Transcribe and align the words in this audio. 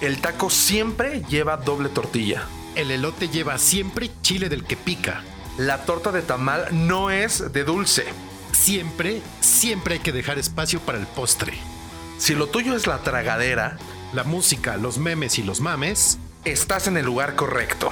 El 0.00 0.20
taco 0.20 0.48
siempre 0.48 1.22
lleva 1.28 1.58
doble 1.58 1.90
tortilla. 1.90 2.44
El 2.74 2.90
elote 2.90 3.28
lleva 3.28 3.58
siempre 3.58 4.10
chile 4.22 4.48
del 4.48 4.64
que 4.64 4.76
pica. 4.76 5.22
La 5.58 5.84
torta 5.84 6.10
de 6.10 6.22
tamal 6.22 6.68
no 6.72 7.10
es 7.10 7.52
de 7.52 7.64
dulce. 7.64 8.06
Siempre, 8.52 9.20
siempre 9.40 9.94
hay 9.94 10.00
que 10.00 10.12
dejar 10.12 10.38
espacio 10.38 10.80
para 10.80 10.98
el 10.98 11.06
postre. 11.06 11.52
Si 12.18 12.34
lo 12.34 12.46
tuyo 12.46 12.74
es 12.76 12.86
la 12.86 12.98
tragadera, 13.02 13.76
La 14.12 14.24
música, 14.24 14.76
los 14.76 14.98
memes 14.98 15.38
y 15.38 15.44
los 15.44 15.60
mames, 15.60 16.18
estás 16.44 16.88
en 16.88 16.96
el 16.96 17.06
lugar 17.06 17.36
correcto. 17.36 17.90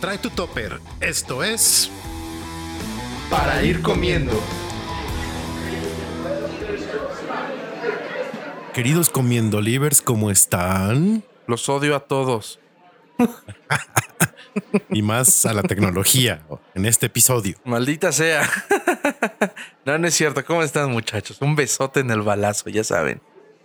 trae 0.00 0.18
tu 0.18 0.30
topper. 0.30 0.80
Esto 1.00 1.42
es... 1.42 1.90
Para 3.30 3.62
ir 3.62 3.82
comiendo. 3.82 4.40
Queridos 8.74 9.08
comiendo 9.10 9.60
livers, 9.60 10.00
¿cómo 10.02 10.30
están? 10.30 11.24
Los 11.50 11.68
odio 11.68 11.96
a 11.96 12.00
todos. 12.00 12.60
Y 14.90 15.02
más 15.02 15.46
a 15.46 15.52
la 15.52 15.62
tecnología 15.62 16.42
en 16.74 16.84
este 16.84 17.06
episodio. 17.06 17.56
Maldita 17.64 18.10
sea. 18.10 18.48
no, 19.84 19.96
no 19.96 20.08
es 20.08 20.14
cierto. 20.14 20.44
¿Cómo 20.44 20.64
están, 20.64 20.90
muchachos? 20.90 21.38
Un 21.40 21.54
besote 21.54 22.00
en 22.00 22.10
el 22.10 22.22
balazo, 22.22 22.68
ya 22.68 22.82
saben. 22.82 23.22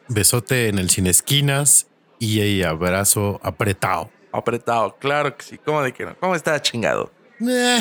Besote 0.08 0.68
en 0.68 0.78
el 0.78 0.92
sin 0.92 1.08
esquinas 1.08 1.88
y 2.20 2.62
abrazo 2.62 3.40
apretado. 3.44 4.12
Apretado, 4.32 4.96
claro 4.98 5.36
que 5.36 5.44
sí. 5.44 5.58
¿Cómo 5.58 5.82
de 5.82 5.92
que 5.92 6.06
no? 6.06 6.16
¿Cómo 6.20 6.36
está 6.36 6.62
chingado? 6.62 7.12
Eh, 7.42 7.80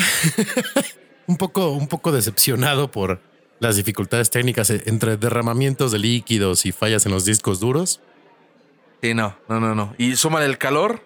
un 1.26 1.36
poco, 1.36 1.70
un 1.72 1.88
poco 1.88 2.10
decepcionado 2.10 2.90
por 2.90 3.20
las 3.58 3.76
dificultades 3.76 4.30
técnicas 4.30 4.70
entre 4.70 5.18
derramamientos 5.18 5.92
de 5.92 5.98
líquidos 5.98 6.64
y 6.64 6.72
fallas 6.72 7.04
en 7.04 7.12
los 7.12 7.26
discos 7.26 7.60
duros. 7.60 8.00
Sí, 9.04 9.12
no, 9.12 9.36
no, 9.50 9.60
no, 9.60 9.74
no. 9.74 9.94
Y 9.98 10.16
súmale 10.16 10.46
el 10.46 10.56
calor. 10.56 11.02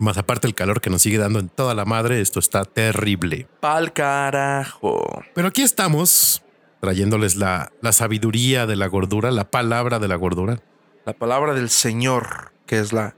Más 0.00 0.18
aparte 0.18 0.48
el 0.48 0.54
calor 0.56 0.80
que 0.80 0.90
nos 0.90 1.02
sigue 1.02 1.16
dando 1.16 1.38
en 1.38 1.48
toda 1.48 1.76
la 1.76 1.84
madre, 1.84 2.20
esto 2.20 2.40
está 2.40 2.64
terrible. 2.64 3.46
Pa'l 3.60 3.92
carajo. 3.92 5.22
Pero 5.32 5.46
aquí 5.46 5.62
estamos 5.62 6.42
trayéndoles 6.80 7.36
la, 7.36 7.70
la 7.82 7.92
sabiduría 7.92 8.66
de 8.66 8.74
la 8.74 8.88
gordura, 8.88 9.30
la 9.30 9.48
palabra 9.48 10.00
de 10.00 10.08
la 10.08 10.16
gordura. 10.16 10.60
La 11.04 11.12
palabra 11.12 11.54
del 11.54 11.70
Señor, 11.70 12.50
que 12.66 12.80
es 12.80 12.92
la, 12.92 13.14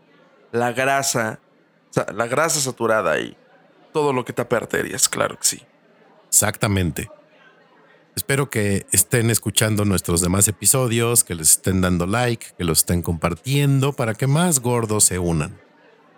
la 0.51 0.73
grasa, 0.73 1.41
la 2.15 2.27
grasa 2.27 2.61
saturada 2.61 3.19
y 3.19 3.35
todo 3.95 4.13
lo 4.13 4.27
que 4.27 4.35
tapa 4.35 4.59
arterias, 4.59 5.09
claro 5.09 5.39
que 5.39 5.45
sí. 5.45 5.63
Exactamente. 6.29 7.11
Espero 8.15 8.51
que 8.51 8.87
estén 8.93 9.31
escuchando 9.31 9.85
nuestros 9.85 10.21
demás 10.21 10.47
episodios, 10.49 11.25
que 11.25 11.35
les 11.35 11.51
estén 11.53 11.81
dando 11.81 12.07
like, 12.07 12.47
que 12.59 12.65
los 12.65 12.81
estén 12.81 13.01
compartiendo 13.03 13.93
para 13.95 14.15
que 14.15 14.27
más 14.27 14.61
gordos 14.61 15.05
se 15.05 15.19
unan. 15.19 15.59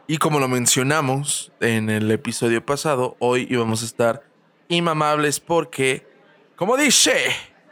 Y 0.09 0.19
como 0.19 0.39
lo 0.41 0.49
mencionamos 0.49 1.53
en 1.61 1.89
el 1.91 2.11
episodio 2.11 2.65
pasado, 2.67 3.17
hoy 3.21 3.47
íbamos 3.49 3.83
a 3.83 3.87
estar 3.87 4.23
inmamables 4.69 5.39
porque, 5.41 6.07
como 6.57 6.77
dice 6.77 7.15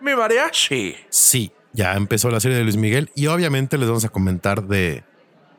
mi 0.00 0.14
mariachi, 0.14 0.94
Sí, 1.10 1.52
ya 1.72 1.94
empezó 1.94 2.30
la 2.30 2.40
serie 2.40 2.56
de 2.56 2.62
Luis 2.64 2.76
Miguel 2.76 3.10
y 3.14 3.26
obviamente 3.26 3.76
les 3.76 3.88
vamos 3.88 4.04
a 4.04 4.08
comentar 4.08 4.66
de 4.66 5.04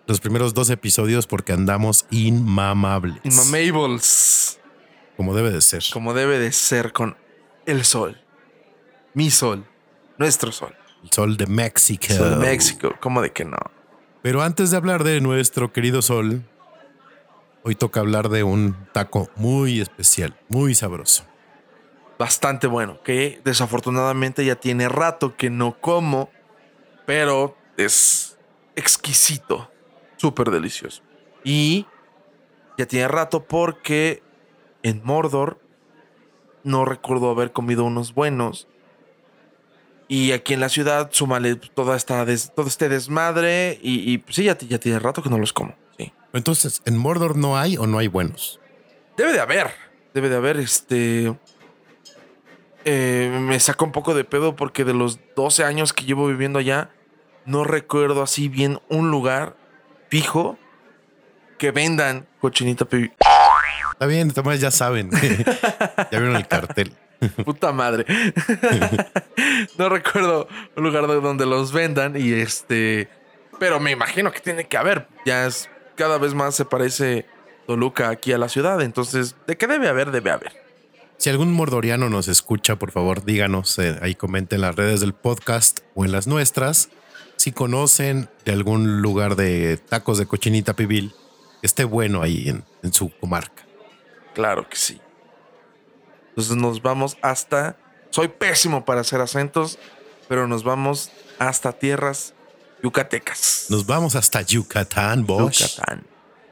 los 0.08 0.20
primeros 0.20 0.54
dos 0.54 0.70
episodios 0.70 1.28
porque 1.28 1.52
andamos 1.54 2.06
inmamables. 2.12 3.20
inmamables, 3.24 4.60
Como 5.18 5.36
debe 5.36 5.52
de 5.52 5.62
ser. 5.62 5.84
como 5.92 6.14
debe 6.14 6.40
de 6.40 6.52
ser 6.54 6.92
con 6.94 7.18
el 7.66 7.84
sol, 7.86 8.20
mi 9.14 9.30
sol, 9.30 9.66
nuestro 10.18 10.52
sol, 10.52 10.76
El 11.04 11.12
sol 11.12 11.38
de 11.38 11.48
México. 11.48 12.06
el 12.10 12.16
sol 12.18 12.30
de 12.32 12.36
México, 12.38 12.96
como 13.00 13.22
de 13.22 13.32
que 13.32 13.46
no. 13.46 13.58
Pero 14.22 14.42
antes 14.42 14.72
de 14.72 14.78
hablar 14.78 15.04
de 15.04 15.20
nuestro 15.22 15.74
querido 15.74 16.02
sol, 16.02 16.44
hoy 17.64 17.76
toca 17.76 18.00
hablar 18.00 18.30
de 18.30 18.44
un 18.44 18.76
taco 18.94 19.30
muy 19.36 19.82
especial, 19.82 20.38
muy 20.50 20.76
sabroso. 20.76 21.26
bastante 22.20 22.68
bueno, 22.68 23.02
que 23.04 23.42
desafortunadamente 23.44 24.46
ya 24.46 24.56
tiene 24.56 24.88
rato 24.88 25.36
que 25.36 25.50
no 25.50 25.78
como, 25.82 26.30
pero 27.06 27.58
es 27.76 28.38
exquisito, 28.76 29.70
súper 30.16 30.50
delicioso. 30.50 31.02
Y 31.44 31.86
ya 32.78 32.86
tiene 32.86 33.10
rato 33.10 33.44
porque 33.44 34.24
en 34.84 35.02
Mordor 35.04 35.60
no 36.64 36.86
recuerdo 36.86 37.30
haber 37.30 37.52
comido 37.52 37.84
unos 37.84 38.14
buenos. 38.14 38.70
Y 40.14 40.32
aquí 40.32 40.54
en 40.54 40.60
la 40.60 40.70
ciudad, 40.70 41.10
súmale 41.12 41.56
toda 41.56 41.96
esta 41.98 42.24
des- 42.24 42.52
todo 42.56 42.68
este 42.68 42.88
desmadre. 42.88 43.80
Y, 43.82 44.12
y, 44.14 44.20
pues 44.20 44.36
sí, 44.36 44.44
ya, 44.44 44.56
ya 44.58 44.78
tiene 44.78 45.00
rato 45.00 45.24
que 45.24 45.30
no 45.32 45.40
los 45.40 45.54
como. 45.54 45.74
Sí. 45.98 46.14
Entonces, 46.34 46.84
¿en 46.86 46.98
Mordor 46.98 47.36
no 47.36 47.58
hay 47.58 47.78
o 47.78 47.88
no 47.88 47.98
hay 47.98 48.08
buenos? 48.10 48.60
Debe 49.18 49.34
de 49.34 49.40
haber. 49.40 49.72
Debe 50.14 50.30
de 50.30 50.36
haber, 50.36 50.58
este. 50.58 51.34
eh, 52.86 53.36
me 53.42 53.60
saca 53.60 53.84
un 53.86 53.92
poco 53.92 54.14
de 54.14 54.24
pedo 54.24 54.56
porque 54.56 54.84
de 54.86 54.94
los 54.94 55.20
12 55.36 55.64
años 55.64 55.94
que 55.94 56.06
llevo 56.06 56.28
viviendo 56.28 56.60
allá, 56.60 56.92
no 57.46 57.64
recuerdo 57.64 58.22
así 58.22 58.50
bien 58.50 58.80
un 58.90 59.10
lugar 59.10 59.56
fijo 60.10 60.60
que 61.58 61.72
vendan 61.72 62.28
cochinita 62.40 62.86
pibil. 62.86 63.12
Está 63.94 64.06
bien, 64.06 64.28
de 64.28 64.34
todas 64.36 64.60
ya 64.60 64.70
saben. 64.70 65.10
ya 66.12 66.20
vieron 66.20 66.36
el 66.36 66.48
cartel. 66.48 66.94
Puta 67.46 67.72
madre. 67.72 68.06
no 69.78 69.90
recuerdo 69.90 70.48
un 70.76 70.84
lugar 70.84 71.08
de 71.08 71.20
donde 71.20 71.46
los 71.46 71.72
vendan 71.72 72.16
y 72.16 72.34
este. 72.34 73.10
Pero 73.60 73.80
me 73.80 73.92
imagino 73.92 74.32
que 74.32 74.40
tiene 74.40 74.68
que 74.68 74.78
haber. 74.78 75.08
Ya 75.26 75.46
es 75.46 75.70
cada 75.96 76.18
vez 76.18 76.34
más 76.34 76.56
se 76.56 76.66
parece 76.66 77.26
Toluca 77.68 78.10
aquí 78.10 78.34
a 78.34 78.38
la 78.38 78.50
ciudad. 78.50 78.82
Entonces, 78.82 79.36
¿de 79.48 79.58
qué 79.58 79.68
debe 79.68 79.88
haber? 79.88 80.12
Debe 80.12 80.32
haber. 80.32 80.52
Si 81.18 81.30
algún 81.30 81.54
mordoriano 81.54 82.10
nos 82.10 82.28
escucha, 82.28 82.76
por 82.78 82.92
favor, 82.92 83.24
díganos 83.24 83.80
eh, 83.80 83.98
ahí 84.02 84.16
comenten 84.16 84.58
en 84.58 84.62
las 84.62 84.76
redes 84.76 85.00
del 85.00 85.14
podcast 85.14 85.80
o 85.96 86.04
en 86.04 86.12
las 86.12 86.28
nuestras 86.28 86.90
si 87.38 87.52
conocen 87.52 88.30
de 88.46 88.52
algún 88.52 89.02
lugar 89.02 89.36
de 89.36 89.78
tacos 89.78 90.18
de 90.18 90.26
cochinita 90.26 90.76
pibil 90.76 91.14
que 91.62 91.68
esté 91.68 91.84
bueno 91.84 92.22
ahí 92.22 92.50
en, 92.50 92.64
en 92.84 92.94
su 92.94 93.10
comarca. 93.20 93.66
Claro 94.34 94.68
que 94.68 94.76
sí. 94.76 95.00
Entonces 96.34 96.56
nos 96.56 96.82
vamos 96.82 97.18
hasta. 97.22 97.78
Soy 98.10 98.28
pésimo 98.28 98.86
para 98.86 99.02
hacer 99.02 99.22
acentos, 99.22 99.80
pero 100.28 100.48
nos 100.48 100.64
vamos 100.64 101.12
hasta 101.40 101.74
tierras 101.74 102.34
yucatecas. 102.82 103.68
Nos 103.70 103.86
vamos 103.86 104.16
hasta 104.16 104.42
Yucatán, 104.42 105.26
Bosch. 105.26 105.62
Yucatán. 105.62 106.04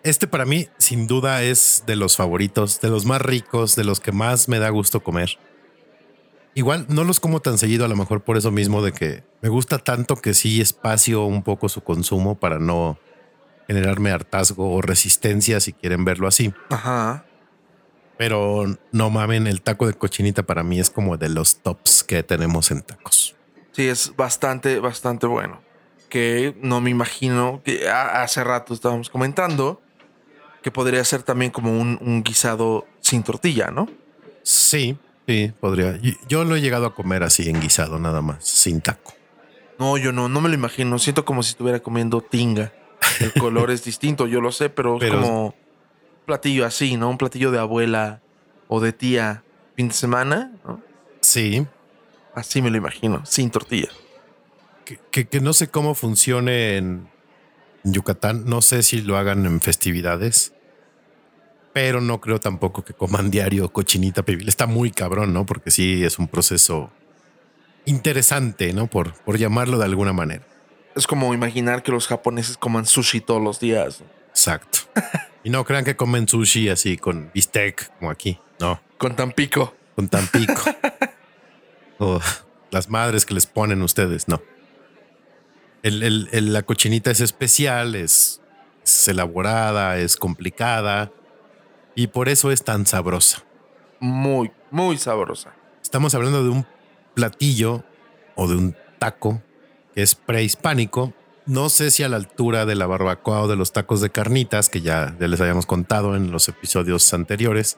Este 0.03 0.27
para 0.27 0.45
mí, 0.45 0.67
sin 0.77 1.05
duda, 1.05 1.43
es 1.43 1.83
de 1.85 1.95
los 1.95 2.15
favoritos, 2.15 2.81
de 2.81 2.89
los 2.89 3.05
más 3.05 3.21
ricos, 3.21 3.75
de 3.75 3.83
los 3.83 3.99
que 3.99 4.11
más 4.11 4.47
me 4.47 4.57
da 4.57 4.69
gusto 4.69 5.03
comer. 5.03 5.37
Igual 6.53 6.85
no 6.89 7.03
los 7.03 7.19
como 7.19 7.39
tan 7.39 7.57
seguido, 7.57 7.85
a 7.85 7.87
lo 7.87 7.95
mejor 7.95 8.23
por 8.23 8.37
eso 8.37 8.51
mismo 8.51 8.81
de 8.81 8.91
que 8.91 9.23
me 9.41 9.49
gusta 9.49 9.77
tanto 9.77 10.15
que 10.15 10.33
sí 10.33 10.59
espacio 10.59 11.23
un 11.25 11.43
poco 11.43 11.69
su 11.69 11.81
consumo 11.81 12.39
para 12.39 12.59
no 12.59 12.99
generarme 13.67 14.11
hartazgo 14.11 14.73
o 14.73 14.81
resistencia 14.81 15.59
si 15.59 15.71
quieren 15.71 16.03
verlo 16.03 16.27
así. 16.27 16.53
Ajá. 16.69 17.25
Pero 18.21 18.65
no 18.91 19.09
mamen, 19.09 19.47
el 19.47 19.63
taco 19.63 19.87
de 19.87 19.95
cochinita 19.95 20.43
para 20.43 20.61
mí 20.61 20.79
es 20.79 20.91
como 20.91 21.17
de 21.17 21.27
los 21.27 21.55
tops 21.63 22.03
que 22.03 22.21
tenemos 22.21 22.69
en 22.69 22.83
tacos. 22.83 23.35
Sí, 23.71 23.87
es 23.87 24.15
bastante, 24.15 24.79
bastante 24.79 25.25
bueno. 25.25 25.59
Que 26.07 26.53
no 26.61 26.81
me 26.81 26.91
imagino 26.91 27.63
que 27.65 27.89
hace 27.89 28.43
rato 28.43 28.75
estábamos 28.75 29.09
comentando 29.09 29.81
que 30.61 30.69
podría 30.69 31.03
ser 31.03 31.23
también 31.23 31.49
como 31.49 31.71
un, 31.71 31.97
un 31.99 32.21
guisado 32.21 32.85
sin 32.99 33.23
tortilla, 33.23 33.71
¿no? 33.71 33.89
Sí, 34.43 34.99
sí, 35.27 35.51
podría. 35.59 35.97
Yo 36.27 36.43
lo 36.43 36.55
he 36.55 36.61
llegado 36.61 36.85
a 36.85 36.93
comer 36.93 37.23
así 37.23 37.49
en 37.49 37.59
guisado 37.59 37.97
nada 37.97 38.21
más, 38.21 38.45
sin 38.45 38.81
taco. 38.81 39.13
No, 39.79 39.97
yo 39.97 40.11
no, 40.11 40.29
no 40.29 40.41
me 40.41 40.49
lo 40.49 40.53
imagino. 40.53 40.99
Siento 40.99 41.25
como 41.25 41.41
si 41.41 41.49
estuviera 41.49 41.79
comiendo 41.79 42.21
tinga. 42.21 42.71
El 43.19 43.33
color 43.33 43.71
es 43.71 43.83
distinto, 43.91 44.27
yo 44.27 44.41
lo 44.41 44.51
sé, 44.51 44.69
pero, 44.69 44.99
Pero- 44.99 45.19
es 45.21 45.25
como 45.25 45.55
platillo 46.25 46.65
así, 46.65 46.97
¿no? 46.97 47.09
Un 47.09 47.17
platillo 47.17 47.51
de 47.51 47.59
abuela 47.59 48.21
o 48.67 48.79
de 48.79 48.93
tía 48.93 49.43
fin 49.75 49.87
de 49.89 49.93
semana, 49.93 50.51
¿no? 50.65 50.81
Sí, 51.21 51.65
Así 52.33 52.61
me 52.61 52.69
lo 52.69 52.77
imagino, 52.77 53.25
sin 53.25 53.51
tortilla. 53.51 53.89
que, 54.85 54.97
que- 55.11 55.27
que 55.27 55.41
no 55.41 55.51
sé 55.53 55.67
cómo 55.69 55.95
funcione 55.95 56.77
en 56.77 57.09
Yucatán. 57.83 58.45
No 58.45 58.61
sé 58.61 58.83
si 58.83 59.01
lo 59.01 59.17
hagan 59.17 59.45
en 59.45 59.59
festividades, 59.59 60.53
pero 61.73 61.99
no 62.01 62.21
creo 62.21 62.39
tampoco 62.39 62.83
que 62.85 62.93
coman 62.93 63.31
diario 63.31 63.67
cochinita 63.73 64.23
pibil. 64.23 64.47
Está 64.47 64.65
muy 64.67 64.91
cabrón, 64.91 65.33
¿no? 65.33 65.45
Porque 65.45 65.71
sí 65.71 66.03
es 66.05 66.19
un 66.19 66.27
proceso 66.29 66.89
interesante, 67.85 68.73
¿no? 68.73 68.87
Por, 68.87 69.13
por 69.23 69.37
llamarlo 69.37 69.77
de 69.77 69.85
alguna 69.85 70.13
manera. 70.13 70.45
Es 70.95 71.07
como 71.07 71.33
imaginar 71.33 71.83
que 71.83 71.91
los 71.91 72.07
japoneses 72.07 72.57
coman 72.57 72.85
sushi 72.85 73.21
todos 73.21 73.41
los 73.41 73.59
días. 73.59 74.03
Exacto. 74.29 74.79
y 75.43 75.49
no 75.49 75.63
crean 75.65 75.83
que 75.85 75.95
comen 75.95 76.27
sushi 76.27 76.69
así 76.69 76.97
con 76.97 77.31
bistec 77.33 77.91
como 77.97 78.11
aquí. 78.11 78.39
No, 78.59 78.79
Con 78.97 79.15
Tampico. 79.15 79.73
con 79.95 80.07
Tampico. 80.07 80.61
o 81.99 82.19
las 82.71 82.89
madres 82.89 83.25
que 83.25 83.33
les 83.33 83.47
ponen 83.47 83.81
ustedes, 83.81 84.27
no. 84.27 84.41
El, 85.83 86.03
el- 86.03 86.29
el- 86.31 86.53
la 86.53 86.61
cochinita 86.63 87.09
es 87.11 87.21
especial, 87.21 87.95
es, 87.95 88.41
es 88.83 89.01
es 89.01 89.07
elaborada, 89.07 89.97
es 89.97 90.15
complicada 90.17 91.11
y 91.95 92.07
por 92.07 92.29
eso 92.29 92.51
es 92.51 92.63
tan 92.63 92.85
sabrosa. 92.85 93.43
Muy, 93.99 94.51
muy 94.71 94.97
sabrosa. 94.97 95.53
Estamos 95.81 96.13
hablando 96.15 96.43
de 96.43 96.49
un 96.49 96.65
platillo 97.15 97.83
o 98.35 98.47
de 98.47 98.55
un 98.55 98.75
taco 98.99 99.41
que 99.95 100.01
es 100.03 100.15
prehispánico. 100.15 101.13
No 101.45 101.69
sé 101.69 101.91
si 101.91 102.03
a 102.03 102.09
la 102.09 102.17
altura 102.17 102.65
de 102.65 102.75
la 102.75 102.85
barbacoa 102.85 103.41
o 103.41 103.47
de 103.47 103.55
los 103.55 103.73
tacos 103.73 104.01
de 104.01 104.11
carnitas, 104.11 104.69
que 104.69 104.81
ya, 104.81 105.15
les 105.19 105.41
habíamos 105.41 105.65
contado 105.65 106.15
en 106.15 106.31
los 106.31 106.47
episodios 106.47 107.13
anteriores, 107.13 107.77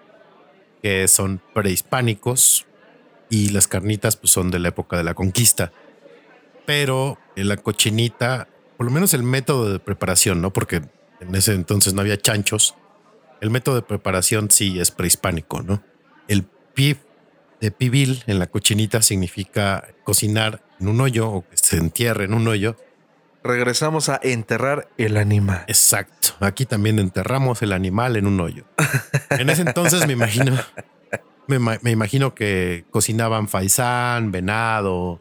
que 0.81 1.07
son 1.07 1.41
prehispánicos 1.53 2.65
y 3.29 3.49
las 3.49 3.67
carnitas 3.67 4.17
pues, 4.17 4.31
son 4.31 4.51
de 4.51 4.59
la 4.59 4.69
época 4.69 4.97
de 4.97 5.03
la 5.03 5.13
conquista. 5.13 5.71
Pero 6.65 7.17
en 7.35 7.47
la 7.47 7.57
cochinita, 7.57 8.47
por 8.77 8.85
lo 8.85 8.91
menos 8.91 9.13
el 9.13 9.23
método 9.23 9.71
de 9.71 9.79
preparación, 9.79 10.41
¿no? 10.41 10.51
Porque 10.51 10.81
en 11.21 11.35
ese 11.35 11.53
entonces 11.53 11.93
no 11.93 12.01
había 12.01 12.17
chanchos. 12.17 12.75
El 13.41 13.49
método 13.49 13.75
de 13.75 13.81
preparación 13.81 14.51
sí 14.51 14.79
es 14.79 14.91
prehispánico, 14.91 15.61
¿no? 15.61 15.81
El 16.27 16.43
pib 16.43 16.97
de 17.61 17.71
pibil 17.71 18.23
en 18.27 18.39
la 18.39 18.47
cochinita 18.47 19.01
significa 19.01 19.87
cocinar 20.03 20.61
en 20.81 20.89
un 20.89 20.99
hoyo 20.99 21.29
o 21.29 21.47
que 21.47 21.55
se 21.55 21.77
entierre 21.77 22.25
en 22.25 22.33
un 22.33 22.45
hoyo. 22.47 22.75
Regresamos 23.43 24.09
a 24.09 24.19
enterrar 24.23 24.87
el 24.97 25.17
animal. 25.17 25.65
Exacto. 25.67 26.29
Aquí 26.39 26.65
también 26.65 26.99
enterramos 26.99 27.61
el 27.61 27.73
animal 27.73 28.15
en 28.15 28.27
un 28.27 28.39
hoyo. 28.39 28.65
en 29.29 29.49
ese 29.49 29.63
entonces 29.63 30.07
me 30.07 30.13
imagino, 30.13 30.57
me, 31.47 31.59
me 31.59 31.91
imagino 31.91 32.33
que 32.33 32.85
cocinaban 32.89 33.47
faisán, 33.49 34.31
venado, 34.31 35.19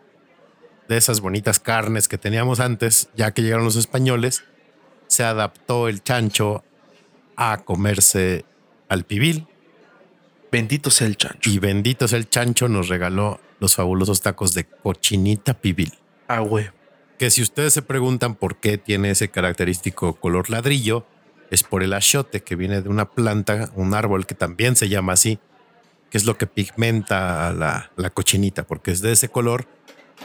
de 0.88 0.96
esas 0.96 1.20
bonitas 1.20 1.58
carnes 1.58 2.06
que 2.06 2.18
teníamos 2.18 2.60
antes, 2.60 3.08
ya 3.14 3.32
que 3.32 3.42
llegaron 3.42 3.64
los 3.64 3.76
españoles, 3.76 4.44
se 5.06 5.24
adaptó 5.24 5.88
el 5.88 6.02
chancho 6.02 6.64
a 7.36 7.58
comerse 7.64 8.44
al 8.88 9.04
pibil. 9.04 9.46
Bendito 10.50 10.90
sea 10.90 11.06
el 11.06 11.16
chancho. 11.16 11.50
Y 11.50 11.58
bendito 11.58 12.06
sea 12.06 12.18
el 12.18 12.28
chancho 12.28 12.68
nos 12.68 12.88
regaló 12.88 13.40
los 13.58 13.74
fabulosos 13.74 14.20
tacos 14.20 14.54
de 14.54 14.64
cochinita 14.64 15.54
pibil. 15.54 15.92
Ah, 16.28 16.40
güey. 16.40 16.70
Que 17.22 17.30
si 17.30 17.40
ustedes 17.40 17.72
se 17.72 17.82
preguntan 17.82 18.34
por 18.34 18.56
qué 18.56 18.78
tiene 18.78 19.10
ese 19.10 19.28
característico 19.28 20.14
color 20.14 20.50
ladrillo, 20.50 21.06
es 21.52 21.62
por 21.62 21.84
el 21.84 21.92
achiote 21.92 22.42
que 22.42 22.56
viene 22.56 22.82
de 22.82 22.88
una 22.88 23.10
planta, 23.10 23.70
un 23.76 23.94
árbol 23.94 24.26
que 24.26 24.34
también 24.34 24.74
se 24.74 24.88
llama 24.88 25.12
así, 25.12 25.38
que 26.10 26.18
es 26.18 26.24
lo 26.24 26.36
que 26.36 26.48
pigmenta 26.48 27.46
a 27.46 27.52
la, 27.52 27.92
la 27.94 28.10
cochinita, 28.10 28.64
porque 28.64 28.90
es 28.90 29.02
de 29.02 29.12
ese 29.12 29.28
color 29.28 29.68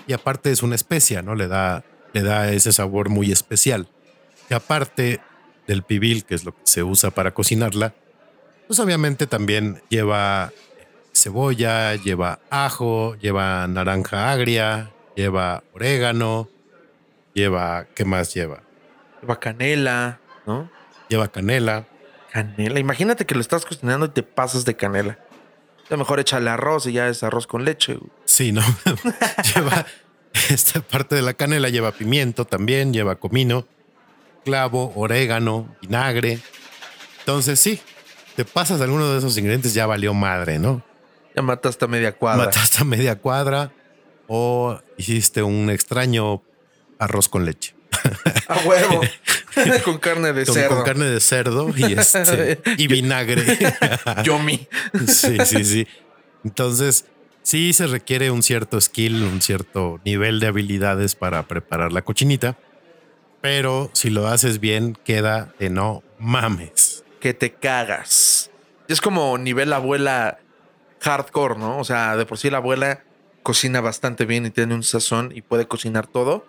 y 0.07 0.13
aparte 0.13 0.49
es 0.49 0.63
una 0.63 0.73
especia, 0.73 1.21
¿no? 1.21 1.35
Le 1.35 1.47
da, 1.47 1.85
le 2.13 2.23
da 2.23 2.51
ese 2.51 2.73
sabor 2.73 3.09
muy 3.09 3.31
especial. 3.31 3.87
Y 4.49 4.55
aparte 4.55 5.21
del 5.67 5.83
pibil, 5.83 6.25
que 6.25 6.33
es 6.33 6.45
lo 6.45 6.53
que 6.53 6.61
se 6.63 6.81
usa 6.81 7.11
para 7.11 7.31
cocinarla, 7.31 7.93
pues 8.65 8.79
obviamente 8.79 9.27
también 9.27 9.83
lleva 9.89 10.51
cebolla, 11.13 11.93
lleva 11.93 12.39
ajo, 12.49 13.15
lleva 13.17 13.67
naranja 13.67 14.31
agria, 14.31 14.91
lleva 15.15 15.63
orégano, 15.73 16.49
lleva, 17.37 17.85
¿qué 17.93 18.03
más 18.03 18.33
lleva? 18.33 18.63
Lleva 19.21 19.39
canela, 19.39 20.19
¿no? 20.47 20.69
Lleva 21.07 21.27
canela. 21.27 21.85
Canela. 22.31 22.79
Imagínate 22.79 23.25
que 23.25 23.35
lo 23.35 23.41
estás 23.41 23.63
cocinando 23.63 24.07
y 24.07 24.09
te 24.09 24.23
pasas 24.23 24.65
de 24.65 24.75
canela. 24.75 25.19
A 25.85 25.91
lo 25.91 25.97
mejor 25.97 26.19
échale 26.19 26.49
arroz 26.49 26.87
y 26.87 26.93
ya 26.93 27.07
es 27.07 27.21
arroz 27.23 27.45
con 27.45 27.63
leche. 27.63 27.99
Sí, 28.25 28.51
¿no? 28.51 28.61
lleva 29.55 29.85
esta 30.49 30.81
parte 30.81 31.15
de 31.15 31.21
la 31.21 31.35
canela, 31.35 31.69
lleva 31.69 31.91
pimiento 31.91 32.45
también, 32.45 32.91
lleva 32.91 33.15
comino, 33.15 33.67
clavo, 34.43 34.91
orégano, 34.95 35.75
vinagre. 35.81 36.39
Entonces, 37.19 37.59
sí, 37.59 37.79
te 38.35 38.45
pasas 38.45 38.81
alguno 38.81 39.11
de 39.11 39.19
esos 39.19 39.37
ingredientes, 39.37 39.75
ya 39.75 39.85
valió 39.85 40.13
madre, 40.15 40.57
¿no? 40.57 40.83
Ya 41.35 41.43
mataste 41.43 41.85
a 41.85 41.87
media 41.87 42.13
cuadra. 42.13 42.45
Mataste 42.45 42.81
a 42.81 42.83
media 42.83 43.15
cuadra 43.19 43.71
o 44.27 44.79
hiciste 44.97 45.43
un 45.43 45.69
extraño 45.69 46.41
arroz 46.99 47.29
con 47.29 47.45
leche. 47.45 47.75
A 48.47 48.59
huevo. 48.65 49.01
con 49.85 49.97
carne 49.97 50.33
de 50.33 50.45
con, 50.45 50.53
cerdo. 50.53 50.75
Con 50.75 50.85
carne 50.85 51.05
de 51.05 51.19
cerdo 51.19 51.73
y, 51.75 51.93
este, 51.93 52.61
y 52.77 52.87
vinagre. 52.87 53.43
Yomi. 54.23 54.67
sí, 55.07 55.37
sí, 55.45 55.63
sí. 55.63 55.87
Entonces, 56.43 57.05
sí 57.43 57.73
se 57.73 57.87
requiere 57.87 58.31
un 58.31 58.43
cierto 58.43 58.79
skill, 58.79 59.23
un 59.23 59.41
cierto 59.41 59.99
nivel 60.05 60.39
de 60.39 60.47
habilidades 60.47 61.15
para 61.15 61.47
preparar 61.47 61.91
la 61.91 62.03
cochinita. 62.03 62.57
Pero 63.41 63.89
si 63.93 64.09
lo 64.09 64.27
haces 64.27 64.59
bien, 64.59 64.97
queda 65.03 65.53
de 65.59 65.69
no 65.69 66.03
mames. 66.19 67.03
Que 67.19 67.33
te 67.33 67.53
cagas. 67.53 68.49
Es 68.87 69.01
como 69.01 69.37
nivel 69.37 69.73
abuela 69.73 70.39
hardcore, 71.01 71.57
¿no? 71.57 71.77
O 71.77 71.83
sea, 71.83 72.15
de 72.15 72.25
por 72.25 72.37
sí 72.37 72.49
la 72.49 72.57
abuela 72.57 73.03
cocina 73.43 73.81
bastante 73.81 74.25
bien 74.25 74.45
y 74.45 74.49
tiene 74.49 74.73
un 74.73 74.83
sazón 74.83 75.31
y 75.33 75.41
puede 75.41 75.67
cocinar 75.67 76.07
todo. 76.07 76.45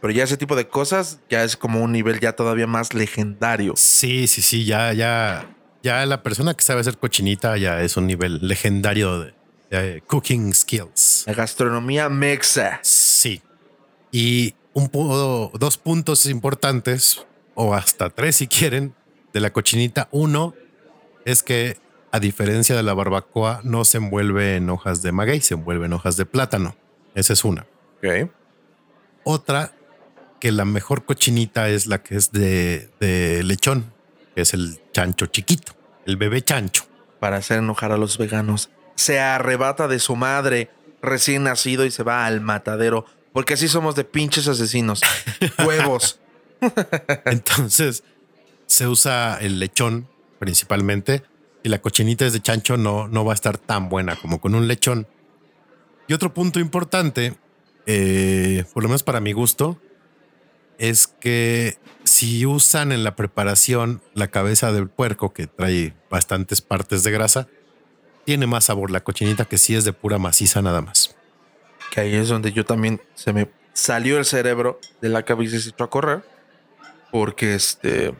Pero 0.00 0.12
ya 0.12 0.24
ese 0.24 0.36
tipo 0.36 0.56
de 0.56 0.68
cosas 0.68 1.20
ya 1.30 1.42
es 1.42 1.56
como 1.56 1.82
un 1.82 1.92
nivel 1.92 2.20
ya 2.20 2.34
todavía 2.34 2.66
más 2.66 2.94
legendario. 2.94 3.74
Sí, 3.76 4.26
sí, 4.26 4.42
sí, 4.42 4.64
ya, 4.64 4.92
ya, 4.92 5.48
ya 5.82 6.04
la 6.06 6.22
persona 6.22 6.54
que 6.54 6.62
sabe 6.62 6.80
hacer 6.80 6.98
cochinita 6.98 7.56
ya 7.56 7.80
es 7.82 7.96
un 7.96 8.06
nivel 8.06 8.46
legendario 8.46 9.20
de, 9.20 9.34
de 9.70 10.02
cooking 10.06 10.52
skills. 10.54 11.24
La 11.26 11.34
gastronomía 11.34 12.08
mexa. 12.08 12.78
Sí. 12.82 13.42
Y 14.12 14.54
un 14.74 14.90
dos 15.54 15.78
puntos 15.78 16.26
importantes, 16.26 17.24
o 17.54 17.74
hasta 17.74 18.10
tres 18.10 18.36
si 18.36 18.46
quieren, 18.46 18.94
de 19.32 19.40
la 19.40 19.50
cochinita. 19.50 20.08
Uno 20.10 20.54
es 21.24 21.42
que, 21.42 21.78
a 22.12 22.20
diferencia 22.20 22.76
de 22.76 22.82
la 22.82 22.92
barbacoa, 22.94 23.60
no 23.64 23.84
se 23.84 23.96
envuelve 23.96 24.56
en 24.56 24.68
hojas 24.68 25.02
de 25.02 25.12
maguey, 25.12 25.40
se 25.40 25.54
envuelve 25.54 25.86
en 25.86 25.94
hojas 25.94 26.16
de 26.16 26.26
plátano. 26.26 26.76
Esa 27.14 27.32
es 27.32 27.44
una. 27.44 27.66
Ok. 27.96 28.30
Otra 29.24 29.72
que 30.40 30.52
la 30.52 30.64
mejor 30.64 31.04
cochinita 31.04 31.68
es 31.68 31.86
la 31.86 32.02
que 32.02 32.16
es 32.16 32.32
de, 32.32 32.90
de 33.00 33.42
lechón, 33.42 33.92
que 34.34 34.42
es 34.42 34.54
el 34.54 34.80
chancho 34.92 35.26
chiquito, 35.26 35.72
el 36.06 36.16
bebé 36.16 36.42
chancho. 36.42 36.84
Para 37.20 37.38
hacer 37.38 37.58
enojar 37.58 37.92
a 37.92 37.96
los 37.96 38.18
veganos, 38.18 38.70
se 38.94 39.20
arrebata 39.20 39.88
de 39.88 39.98
su 39.98 40.16
madre 40.16 40.70
recién 41.02 41.44
nacido 41.44 41.84
y 41.84 41.90
se 41.90 42.02
va 42.02 42.26
al 42.26 42.40
matadero, 42.40 43.06
porque 43.32 43.54
así 43.54 43.68
somos 43.68 43.94
de 43.94 44.04
pinches 44.04 44.48
asesinos. 44.48 45.00
Huevos. 45.66 46.20
Entonces, 47.24 48.02
se 48.66 48.88
usa 48.88 49.38
el 49.40 49.58
lechón 49.58 50.08
principalmente 50.38 51.22
y 51.62 51.68
la 51.68 51.80
cochinita 51.80 52.26
es 52.26 52.32
de 52.32 52.40
chancho 52.40 52.76
no, 52.76 53.08
no 53.08 53.24
va 53.24 53.32
a 53.32 53.34
estar 53.34 53.58
tan 53.58 53.88
buena 53.88 54.16
como 54.16 54.40
con 54.40 54.54
un 54.54 54.68
lechón. 54.68 55.06
Y 56.08 56.12
otro 56.12 56.32
punto 56.32 56.60
importante, 56.60 57.36
eh, 57.86 58.64
por 58.72 58.82
lo 58.82 58.88
menos 58.88 59.02
para 59.02 59.20
mi 59.20 59.32
gusto, 59.32 59.80
es 60.78 61.06
que 61.06 61.78
si 62.04 62.46
usan 62.46 62.92
en 62.92 63.04
la 63.04 63.16
preparación 63.16 64.00
la 64.14 64.28
cabeza 64.28 64.72
del 64.72 64.88
puerco, 64.88 65.32
que 65.32 65.46
trae 65.46 65.94
bastantes 66.10 66.60
partes 66.60 67.02
de 67.02 67.10
grasa, 67.10 67.48
tiene 68.24 68.46
más 68.46 68.64
sabor 68.64 68.90
la 68.90 69.00
cochinita 69.00 69.44
que 69.44 69.58
si 69.58 69.74
es 69.74 69.84
de 69.84 69.92
pura 69.92 70.18
maciza 70.18 70.62
nada 70.62 70.82
más. 70.82 71.16
Que 71.90 72.00
ahí 72.00 72.14
es 72.14 72.28
donde 72.28 72.52
yo 72.52 72.64
también 72.64 73.00
se 73.14 73.32
me 73.32 73.48
salió 73.72 74.18
el 74.18 74.24
cerebro 74.24 74.80
de 75.00 75.08
la 75.08 75.24
cabeza 75.24 75.56
y 75.56 75.60
se 75.60 75.70
echó 75.70 75.84
a 75.84 75.90
correr. 75.90 76.24
Porque 77.12 77.54
este. 77.54 78.14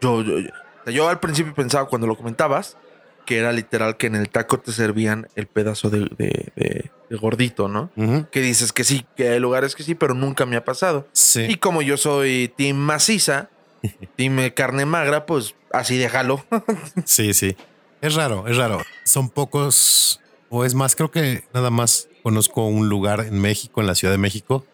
Yo, 0.00 0.22
yo, 0.22 0.38
yo, 0.38 0.90
yo 0.90 1.08
al 1.08 1.18
principio 1.18 1.54
pensaba 1.54 1.88
cuando 1.88 2.06
lo 2.06 2.16
comentabas 2.16 2.76
que 3.24 3.38
era 3.38 3.52
literal 3.52 3.96
que 3.96 4.06
en 4.06 4.14
el 4.14 4.28
taco 4.28 4.58
te 4.60 4.72
servían 4.72 5.28
el 5.34 5.46
pedazo 5.46 5.90
de, 5.90 6.00
de, 6.18 6.52
de, 6.56 6.90
de 7.10 7.16
gordito, 7.16 7.68
¿no? 7.68 7.90
Uh 7.96 8.02
-huh. 8.02 8.30
Que 8.30 8.40
dices 8.40 8.72
que 8.72 8.84
sí, 8.84 9.06
que 9.16 9.28
hay 9.30 9.40
lugares 9.40 9.74
que 9.74 9.82
sí, 9.82 9.94
pero 9.94 10.14
nunca 10.14 10.46
me 10.46 10.56
ha 10.56 10.64
pasado. 10.64 11.06
Sí. 11.12 11.42
Y 11.48 11.56
como 11.56 11.82
yo 11.82 11.96
soy 11.96 12.52
team 12.56 12.76
maciza, 12.76 13.48
team 14.16 14.38
carne 14.54 14.84
magra, 14.86 15.26
pues 15.26 15.54
así 15.72 15.96
déjalo. 15.96 16.44
sí, 17.04 17.34
sí. 17.34 17.56
Es 18.00 18.14
raro, 18.14 18.46
es 18.48 18.56
raro. 18.56 18.82
Son 19.04 19.30
pocos, 19.30 20.20
o 20.50 20.64
es 20.64 20.74
más, 20.74 20.94
creo 20.94 21.10
que 21.10 21.44
nada 21.54 21.70
más 21.70 22.08
conozco 22.22 22.66
un 22.66 22.88
lugar 22.88 23.20
en 23.20 23.40
México, 23.40 23.80
en 23.80 23.86
la 23.86 23.94
Ciudad 23.94 24.12
de 24.12 24.18
México, 24.18 24.66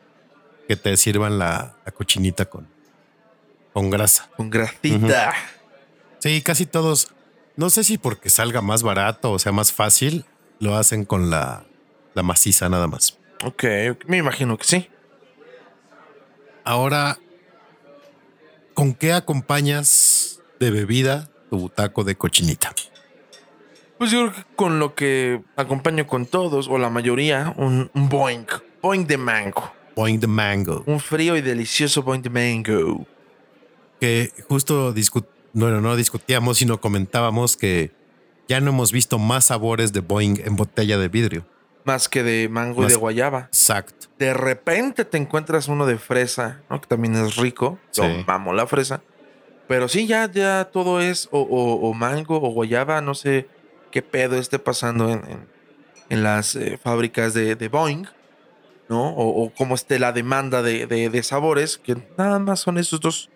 que 0.66 0.76
te 0.76 0.96
sirvan 0.96 1.38
la, 1.38 1.74
la 1.84 1.92
cochinita 1.92 2.46
con, 2.46 2.66
con 3.72 3.90
grasa. 3.90 4.28
Con 4.36 4.50
grasita. 4.50 4.96
Uh 4.96 5.08
-huh. 5.08 5.32
Sí, 6.18 6.42
casi 6.42 6.66
todos 6.66 7.08
no 7.60 7.68
sé 7.68 7.84
si 7.84 7.98
porque 7.98 8.30
salga 8.30 8.62
más 8.62 8.82
barato 8.82 9.32
o 9.32 9.38
sea 9.38 9.52
más 9.52 9.70
fácil, 9.70 10.24
lo 10.60 10.76
hacen 10.76 11.04
con 11.04 11.28
la, 11.28 11.66
la 12.14 12.22
maciza 12.22 12.70
nada 12.70 12.86
más. 12.86 13.18
Ok, 13.44 13.64
me 14.06 14.16
imagino 14.16 14.56
que 14.56 14.64
sí. 14.64 14.88
Ahora, 16.64 17.18
¿con 18.72 18.94
qué 18.94 19.12
acompañas 19.12 20.40
de 20.58 20.70
bebida 20.70 21.28
tu 21.50 21.68
taco 21.68 22.02
de 22.02 22.14
cochinita? 22.14 22.72
Pues 23.98 24.10
yo 24.10 24.20
creo 24.20 24.32
que 24.32 24.44
con 24.56 24.78
lo 24.78 24.94
que 24.94 25.42
acompaño 25.56 26.06
con 26.06 26.24
todos, 26.24 26.66
o 26.66 26.78
la 26.78 26.88
mayoría, 26.88 27.52
un, 27.58 27.90
un 27.92 28.08
boing. 28.08 28.46
Boing 28.80 29.06
de 29.06 29.18
mango. 29.18 29.70
Boing 29.94 30.18
de 30.18 30.26
mango. 30.26 30.82
Un 30.86 30.98
frío 30.98 31.36
y 31.36 31.42
delicioso 31.42 32.02
boing 32.02 32.22
de 32.22 32.30
mango. 32.30 33.06
Que 34.00 34.32
justo 34.48 34.94
discu 34.94 35.26
bueno, 35.52 35.80
no 35.80 35.96
discutíamos, 35.96 36.58
sino 36.58 36.80
comentábamos 36.80 37.56
que 37.56 37.92
ya 38.48 38.60
no 38.60 38.70
hemos 38.70 38.92
visto 38.92 39.18
más 39.18 39.46
sabores 39.46 39.92
de 39.92 40.00
Boeing 40.00 40.40
en 40.44 40.56
botella 40.56 40.98
de 40.98 41.08
vidrio. 41.08 41.46
Más 41.84 42.08
que 42.08 42.22
de 42.22 42.48
mango 42.48 42.84
y 42.84 42.86
de 42.88 42.96
guayaba. 42.96 43.42
Exacto. 43.44 44.08
De 44.18 44.34
repente 44.34 45.04
te 45.04 45.16
encuentras 45.16 45.68
uno 45.68 45.86
de 45.86 45.98
fresa, 45.98 46.60
¿no? 46.68 46.80
Que 46.80 46.86
también 46.86 47.14
es 47.16 47.36
rico. 47.36 47.78
Yo 47.92 48.04
amo 48.26 48.52
la 48.52 48.66
fresa. 48.66 49.02
Pero 49.70 49.88
sí, 49.88 50.08
ya, 50.08 50.28
ya 50.30 50.68
todo 50.72 51.00
es 51.00 51.28
o, 51.30 51.94
mango 51.94 52.36
o 52.36 52.50
guayaba, 52.50 53.00
no 53.00 53.14
sé 53.14 53.46
qué 53.92 54.02
pedo 54.02 54.36
esté 54.36 54.58
pasando 54.58 55.10
en, 55.10 55.22
en, 56.08 56.22
las 56.24 56.56
eh, 56.56 56.76
fábricas 56.76 57.34
de, 57.34 57.54
de, 57.54 57.68
Boeing, 57.68 58.06
¿no? 58.88 59.14
O, 59.14 59.52
cómo 59.56 59.76
esté 59.76 60.00
la 60.00 60.10
demanda 60.10 60.60
de, 60.62 60.86
de, 60.86 61.22
sabores, 61.22 61.78
que 61.78 61.96
nada 62.18 62.40
más 62.40 62.58
son 62.58 62.78
esos 62.78 63.00
dos. 63.00 63.30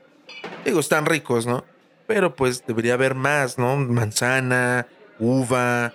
Digo, 0.65 0.81
están 0.81 1.07
ricos, 1.07 1.47
¿no? 1.47 1.65
Pero 2.07 2.35
pues 2.37 2.65
debería 2.67 2.95
haber 2.95 3.15
más, 3.15 3.59
¿no? 3.59 3.77
Manzana, 3.77 4.87
uva. 5.19 5.93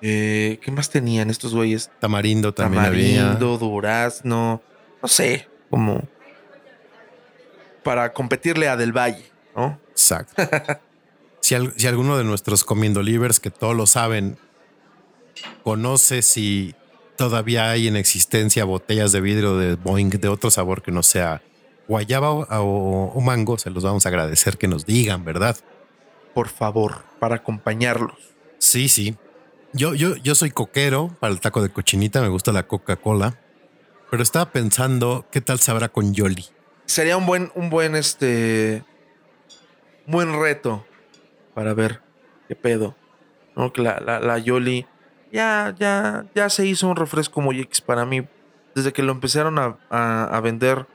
Eh, 0.00 0.58
¿Qué 0.62 0.72
más 0.72 0.90
tenían 0.90 1.30
estos 1.30 1.54
güeyes? 1.54 1.90
Tamarindo 2.00 2.52
también 2.52 2.82
Tamarindo, 2.82 3.58
durazno. 3.58 4.60
No 5.00 5.08
sé, 5.08 5.48
como 5.70 6.02
para 7.82 8.12
competirle 8.12 8.68
a 8.68 8.76
Del 8.76 8.96
Valle, 8.96 9.30
¿no? 9.56 9.78
Exacto. 9.90 10.42
si, 11.40 11.56
si, 11.76 11.86
alguno 11.86 12.16
de 12.16 12.24
nuestros 12.24 12.64
comiendo 12.64 13.02
livers, 13.02 13.40
que 13.40 13.50
todos 13.50 13.76
lo 13.76 13.86
saben, 13.86 14.38
conoce 15.62 16.22
si 16.22 16.74
todavía 17.16 17.70
hay 17.70 17.88
en 17.88 17.96
existencia 17.96 18.64
botellas 18.64 19.12
de 19.12 19.20
vidrio 19.20 19.56
de 19.56 19.76
Boeing 19.76 20.10
de 20.10 20.28
otro 20.28 20.50
sabor 20.50 20.82
que 20.82 20.90
no 20.90 21.02
sea 21.02 21.42
guayaba 21.92 22.32
o, 22.32 23.12
o 23.14 23.20
mango, 23.20 23.58
se 23.58 23.68
los 23.68 23.84
vamos 23.84 24.06
a 24.06 24.08
agradecer 24.08 24.56
que 24.56 24.66
nos 24.66 24.86
digan, 24.86 25.26
¿verdad? 25.26 25.56
Por 26.32 26.48
favor, 26.48 27.02
para 27.20 27.36
acompañarlos. 27.36 28.16
Sí, 28.58 28.88
sí. 28.88 29.16
Yo, 29.74 29.94
yo, 29.94 30.16
yo 30.16 30.34
soy 30.34 30.50
coquero 30.50 31.14
para 31.20 31.34
el 31.34 31.40
taco 31.40 31.62
de 31.62 31.68
cochinita, 31.68 32.22
me 32.22 32.28
gusta 32.28 32.50
la 32.50 32.62
Coca-Cola, 32.66 33.38
pero 34.10 34.22
estaba 34.22 34.50
pensando 34.52 35.26
qué 35.30 35.42
tal 35.42 35.58
sabrá 35.58 35.90
con 35.90 36.14
Yoli. 36.14 36.46
Sería 36.86 37.18
un 37.18 37.26
buen, 37.26 37.52
un 37.54 37.68
buen, 37.68 37.94
este, 37.94 38.82
buen 40.06 40.40
reto 40.40 40.86
para 41.54 41.74
ver 41.74 42.00
qué 42.48 42.56
pedo. 42.56 42.96
¿no? 43.54 43.70
Que 43.72 43.82
la, 43.82 44.00
la, 44.00 44.38
Yoli 44.38 44.86
ya, 45.30 45.74
ya, 45.78 46.24
ya 46.34 46.48
se 46.48 46.64
hizo 46.66 46.88
un 46.88 46.96
refresco 46.96 47.42
muy 47.42 47.60
X 47.60 47.82
para 47.82 48.06
mí. 48.06 48.26
Desde 48.74 48.94
que 48.94 49.02
lo 49.02 49.12
empezaron 49.12 49.58
a, 49.58 49.76
a, 49.90 50.40
vender 50.40 50.86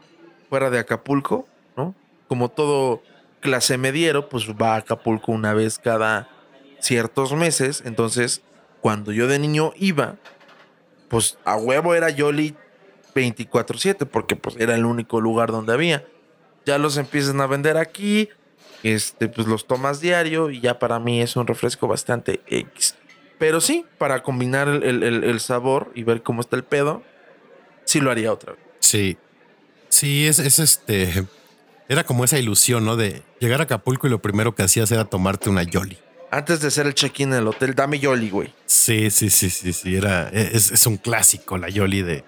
fuera 0.49 0.69
de 0.69 0.79
Acapulco, 0.79 1.47
¿no? 1.75 1.95
Como 2.27 2.49
todo 2.49 3.01
clase 3.39 3.77
mediero, 3.77 4.29
pues 4.29 4.49
va 4.49 4.73
a 4.73 4.77
Acapulco 4.77 5.31
una 5.31 5.53
vez 5.53 5.79
cada 5.79 6.29
ciertos 6.79 7.33
meses. 7.33 7.83
Entonces, 7.85 8.41
cuando 8.81 9.11
yo 9.11 9.27
de 9.27 9.39
niño 9.39 9.73
iba, 9.75 10.15
pues 11.07 11.37
a 11.45 11.55
huevo 11.57 11.95
era 11.95 12.09
Yoli 12.09 12.55
24-7, 13.15 14.07
porque 14.07 14.35
pues 14.35 14.55
era 14.57 14.75
el 14.75 14.85
único 14.85 15.21
lugar 15.21 15.51
donde 15.51 15.73
había. 15.73 16.05
Ya 16.65 16.77
los 16.77 16.97
empiezan 16.97 17.41
a 17.41 17.47
vender 17.47 17.77
aquí, 17.77 18.29
este, 18.83 19.27
pues 19.27 19.47
los 19.47 19.67
tomas 19.67 20.01
diario 20.01 20.49
y 20.49 20.59
ya 20.59 20.79
para 20.79 20.99
mí 20.99 21.21
es 21.21 21.35
un 21.35 21.47
refresco 21.47 21.87
bastante 21.87 22.41
X. 22.47 22.95
Pero 23.39 23.61
sí, 23.61 23.85
para 23.97 24.23
combinar 24.23 24.67
el, 24.67 25.39
sabor 25.39 25.91
y 25.93 26.03
ver 26.03 26.23
cómo 26.23 26.41
está 26.41 26.55
el 26.55 26.63
pedo, 26.63 27.03
sí 27.85 28.01
lo 28.01 28.09
haría 28.09 28.33
otra 28.33 28.53
vez. 28.53 28.61
Sí, 28.79 29.17
sí, 29.89 30.27
es, 30.27 30.39
es 30.39 30.59
este, 30.59 31.25
era 31.89 32.03
como 32.03 32.23
esa 32.23 32.37
ilusión, 32.37 32.85
¿no? 32.85 32.95
De 32.95 33.23
llegar 33.39 33.59
a 33.61 33.63
Acapulco 33.63 34.07
y 34.07 34.09
lo 34.09 34.21
primero 34.21 34.55
que 34.55 34.63
hacías 34.63 34.91
era 34.91 35.05
tomarte 35.05 35.49
una 35.49 35.63
Yoli. 35.63 35.97
Antes 36.29 36.59
de 36.59 36.67
hacer 36.67 36.87
el 36.87 36.93
check-in 36.93 37.31
en 37.33 37.39
el 37.39 37.47
hotel, 37.47 37.73
dame 37.73 37.99
Yoli, 37.99 38.29
güey. 38.29 38.53
Sí, 38.65 39.09
sí, 39.11 39.29
sí, 39.29 39.49
sí, 39.49 39.71
sí, 39.71 39.95
era, 39.95 40.29
es, 40.29 40.71
es 40.71 40.85
un 40.85 40.97
clásico 40.97 41.57
la 41.57 41.69
Yoli 41.69 42.01
de, 42.01 42.23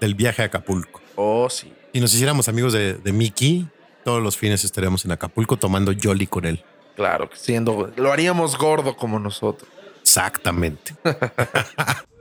del 0.00 0.14
viaje 0.14 0.42
a 0.42 0.46
Acapulco. 0.46 1.00
Oh, 1.16 1.48
sí. 1.48 1.72
Si 1.92 2.00
nos 2.00 2.14
hiciéramos 2.14 2.48
amigos 2.48 2.74
de, 2.74 2.94
de 2.94 3.12
Mickey, 3.12 3.66
todos 4.04 4.22
los 4.22 4.36
fines 4.36 4.64
estaríamos 4.64 5.04
en 5.04 5.12
Acapulco 5.12 5.56
tomando 5.56 5.92
Jolly 6.00 6.26
con 6.26 6.44
él. 6.44 6.64
Claro, 6.96 7.28
siendo, 7.34 7.92
lo 7.96 8.12
haríamos 8.12 8.56
gordo 8.56 8.96
como 8.96 9.18
nosotros. 9.18 9.70
Exactamente. 10.00 10.94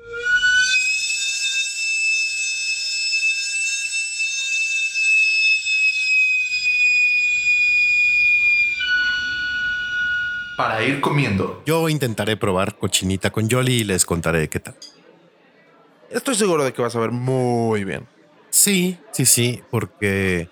Para 10.58 10.84
ir 10.84 11.02
comiendo. 11.02 11.62
Yo 11.68 11.88
intentaré 11.88 12.36
probar 12.36 12.78
cochinita 12.78 13.30
con 13.30 13.48
Jolly 13.48 13.76
y 13.76 13.84
les 13.84 14.06
contaré 14.06 14.50
qué 14.50 14.60
tal. 14.60 14.76
Estoy 16.10 16.34
seguro 16.34 16.64
de 16.64 16.74
que 16.74 16.82
vas 16.82 16.96
a 16.96 17.00
ver 17.00 17.12
muy 17.12 17.84
bien. 17.84 18.08
Sí, 18.50 18.98
sí, 19.12 19.28
sí, 19.28 19.62
porque 19.70 20.50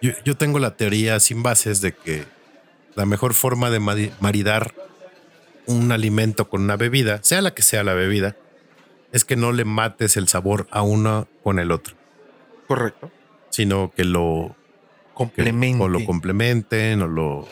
yo, 0.00 0.36
tengo 0.36 0.58
la 0.58 0.76
teoría 0.76 1.20
sin 1.20 1.42
bases 1.44 1.80
de 1.80 1.92
que 1.92 2.24
la 2.96 3.06
mejor 3.06 3.34
forma 3.34 3.70
de 3.70 3.78
maridar 3.78 4.74
un 5.66 5.92
alimento 5.92 6.48
con 6.48 6.62
una 6.62 6.76
bebida, 6.76 7.22
sea 7.22 7.42
la 7.42 7.54
que 7.54 7.62
sea 7.62 7.84
la 7.84 7.94
bebida, 7.94 8.36
es 9.12 9.24
que 9.24 9.36
no 9.36 9.52
le 9.52 9.64
mates 9.64 10.16
el 10.16 10.26
sabor 10.26 10.66
a 10.72 10.82
uno 10.82 11.28
con 11.44 11.60
el 11.60 11.70
otro. 11.70 11.94
Correcto. 12.66 13.08
Sino 13.50 13.92
que 13.94 14.04
lo 14.04 14.56
complementen. 15.14 15.80
o 15.80 15.88
lo 15.88 16.04
complementen, 16.04 17.02
o 17.02 17.06
lo, 17.06 17.48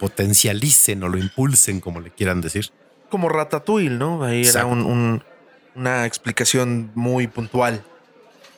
potencialicen, 0.00 1.02
o 1.04 1.08
lo 1.08 1.18
impulsen, 1.18 1.80
como 1.80 2.00
le 2.00 2.10
quieran 2.10 2.40
decir. 2.40 2.70
Como 3.10 3.28
Ratatouille, 3.28 3.90
¿no? 3.90 4.24
Ahí 4.24 4.44
era 4.44 4.66
una 4.66 6.06
explicación 6.06 6.90
muy 6.94 7.26
puntual. 7.26 7.84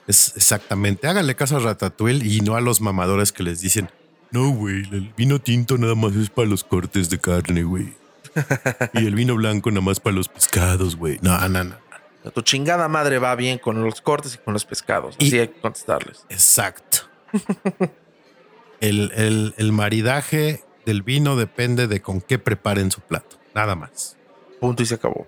Es 0.07 0.33
exactamente. 0.37 1.09
Háganle 1.09 1.35
caso 1.35 1.57
a 1.57 1.61
Ratatouille 1.61 2.25
y 2.25 2.41
no 2.41 2.57
a 2.57 2.61
los 2.61 2.81
mamadores 2.81 3.33
que 3.33 3.43
les 3.43 3.61
dicen, 3.61 3.91
no, 4.31 4.51
güey, 4.51 4.83
el 4.93 5.13
vino 5.17 5.41
tinto 5.41 5.77
nada 5.77 5.95
más 5.95 6.15
es 6.15 6.31
para 6.31 6.49
los 6.49 6.65
cortes 6.65 7.11
de 7.11 7.19
carne, 7.19 7.65
güey. 7.65 7.95
y 8.95 9.07
el 9.07 9.15
vino 9.15 9.35
blanco 9.35 9.71
nada 9.71 9.83
más 9.83 10.01
para 10.01 10.17
los 10.17 10.29
pescados, 10.29 10.97
güey. 10.97 11.19
No, 11.23 11.49
no, 11.49 11.65
no. 11.65 11.77
Tu 12.33 12.41
chingada 12.43 12.89
madre 12.89 13.19
va 13.19 13.35
bien 13.35 13.59
con 13.59 13.83
los 13.83 14.01
cortes 14.01 14.37
y 14.37 14.39
con 14.39 14.55
los 14.55 14.65
pescados. 14.65 15.17
Así 15.21 15.39
hay 15.39 15.49
que 15.49 15.61
contestarles. 15.61 16.25
Exacto. 16.29 16.99
el, 18.81 19.11
el, 19.17 19.55
el 19.57 19.73
maridaje 19.73 20.63
del 20.85 21.03
vino 21.03 21.37
depende 21.37 21.87
de 21.87 22.03
con 22.03 22.21
qué 22.21 22.39
preparen 22.39 22.91
su 22.91 23.01
plato. 23.01 23.37
Nada 23.55 23.75
más. 23.75 24.17
Punto 24.61 24.83
y 24.83 24.87
se 24.87 24.95
acabó. 24.95 25.27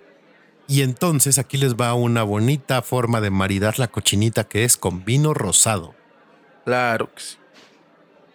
Y 0.67 0.83
entonces 0.83 1.39
aquí 1.39 1.59
les 1.59 1.75
va 1.75 1.95
una 1.95 2.23
bonita 2.23 2.81
forma 2.83 3.21
de 3.21 3.31
maridar 3.31 3.79
la 3.79 3.89
cochinita 3.89 4.45
que 4.45 4.65
es 4.65 4.77
con 4.77 5.05
vino 5.05 5.35
rosado. 5.35 5.95
Claro 6.65 7.13
que 7.15 7.21
sí. 7.21 7.37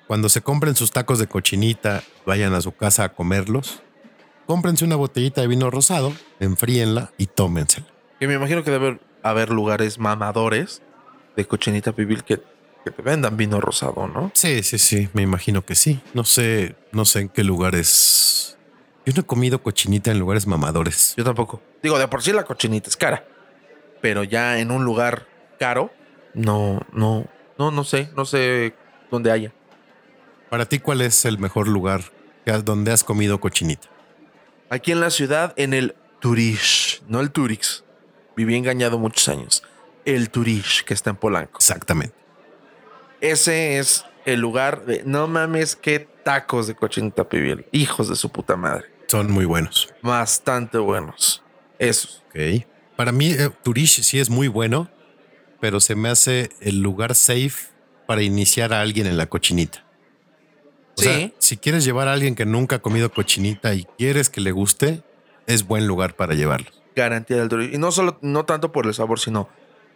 Cuando 0.09 0.27
se 0.27 0.41
compren 0.41 0.75
sus 0.75 0.91
tacos 0.91 1.19
de 1.19 1.27
cochinita, 1.27 2.03
vayan 2.25 2.55
a 2.55 2.61
su 2.61 2.71
casa 2.71 3.03
a 3.03 3.13
comerlos, 3.13 3.83
cómprense 4.47 4.83
una 4.83 4.95
botellita 4.95 5.41
de 5.41 5.47
vino 5.47 5.69
rosado, 5.69 6.13
enfríenla 6.39 7.11
y 7.19 7.27
tómensela. 7.27 7.85
Y 8.19 8.25
me 8.25 8.33
imagino 8.33 8.63
que 8.63 8.71
debe 8.71 8.99
haber 9.21 9.51
lugares 9.51 9.99
mamadores 9.99 10.81
de 11.35 11.45
cochinita 11.45 11.91
pibil 11.91 12.23
que, 12.23 12.41
que 12.83 12.91
te 12.91 13.01
vendan 13.01 13.38
vino 13.38 13.59
rosado, 13.59 14.07
¿no? 14.07 14.31
Sí, 14.33 14.63
sí, 14.63 14.77
sí, 14.77 15.09
me 15.13 15.21
imagino 15.21 15.65
que 15.65 15.75
sí. 15.75 16.01
No 16.13 16.24
sé, 16.24 16.75
no 16.91 17.05
sé 17.05 17.19
en 17.21 17.29
qué 17.29 17.43
lugares 17.43 18.39
yo 19.09 19.13
no 19.15 19.21
he 19.21 19.25
comido 19.25 19.63
cochinita 19.63 20.12
en 20.12 20.19
lugares 20.19 20.45
mamadores. 20.45 21.15
Yo 21.17 21.24
tampoco. 21.24 21.63
Digo, 21.81 21.98
de 21.98 22.07
por 22.07 22.21
sí 22.21 22.31
la 22.31 22.43
cochinita 22.43 22.89
es 22.89 22.95
cara. 22.95 23.25
Pero 24.01 24.24
ya 24.24 24.59
en 24.59 24.69
un 24.69 24.86
lugar 24.86 25.27
caro, 25.59 25.91
no, 26.36 26.79
no, 26.93 27.25
no, 27.57 27.71
no 27.71 27.83
sé, 27.83 28.12
no 28.15 28.25
sé 28.25 28.75
dónde 29.09 29.31
haya. 29.31 29.51
Para 30.51 30.65
ti, 30.65 30.77
¿cuál 30.77 31.01
es 31.01 31.25
el 31.25 31.39
mejor 31.39 31.67
lugar 31.67 32.03
donde 32.63 32.91
has 32.91 33.03
comido 33.03 33.39
cochinita? 33.39 33.88
Aquí 34.69 34.91
en 34.91 35.00
la 35.00 35.09
ciudad, 35.09 35.53
en 35.55 35.74
el 35.74 35.95
Turish, 36.19 37.01
no 37.07 37.19
el 37.19 37.31
Turix. 37.31 37.83
Viví 38.36 38.55
engañado 38.55 39.00
muchos 39.00 39.27
años. 39.27 39.63
El 40.05 40.29
Turish, 40.29 40.83
que 40.83 40.93
está 40.93 41.09
en 41.09 41.15
Polanco. 41.15 41.57
Exactamente. 41.57 42.18
Ese 43.21 43.79
es 43.79 44.05
el 44.25 44.39
lugar 44.39 44.85
de 44.85 45.03
no 45.05 45.27
mames, 45.27 45.75
qué 45.75 46.07
tacos 46.23 46.67
de 46.67 46.75
cochinita 46.75 47.27
pibil. 47.27 47.65
Hijos 47.71 48.09
de 48.09 48.15
su 48.15 48.29
puta 48.29 48.55
madre. 48.55 48.85
Son 49.07 49.31
muy 49.31 49.45
buenos. 49.45 49.93
Bastante 50.01 50.77
buenos. 50.77 51.43
Esos. 51.79 52.23
Ok. 52.29 52.65
Para 52.95 53.11
mí, 53.11 53.31
eh, 53.31 53.49
Turish 53.63 54.01
sí 54.01 54.19
es 54.19 54.29
muy 54.29 54.47
bueno, 54.47 54.89
pero 55.59 55.79
se 55.79 55.95
me 55.95 56.09
hace 56.09 56.49
el 56.61 56.81
lugar 56.81 57.15
safe 57.15 57.69
para 58.05 58.21
iniciar 58.21 58.73
a 58.73 58.81
alguien 58.81 59.07
en 59.07 59.17
la 59.17 59.27
cochinita. 59.27 59.83
O 60.97 61.01
sí. 61.01 61.07
Sea, 61.07 61.31
si 61.39 61.57
quieres 61.57 61.85
llevar 61.85 62.07
a 62.07 62.13
alguien 62.13 62.35
que 62.35 62.45
nunca 62.45 62.77
ha 62.77 62.79
comido 62.79 63.11
cochinita 63.11 63.73
y 63.73 63.85
quieres 63.97 64.29
que 64.29 64.41
le 64.41 64.51
guste, 64.51 65.01
es 65.47 65.65
buen 65.65 65.88
lugar 65.88 66.15
para 66.15 66.35
llevarlo. 66.35 66.69
Garantía 66.95 67.38
del 67.38 67.49
Turish. 67.49 67.73
Y 67.73 67.77
no 67.77 67.91
solo, 67.91 68.19
no 68.21 68.45
tanto 68.45 68.71
por 68.71 68.85
el 68.85 68.93
sabor, 68.93 69.19
sino 69.19 69.49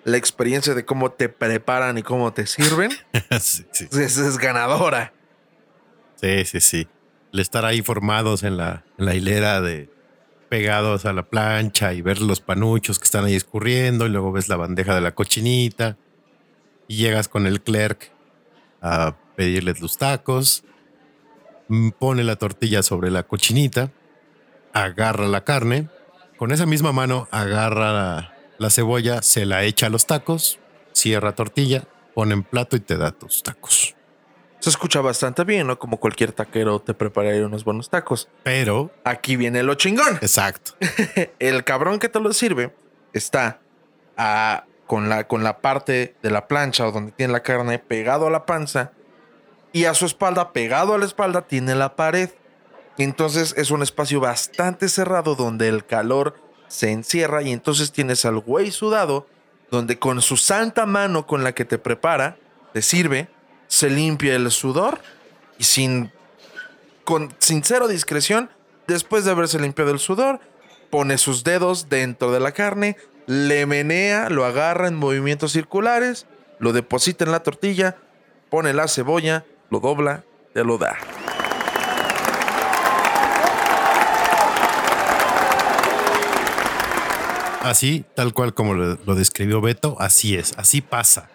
la 0.03 0.17
experiencia 0.17 0.73
de 0.73 0.85
cómo 0.85 1.11
te 1.11 1.29
preparan 1.29 1.97
y 1.97 2.03
cómo 2.03 2.33
te 2.33 2.45
sirven. 2.45 2.91
sí, 3.39 3.65
sí. 3.71 3.87
Es, 3.91 4.17
es 4.17 4.37
ganadora. 4.37 5.13
Sí, 6.15 6.45
sí, 6.45 6.59
sí. 6.59 6.87
El 7.31 7.39
estar 7.39 7.65
ahí 7.65 7.81
formados 7.81 8.43
en 8.43 8.57
la, 8.57 8.83
en 8.97 9.05
la 9.05 9.15
hilera 9.15 9.61
de 9.61 9.89
pegados 10.49 11.05
a 11.05 11.13
la 11.13 11.23
plancha 11.23 11.93
y 11.93 12.01
ver 12.01 12.21
los 12.21 12.39
panuchos 12.39 12.99
que 12.99 13.05
están 13.05 13.25
ahí 13.25 13.33
escurriendo 13.33 14.05
y 14.05 14.09
luego 14.09 14.31
ves 14.31 14.49
la 14.49 14.55
bandeja 14.55 14.93
de 14.93 15.01
la 15.01 15.15
cochinita 15.15 15.97
y 16.87 16.97
llegas 16.97 17.27
con 17.27 17.47
el 17.47 17.61
clerk 17.61 18.11
a 18.81 19.15
pedirles 19.35 19.81
los 19.81 19.97
tacos, 19.97 20.63
mm, 21.69 21.89
pone 21.91 22.23
la 22.23 22.35
tortilla 22.35 22.83
sobre 22.83 23.09
la 23.09 23.23
cochinita, 23.23 23.91
agarra 24.73 25.27
la 25.27 25.43
carne, 25.43 25.87
con 26.37 26.51
esa 26.51 26.65
misma 26.65 26.91
mano 26.91 27.27
agarra 27.31 27.93
la, 27.93 28.32
la 28.63 28.71
cebolla, 28.71 29.21
se 29.21 29.45
la 29.45 29.63
echa 29.63 29.87
a 29.87 29.89
los 29.89 30.07
tacos, 30.07 30.57
cierra 30.93 31.35
tortilla, 31.35 31.83
pone 32.15 32.33
en 32.33 32.43
plato 32.43 32.75
y 32.75 32.79
te 32.79 32.97
da 32.97 33.11
tus 33.11 33.43
tacos. 33.43 33.95
Se 34.59 34.69
escucha 34.69 35.01
bastante 35.01 35.43
bien, 35.43 35.67
¿no? 35.67 35.77
Como 35.77 35.97
cualquier 35.97 36.31
taquero 36.31 36.79
te 36.79 36.93
prepararía 36.93 37.45
unos 37.45 37.65
buenos 37.65 37.89
tacos. 37.89 38.29
Pero, 38.43 38.91
Aquí 39.03 39.35
viene 39.35 39.61
lo 39.61 39.75
chingón. 39.75 40.17
exacto. 40.21 40.71
El 41.39 41.65
cabrón 41.65 41.99
que 41.99 42.07
te 42.07 42.21
lo 42.21 42.31
sirve 42.31 42.73
está 43.11 43.59
ah, 44.15 44.63
con, 44.87 45.09
la, 45.09 45.27
con 45.27 45.43
la 45.43 45.59
parte 45.59 46.15
de 46.23 46.31
la 46.31 46.47
plancha 46.47 46.87
o 46.87 46.93
donde 46.93 47.11
tiene 47.11 47.33
la 47.33 47.43
carne 47.43 47.77
pegado 47.77 48.27
a 48.27 48.31
la 48.31 48.45
panza 48.45 48.93
y 49.73 49.83
a 49.85 49.93
su 49.93 50.05
espalda, 50.05 50.53
pegado 50.53 50.93
a 50.93 50.97
la 50.97 51.05
espalda, 51.05 51.41
tiene 51.41 51.75
la 51.75 51.97
pared. 51.97 52.29
Entonces 52.97 53.53
es 53.57 53.71
un 53.71 53.81
espacio 53.81 54.21
bastante 54.21 54.87
cerrado 54.87 55.35
donde 55.35 55.67
el 55.67 55.85
calor 55.85 56.35
se 56.73 56.89
encierra 56.89 57.43
y 57.43 57.51
entonces 57.51 57.91
tienes 57.91 58.25
al 58.25 58.39
güey 58.39 58.71
sudado 58.71 59.27
donde 59.69 59.99
con 59.99 60.23
su 60.23 60.37
santa 60.37 60.87
mano 60.87 61.27
con 61.27 61.43
la 61.43 61.53
que 61.53 61.65
te 61.65 61.77
prepara, 61.77 62.35
te 62.73 62.81
sirve, 62.81 63.27
se 63.67 63.91
limpia 63.91 64.35
el 64.35 64.49
sudor 64.49 64.99
y 65.59 65.65
sin, 65.65 66.11
con 67.03 67.31
sincero 67.37 67.87
discreción, 67.87 68.49
después 68.87 69.23
de 69.23 69.29
haberse 69.29 69.59
limpiado 69.59 69.91
el 69.91 69.99
sudor, 69.99 70.39
pone 70.89 71.19
sus 71.19 71.43
dedos 71.43 71.89
dentro 71.89 72.31
de 72.31 72.39
la 72.39 72.53
carne, 72.53 72.97
le 73.27 73.67
menea, 73.67 74.31
lo 74.31 74.43
agarra 74.43 74.87
en 74.87 74.95
movimientos 74.95 75.51
circulares, 75.51 76.25
lo 76.57 76.73
deposita 76.73 77.23
en 77.23 77.31
la 77.31 77.43
tortilla, 77.43 77.97
pone 78.49 78.73
la 78.73 78.87
cebolla, 78.87 79.45
lo 79.69 79.79
dobla, 79.79 80.23
te 80.55 80.63
lo 80.63 80.79
da. 80.79 80.97
Así, 87.63 88.05
tal 88.15 88.33
cual 88.33 88.53
como 88.53 88.73
lo, 88.73 88.97
lo 89.05 89.15
describió 89.15 89.61
Beto, 89.61 89.95
así 89.99 90.35
es, 90.35 90.53
así 90.57 90.81
pasa. 90.81 91.29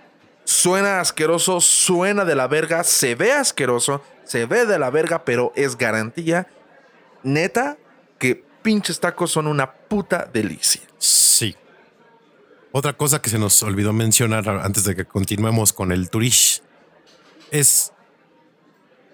Suena 0.44 1.00
asqueroso, 1.00 1.60
suena 1.60 2.24
de 2.24 2.34
la 2.34 2.46
verga, 2.46 2.84
se 2.84 3.14
ve 3.14 3.32
asqueroso, 3.32 4.02
se 4.24 4.46
ve 4.46 4.66
de 4.66 4.78
la 4.78 4.90
verga, 4.90 5.24
pero 5.24 5.52
es 5.56 5.76
garantía. 5.76 6.46
Neta, 7.22 7.76
que 8.18 8.44
pinches 8.62 9.00
tacos 9.00 9.30
son 9.30 9.46
una 9.46 9.72
puta 9.72 10.28
delicia. 10.32 10.82
Sí. 10.98 11.56
Otra 12.72 12.92
cosa 12.92 13.20
que 13.20 13.30
se 13.30 13.38
nos 13.38 13.62
olvidó 13.62 13.92
mencionar 13.92 14.48
antes 14.48 14.84
de 14.84 14.94
que 14.94 15.06
continuemos 15.06 15.72
con 15.72 15.92
el 15.92 16.10
turish 16.10 16.62
es 17.50 17.92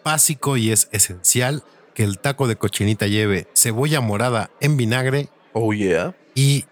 básico 0.05 0.57
y 0.57 0.73
es 0.73 0.89
esencial 0.93 1.63
que 1.95 2.03
el 2.03 2.19
taco 2.19 2.49
de 2.49 2.57
cochinita 2.57 3.07
lleve 3.07 3.47
cebolla 3.55 4.01
morada 4.01 4.51
en 4.61 4.77
vinagre 4.77 5.29
Oh 5.53 5.73
yeah. 5.73 6.15
y 6.35 6.65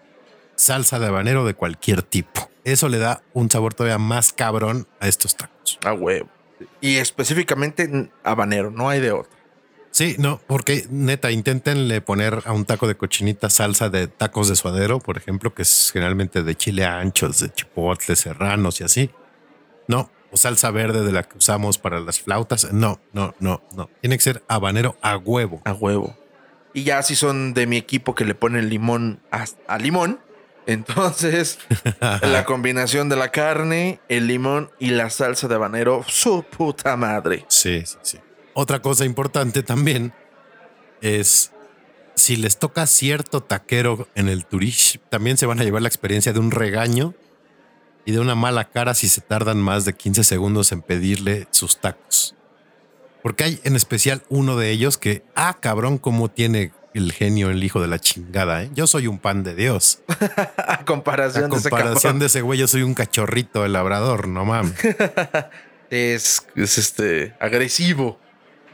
salsa 0.55 0.99
de 0.99 1.07
habanero 1.07 1.45
de 1.45 1.53
cualquier 1.53 2.03
tipo. 2.03 2.49
Eso 2.63 2.89
le 2.89 2.97
da 2.97 3.21
un 3.33 3.49
sabor 3.49 3.73
todavía 3.73 3.97
más 3.97 4.33
cabrón 4.33 4.87
a 4.99 5.07
estos 5.07 5.35
tacos. 5.35 5.79
A 5.83 5.93
huevo. 5.93 6.29
Y 6.79 6.97
específicamente 6.97 8.09
habanero, 8.23 8.71
no 8.71 8.89
hay 8.89 9.01
de 9.01 9.11
otro. 9.11 9.31
Sí, 9.91 10.15
no, 10.17 10.41
porque 10.47 10.87
neta, 10.89 11.29
inténtenle 11.29 12.01
poner 12.01 12.41
a 12.45 12.51
un 12.51 12.65
taco 12.65 12.87
de 12.87 12.95
cochinita 12.95 13.51
salsa 13.51 13.89
de 13.89 14.07
tacos 14.07 14.49
de 14.49 14.55
suadero, 14.55 14.99
por 14.99 15.17
ejemplo, 15.17 15.53
que 15.53 15.61
es 15.61 15.91
generalmente 15.93 16.41
de 16.41 16.55
chile 16.55 16.83
anchos, 16.83 17.39
de 17.39 17.53
chipotle, 17.53 18.15
serranos 18.15 18.81
y 18.81 18.85
así. 18.85 19.11
No, 19.87 20.09
o 20.31 20.37
salsa 20.37 20.71
verde 20.71 21.03
de 21.03 21.11
la 21.11 21.21
que 21.21 21.37
usamos 21.37 21.77
para 21.77 21.99
las 21.99 22.19
flautas. 22.19 22.73
No, 22.73 22.99
no, 23.11 23.35
no, 23.39 23.61
no. 23.75 23.87
Tiene 24.01 24.17
que 24.17 24.23
ser 24.23 24.43
habanero 24.47 24.97
a 25.03 25.15
huevo. 25.15 25.61
A 25.63 25.73
huevo. 25.73 26.17
Y 26.73 26.85
ya 26.85 27.03
si 27.03 27.15
son 27.15 27.53
de 27.53 27.67
mi 27.67 27.77
equipo 27.77 28.15
que 28.15 28.25
le 28.25 28.33
ponen 28.33 28.69
limón 28.69 29.21
a, 29.31 29.45
a 29.67 29.77
limón, 29.77 30.19
entonces 30.67 31.59
la 32.21 32.45
combinación 32.45 33.09
de 33.09 33.15
la 33.15 33.31
carne, 33.31 33.99
el 34.09 34.27
limón 34.27 34.71
y 34.79 34.89
la 34.89 35.09
salsa 35.09 35.47
de 35.47 35.55
habanero, 35.55 36.03
su 36.07 36.43
puta 36.43 36.95
madre. 36.97 37.45
Sí, 37.47 37.83
sí, 37.85 37.97
sí. 38.01 38.19
Otra 38.53 38.81
cosa 38.81 39.05
importante 39.05 39.63
también 39.63 40.13
es 41.01 41.51
si 42.15 42.35
les 42.35 42.57
toca 42.57 42.85
cierto 42.87 43.41
taquero 43.41 44.07
en 44.15 44.29
el 44.29 44.45
Turish, 44.45 44.99
también 45.09 45.37
se 45.37 45.45
van 45.45 45.59
a 45.59 45.63
llevar 45.63 45.81
la 45.81 45.87
experiencia 45.87 46.33
de 46.33 46.39
un 46.39 46.51
regaño 46.51 47.13
y 48.05 48.11
de 48.11 48.19
una 48.19 48.35
mala 48.35 48.69
cara 48.69 48.93
si 48.93 49.07
se 49.09 49.21
tardan 49.21 49.59
más 49.59 49.85
de 49.85 49.93
15 49.93 50.23
segundos 50.23 50.71
en 50.71 50.81
pedirle 50.81 51.47
sus 51.51 51.79
tacos. 51.79 52.35
Porque 53.21 53.45
hay 53.45 53.59
en 53.63 53.75
especial 53.75 54.23
uno 54.29 54.57
de 54.57 54.69
ellos 54.69 54.97
que, 54.97 55.23
ah, 55.35 55.57
cabrón, 55.59 55.97
cómo 55.97 56.29
tiene 56.29 56.73
el 56.93 57.11
genio, 57.11 57.49
el 57.49 57.63
hijo 57.63 57.81
de 57.81 57.87
la 57.87 57.99
chingada. 57.99 58.63
¿eh? 58.63 58.69
Yo 58.73 58.87
soy 58.87 59.07
un 59.07 59.19
pan 59.19 59.43
de 59.43 59.55
Dios. 59.55 59.99
A 60.57 60.85
comparación, 60.85 61.45
A 61.45 61.47
de 61.47 61.55
ese 61.57 61.69
comparación 61.69 62.19
de 62.19 62.25
ese 62.27 62.41
güey, 62.41 62.59
yo 62.59 62.67
soy 62.67 62.83
un 62.83 62.93
cachorrito 62.93 63.63
de 63.63 63.69
labrador, 63.69 64.27
no 64.27 64.45
mames. 64.45 64.73
Es, 65.89 66.47
es 66.55 66.79
este 66.79 67.35
agresivo. 67.39 68.19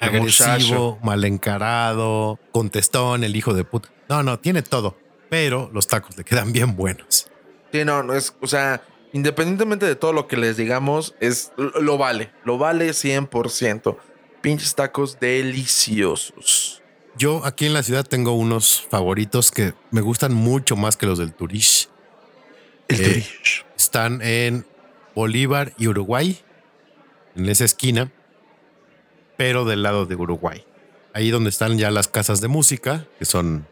Muchacho. 0.02 0.46
agresivo, 0.46 1.00
mal 1.04 1.26
encarado, 1.26 2.40
contestón, 2.54 3.26
el 3.26 3.36
hijo 3.36 3.54
de 3.54 3.66
puta. 3.66 3.90
No, 4.08 4.24
no, 4.24 4.40
tiene 4.40 4.62
todo, 4.62 4.98
pero 5.30 5.70
los 5.74 5.88
tacos 5.88 6.18
le 6.18 6.24
quedan 6.24 6.54
bien 6.54 6.78
buenos. 6.78 7.30
Sí, 7.74 7.84
no, 7.84 8.04
no 8.04 8.14
es, 8.14 8.34
o 8.40 8.48
sea, 8.48 8.82
independientemente 9.12 9.86
de 9.86 9.96
todo 9.96 10.14
lo 10.14 10.28
que 10.28 10.38
les 10.38 10.56
digamos, 10.56 11.16
es 11.20 11.52
lo 11.58 11.98
vale, 11.98 12.32
lo 12.46 12.58
vale 12.58 12.92
100%. 12.92 13.98
Pinches 14.42 14.76
tacos 14.76 15.20
deliciosos. 15.20 16.82
Yo 17.20 17.46
aquí 17.46 17.66
en 17.66 17.74
la 17.74 17.84
ciudad 17.84 18.06
tengo 18.06 18.32
unos 18.32 18.88
favoritos 18.90 19.52
que 19.52 19.74
me 19.92 20.00
gustan 20.00 20.34
mucho 20.34 20.78
más 20.78 20.96
que 20.96 21.06
los 21.06 21.20
del 21.20 21.34
Turish. 21.34 21.90
El 22.88 23.02
Eh, 23.02 23.04
Turish. 23.04 23.66
Están 23.76 24.22
en 24.22 24.66
Bolívar 25.16 25.74
y 25.78 25.88
Uruguay, 25.90 26.40
en 27.36 27.50
esa 27.50 27.66
esquina, 27.66 28.10
pero 29.36 29.66
del 29.66 29.84
lado 29.84 30.06
de 30.06 30.16
Uruguay. 30.16 30.66
Ahí 31.14 31.30
donde 31.30 31.50
están 31.50 31.78
ya 31.78 31.92
las 31.92 32.08
casas 32.08 32.40
de 32.40 32.48
música, 32.48 33.06
que 33.20 33.26
son 33.26 33.68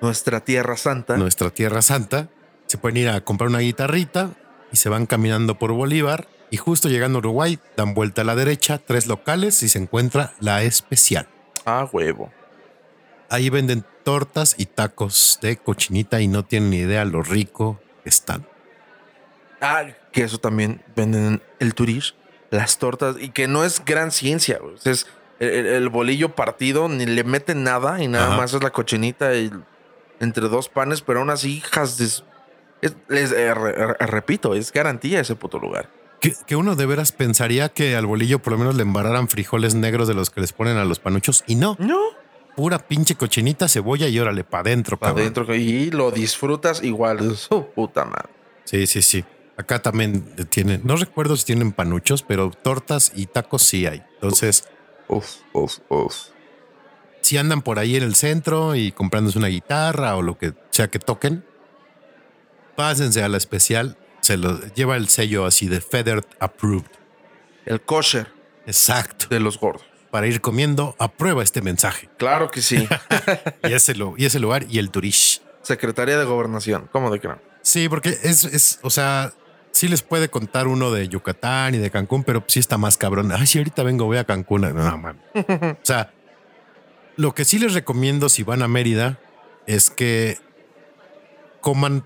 Nuestra 0.00 0.40
tierra 0.40 0.76
santa. 0.76 1.16
nuestra 1.16 1.50
tierra 1.50 1.82
santa. 1.82 2.28
Se 2.66 2.76
pueden 2.76 2.96
ir 2.96 3.08
a 3.08 3.20
comprar 3.20 3.50
una 3.50 3.60
guitarrita 3.60 4.30
y 4.72 4.76
se 4.76 4.88
van 4.88 5.06
caminando 5.06 5.60
por 5.60 5.70
Bolívar. 5.72 6.26
Y 6.50 6.56
justo 6.56 6.88
llegando 6.88 7.18
a 7.18 7.20
Uruguay, 7.20 7.60
dan 7.76 7.94
vuelta 7.94 8.22
a 8.22 8.24
la 8.24 8.34
derecha, 8.34 8.78
tres 8.78 9.06
locales 9.06 9.62
y 9.62 9.68
se 9.68 9.78
encuentra 9.78 10.32
la 10.40 10.64
especial. 10.64 11.28
Ah, 11.64 11.88
huevo. 11.92 12.32
Ahí 13.30 13.48
venden 13.48 13.84
tortas 14.04 14.54
y 14.58 14.66
tacos 14.66 15.38
de 15.40 15.56
cochinita 15.56 16.20
y 16.20 16.28
no 16.28 16.44
tienen 16.44 16.70
ni 16.70 16.78
idea 16.78 17.04
lo 17.04 17.22
rico 17.22 17.80
que 18.02 18.08
están. 18.10 18.46
Ah, 19.60 19.84
que 20.12 20.24
eso 20.24 20.38
también 20.38 20.82
venden 20.96 21.26
en 21.26 21.42
el 21.58 21.74
Turish. 21.74 22.14
Las 22.50 22.78
tortas. 22.78 23.16
Y 23.20 23.30
que 23.30 23.46
no 23.46 23.64
es 23.64 23.84
gran 23.84 24.10
ciencia. 24.10 24.58
güey. 24.60 24.74
O 24.74 24.78
sea, 24.78 24.92
es 24.92 25.06
el, 25.38 25.48
el- 25.50 25.66
el 25.66 25.88
bolillo 25.88 26.34
partido, 26.34 26.88
ni 26.88 27.06
le 27.06 27.24
meten 27.24 27.62
nada 27.62 28.02
y 28.02 28.08
nada 28.08 28.28
Ajá. 28.28 28.36
más 28.36 28.54
es 28.54 28.62
la 28.62 28.70
cochinita 28.70 29.34
y 29.36 29.50
entre 30.18 30.48
dos 30.48 30.68
panes, 30.68 31.00
pero 31.02 31.20
aún 31.20 31.30
así, 31.30 31.58
hijas 31.58 31.96
de... 31.98 32.06
es- 32.06 32.96
les- 33.08 33.32
eh, 33.32 33.54
re- 33.54 33.72
re- 33.72 34.06
repito, 34.06 34.54
es 34.54 34.72
garantía 34.72 35.20
ese 35.20 35.36
puto 35.36 35.58
lugar. 35.58 35.88
Que, 36.20 36.34
que 36.46 36.56
uno 36.56 36.74
de 36.76 36.84
veras 36.84 37.12
pensaría 37.12 37.68
que 37.70 37.96
al 37.96 38.04
bolillo 38.06 38.40
por 38.40 38.52
lo 38.54 38.58
menos 38.58 38.74
le 38.74 38.82
embararan 38.82 39.28
frijoles 39.28 39.74
negros 39.74 40.08
de 40.08 40.14
los 40.14 40.28
que 40.30 40.40
les 40.42 40.52
ponen 40.52 40.76
a 40.76 40.84
los 40.84 40.98
panuchos 40.98 41.44
y 41.46 41.54
no, 41.54 41.76
No. 41.78 41.98
Pura 42.56 42.78
pinche 42.78 43.14
cochinita, 43.14 43.68
cebolla 43.68 44.08
y 44.08 44.18
órale 44.18 44.44
para 44.44 44.62
adentro, 44.62 44.98
Para 44.98 45.12
adentro 45.12 45.54
y 45.54 45.90
lo 45.90 46.10
disfrutas 46.10 46.82
igual. 46.82 47.36
Su 47.36 47.66
puta 47.66 48.04
madre. 48.04 48.28
Sí, 48.64 48.86
sí, 48.86 49.02
sí. 49.02 49.24
Acá 49.56 49.82
también 49.82 50.34
tienen, 50.48 50.80
no 50.84 50.96
recuerdo 50.96 51.36
si 51.36 51.44
tienen 51.44 51.72
panuchos, 51.72 52.22
pero 52.22 52.50
tortas 52.50 53.12
y 53.14 53.26
tacos 53.26 53.62
sí 53.62 53.86
hay. 53.86 54.02
Entonces, 54.14 54.64
Uf, 55.08 55.26
uf, 55.52 55.78
uf. 55.88 56.14
si 57.20 57.36
andan 57.36 57.60
por 57.60 57.78
ahí 57.78 57.96
en 57.96 58.02
el 58.04 58.14
centro 58.14 58.74
y 58.74 58.92
comprándose 58.92 59.38
una 59.38 59.48
guitarra 59.48 60.16
o 60.16 60.22
lo 60.22 60.38
que 60.38 60.54
sea 60.70 60.88
que 60.88 60.98
toquen, 60.98 61.44
pásense 62.76 63.22
a 63.22 63.28
la 63.28 63.36
especial. 63.36 63.98
Se 64.20 64.36
lo 64.36 64.60
lleva 64.74 64.96
el 64.96 65.08
sello 65.08 65.44
así 65.46 65.66
de 65.68 65.80
Feathered 65.80 66.24
Approved. 66.38 66.90
El 67.66 67.80
kosher 67.82 68.28
Exacto. 68.66 69.26
de 69.28 69.40
los 69.40 69.58
gordos. 69.58 69.84
Para 70.10 70.26
ir 70.26 70.40
comiendo, 70.40 70.96
aprueba 70.98 71.42
este 71.42 71.62
mensaje. 71.62 72.08
Claro 72.18 72.50
que 72.50 72.62
sí. 72.62 72.88
Y 73.68 73.72
ese, 73.72 73.94
lo, 73.94 74.14
y 74.16 74.24
ese 74.24 74.40
lugar 74.40 74.66
y 74.68 74.78
el 74.78 74.90
Turish. 74.90 75.42
Secretaría 75.62 76.18
de 76.18 76.24
Gobernación. 76.24 76.88
¿Cómo 76.90 77.10
de 77.10 77.20
que 77.20 77.28
no? 77.28 77.38
Sí, 77.62 77.88
porque 77.88 78.18
es, 78.22 78.44
es, 78.44 78.80
o 78.82 78.90
sea, 78.90 79.32
sí 79.72 79.88
les 79.88 80.02
puede 80.02 80.28
contar 80.28 80.66
uno 80.66 80.90
de 80.90 81.08
Yucatán 81.08 81.74
y 81.74 81.78
de 81.78 81.90
Cancún, 81.90 82.24
pero 82.24 82.42
sí 82.48 82.58
está 82.58 82.78
más 82.78 82.96
cabrón. 82.96 83.30
Ay, 83.32 83.46
si 83.46 83.58
ahorita 83.58 83.82
vengo, 83.82 84.06
voy 84.06 84.16
a 84.16 84.24
Cancún. 84.24 84.62
No, 84.62 84.98
mames. 84.98 85.22
o 85.34 85.76
sea, 85.82 86.12
lo 87.16 87.34
que 87.34 87.44
sí 87.44 87.58
les 87.58 87.74
recomiendo 87.74 88.28
si 88.28 88.42
van 88.42 88.62
a 88.62 88.68
Mérida 88.68 89.18
es 89.66 89.90
que 89.90 90.38
coman 91.60 92.04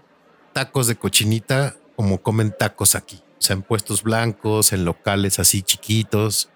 tacos 0.53 0.87
de 0.87 0.97
cochinita 0.97 1.77
como 1.97 2.21
comen 2.21 2.55
tacos 2.57 2.95
aquí. 2.95 3.23
O 3.39 3.43
sea, 3.47 3.55
en 3.55 3.63
puestos 3.63 4.03
blancos, 4.03 4.73
en 4.73 4.85
locales 4.85 5.39
así 5.39 5.63
chiquitos. 5.63 6.49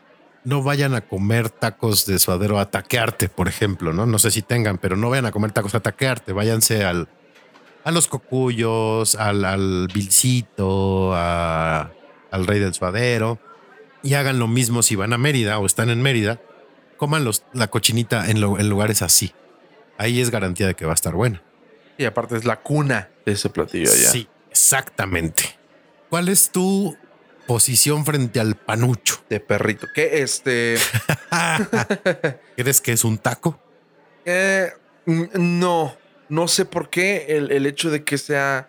No 0.45 0.63
vayan 0.63 0.95
a 0.95 1.01
comer 1.03 1.51
tacos 1.51 2.07
de 2.07 2.19
suadero 2.19 2.59
a 2.59 2.71
taquearte, 2.71 3.29
por 3.29 3.49
ejemplo, 3.49 3.93
¿no? 3.93 4.07
No 4.07 4.19
sé 4.19 4.31
si 4.31 4.43
tengan, 4.43 4.79
pero 4.79 4.97
no 4.97 5.11
vayan 5.11 5.27
a 5.27 5.33
comer 5.33 5.53
tacos 5.53 5.75
a 5.75 5.81
taquearte. 5.81 6.33
Váyanse 6.33 6.85
al, 6.85 7.09
a 7.85 7.91
los 7.91 8.09
cocuyos, 8.09 9.15
al, 9.17 9.45
al 9.45 9.89
Vilcito, 9.93 11.15
al 11.15 12.47
Rey 12.47 12.61
del 12.61 12.75
Suadero 12.75 13.39
y 14.03 14.15
hagan 14.15 14.39
lo 14.39 14.47
mismo 14.47 14.83
si 14.83 14.97
van 14.97 15.13
a 15.13 15.19
Mérida 15.19 15.59
o 15.59 15.67
están 15.67 15.91
en 15.91 16.03
Mérida. 16.03 16.41
Coman 16.97 17.25
los, 17.25 17.45
la 17.53 17.69
cochinita 17.69 18.31
en, 18.31 18.39
en 18.39 18.69
lugares 18.69 19.03
así. 19.03 19.33
Ahí 19.99 20.21
es 20.21 20.31
garantía 20.31 20.67
de 20.67 20.75
que 20.75 20.85
va 20.85 20.93
a 20.93 20.95
estar 20.95 21.15
buena. 21.15 21.43
Y 21.97 22.05
aparte 22.05 22.37
es 22.37 22.45
la 22.45 22.61
cuna 22.61 23.11
de 23.27 23.33
ese 23.33 23.51
platillo 23.51 23.91
allá. 23.91 24.11
Sí, 24.11 24.29
exactamente. 24.51 25.59
¿Cuál 26.09 26.29
es 26.29 26.51
tu 26.51 26.97
posición 27.49 28.05
frente 28.05 28.39
al 28.39 28.55
panucho? 28.55 29.25
De 29.29 29.41
perrito. 29.41 29.89
¿Qué 29.93 30.23
este? 30.23 30.77
¿Crees 32.57 32.81
que 32.83 32.93
es 32.93 33.05
un 33.05 33.17
taco? 33.17 33.59
Eh, 34.27 34.71
no, 35.07 35.97
no 36.29 36.47
sé 36.47 36.67
por 36.67 36.91
qué 36.91 37.25
el, 37.29 37.67
hecho 37.67 37.91
de 37.91 38.05
que 38.05 38.19
sea 38.19 38.69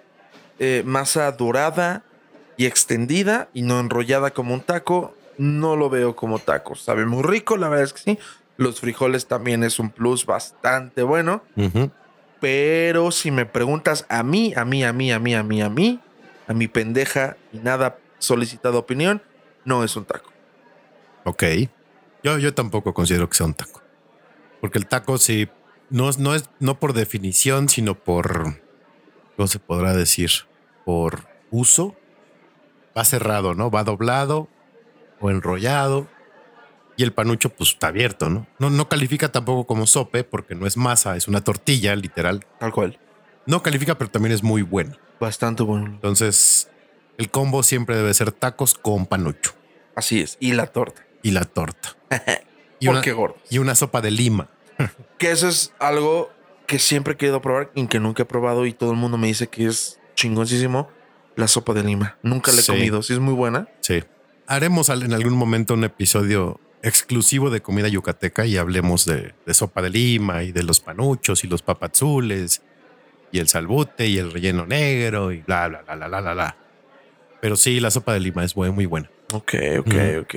eh, 0.59 0.81
masa 0.85 1.29
dorada 1.33 2.05
y 2.55 2.65
extendida 2.65 3.49
y 3.53 3.63
no 3.63 3.81
enrollada 3.81 4.31
como 4.31 4.53
un 4.53 4.61
taco, 4.61 5.13
no 5.37 5.75
lo 5.75 5.89
veo 5.89 6.15
como 6.15 6.39
taco. 6.39 6.75
Sabe 6.75 7.05
muy 7.05 7.23
rico, 7.23 7.57
la 7.57 7.67
verdad 7.67 7.85
es 7.85 7.93
que 7.93 7.99
sí. 7.99 8.19
Los 8.55 8.79
frijoles 8.79 9.27
también 9.27 9.63
es 9.63 9.79
un 9.79 9.89
plus 9.89 10.25
bastante 10.25 11.03
bueno. 11.03 11.43
Pero 12.39 13.11
si 13.11 13.29
me 13.31 13.45
preguntas 13.45 14.05
a 14.07 14.23
mí, 14.23 14.53
a 14.55 14.63
mí, 14.63 14.85
a 14.85 14.93
mí, 14.93 15.11
a 15.11 15.19
mí, 15.19 15.35
a 15.35 15.43
mí, 15.43 15.61
a 15.61 15.69
mí, 15.69 15.99
a 16.47 16.53
mi 16.53 16.69
pendeja 16.69 17.35
y 17.51 17.57
nada 17.57 17.97
solicitado 18.19 18.77
opinión, 18.77 19.21
no 19.65 19.83
es 19.83 19.95
un 19.95 20.05
taco. 20.05 20.31
Ok. 21.25 21.43
Yo, 22.23 22.37
yo 22.37 22.53
tampoco 22.53 22.93
considero 22.93 23.29
que 23.29 23.37
sea 23.37 23.45
un 23.45 23.53
taco. 23.53 23.81
Porque 24.61 24.77
el 24.77 24.87
taco 24.87 25.17
sí 25.17 25.49
no, 25.89 26.09
no 26.17 26.35
es 26.35 26.49
no 26.59 26.79
por 26.79 26.93
definición, 26.93 27.69
sino 27.69 27.95
por, 27.95 28.61
¿cómo 29.35 29.47
se 29.47 29.59
podrá 29.59 29.93
decir? 29.93 30.29
Por 30.85 31.27
uso. 31.49 31.95
Va 32.97 33.05
cerrado, 33.05 33.53
¿no? 33.53 33.71
Va 33.71 33.83
doblado 33.83 34.49
o 35.19 35.29
enrollado. 35.29 36.07
Y 36.97 37.03
el 37.03 37.13
panucho, 37.13 37.49
pues 37.49 37.71
está 37.71 37.87
abierto, 37.87 38.29
¿no? 38.29 38.47
No, 38.57 38.69
no 38.69 38.89
califica 38.89 39.31
tampoco 39.31 39.65
como 39.65 39.87
sope 39.87 40.25
porque 40.25 40.55
no 40.55 40.67
es 40.67 40.75
masa, 40.75 41.15
es 41.15 41.29
una 41.29 41.41
tortilla, 41.41 41.95
literal. 41.95 42.45
Tal 42.59 42.73
cual. 42.73 42.99
No 43.45 43.63
califica, 43.63 43.97
pero 43.97 44.11
también 44.11 44.33
es 44.33 44.43
muy 44.43 44.63
bueno. 44.63 44.97
Bastante 45.19 45.63
bueno. 45.63 45.85
Entonces, 45.85 46.69
el 47.19 47.29
combo 47.29 47.63
siempre 47.63 47.97
debe 47.97 48.13
ser 48.13 48.31
tacos 48.31 48.75
con 48.75 49.05
panucho. 49.05 49.51
Así 49.93 50.21
es. 50.21 50.37
Y 50.39 50.53
la 50.53 50.67
torta. 50.67 51.05
Y 51.21 51.31
la 51.31 51.43
torta. 51.43 51.97
y, 52.79 52.87
una, 52.87 53.01
gordo. 53.11 53.35
y 53.49 53.57
una 53.57 53.75
sopa 53.75 53.99
de 53.99 54.09
lima 54.09 54.49
que 55.17 55.31
eso 55.31 55.49
es 55.49 55.73
algo 55.79 56.31
que 56.65 56.79
siempre 56.79 57.13
he 57.13 57.17
querido 57.17 57.41
probar 57.41 57.71
y 57.75 57.87
que 57.87 57.99
nunca 57.99 58.23
he 58.23 58.25
probado 58.25 58.65
y 58.65 58.71
todo 58.71 58.91
el 58.91 58.97
mundo 58.97 59.17
me 59.17 59.27
dice 59.27 59.47
que 59.47 59.67
es 59.67 59.99
chingoncísimo. 60.15 60.89
La 61.35 61.49
sopa 61.49 61.73
de 61.73 61.83
lima. 61.83 62.17
Nunca 62.23 62.53
la 62.53 62.61
he 62.61 62.65
comido. 62.65 63.03
Sí 63.03 63.13
es 63.13 63.19
muy 63.19 63.33
buena. 63.33 63.67
Sí. 63.81 64.01
Haremos 64.47 64.87
en 64.87 65.13
algún 65.13 65.33
momento 65.33 65.73
un 65.73 65.83
episodio 65.83 66.59
exclusivo 66.83 67.49
de 67.49 67.61
comida 67.61 67.89
yucateca 67.89 68.45
y 68.45 68.55
hablemos 68.55 69.05
de, 69.05 69.33
sopa 69.53 69.81
de 69.81 69.89
lima 69.89 70.43
y 70.43 70.53
de 70.53 70.63
los 70.63 70.79
panuchos 70.79 71.43
y 71.43 71.47
los 71.47 71.61
papazules 71.61 72.61
y 73.33 73.39
el 73.39 73.49
salbute 73.49 74.07
y 74.07 74.17
el 74.17 74.31
relleno 74.31 74.65
negro 74.65 75.33
y 75.33 75.41
bla, 75.41 75.67
bla, 75.67 75.81
bla, 75.81 76.07
bla, 76.07 76.21
bla, 76.21 76.33
bla. 76.33 76.57
Pero 77.41 77.55
sí, 77.55 77.79
la 77.79 77.91
sopa 77.91 78.13
de 78.13 78.19
lima 78.19 78.43
es 78.43 78.55
muy, 78.55 78.71
muy 78.71 78.85
buena. 78.85 79.09
Ok, 79.33 79.53
ok, 79.79 79.93
ok. 80.21 80.35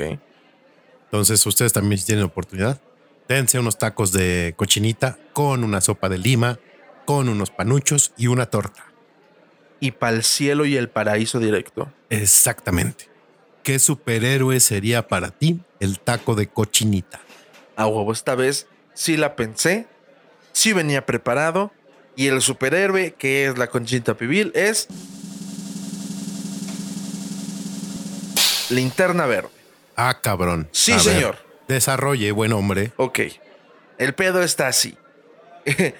Entonces, 1.04 1.44
ustedes 1.46 1.72
también 1.72 2.00
tienen 2.04 2.24
oportunidad, 2.24 2.80
dense 3.28 3.58
unos 3.58 3.78
tacos 3.78 4.12
de 4.12 4.54
cochinita 4.56 5.18
con 5.32 5.64
una 5.64 5.80
sopa 5.80 6.08
de 6.08 6.18
lima, 6.18 6.58
con 7.04 7.28
unos 7.28 7.50
panuchos 7.50 8.12
y 8.16 8.28
una 8.28 8.46
torta. 8.46 8.84
Y 9.80 9.90
para 9.90 10.16
el 10.16 10.22
cielo 10.22 10.64
y 10.64 10.76
el 10.76 10.88
paraíso 10.88 11.40
directo. 11.40 11.92
Exactamente. 12.08 13.08
¿Qué 13.62 13.78
superhéroe 13.78 14.58
sería 14.60 15.06
para 15.06 15.30
ti 15.30 15.60
el 15.80 16.00
taco 16.00 16.34
de 16.34 16.46
cochinita? 16.46 17.20
A 17.76 17.86
huevo, 17.86 18.12
esta 18.12 18.34
vez 18.34 18.66
sí 18.94 19.16
la 19.16 19.36
pensé, 19.36 19.86
sí 20.52 20.72
venía 20.72 21.04
preparado. 21.06 21.72
Y 22.14 22.26
el 22.26 22.42
superhéroe 22.42 23.14
que 23.14 23.46
es 23.46 23.58
la 23.58 23.68
cochinita 23.68 24.16
pibil 24.16 24.52
es. 24.54 24.88
Linterna 28.72 29.26
verde. 29.26 29.50
Ah, 29.96 30.18
cabrón. 30.20 30.68
Sí, 30.72 30.98
señor. 30.98 31.36
Desarrolle, 31.68 32.32
buen 32.32 32.52
hombre. 32.52 32.92
Ok. 32.96 33.20
El 33.98 34.14
pedo 34.14 34.42
está 34.42 34.66
así. 34.68 34.96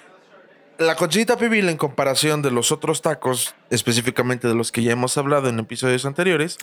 La 0.79 0.97
cochinita 0.97 1.37
pibil, 1.37 1.69
en 1.69 1.77
comparación 1.77 2.43
de 2.43 2.51
los 2.51 2.73
otros 2.73 3.03
tacos, 3.03 3.55
específicamente 3.71 4.49
de 4.49 4.55
los 4.55 4.73
que 4.73 4.83
ya 4.83 4.93
hemos 4.93 5.17
hablado 5.17 5.49
en 5.49 5.59
episodios 5.59 6.07
anteriores, 6.07 6.59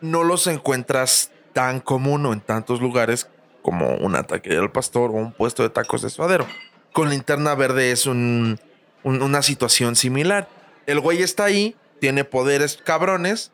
no 0.00 0.24
los 0.24 0.46
encuentras 0.46 1.30
tan 1.52 1.80
común 1.80 2.26
o 2.26 2.32
en 2.32 2.40
tantos 2.40 2.80
lugares 2.80 3.28
como 3.62 3.94
una 3.96 4.22
taquería 4.24 4.60
del 4.60 4.70
pastor 4.70 5.10
o 5.10 5.14
un 5.14 5.32
puesto 5.32 5.62
de 5.62 5.70
tacos 5.70 6.02
de 6.02 6.10
suadero. 6.10 6.46
Con 6.92 7.10
linterna 7.10 7.54
verde 7.54 7.92
es 7.92 8.06
un, 8.06 8.58
una 9.04 9.42
situación 9.42 9.94
similar. 9.94 10.48
El 10.86 10.98
güey 11.00 11.22
está 11.22 11.44
ahí, 11.44 11.76
tiene 12.00 12.24
poderes 12.24 12.78
cabrones, 12.78 13.52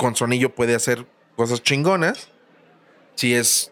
con 0.00 0.16
su 0.16 0.24
anillo 0.24 0.54
puede 0.54 0.74
hacer 0.74 1.04
cosas 1.36 1.62
chingonas 1.62 2.30
si 3.20 3.34
es. 3.34 3.70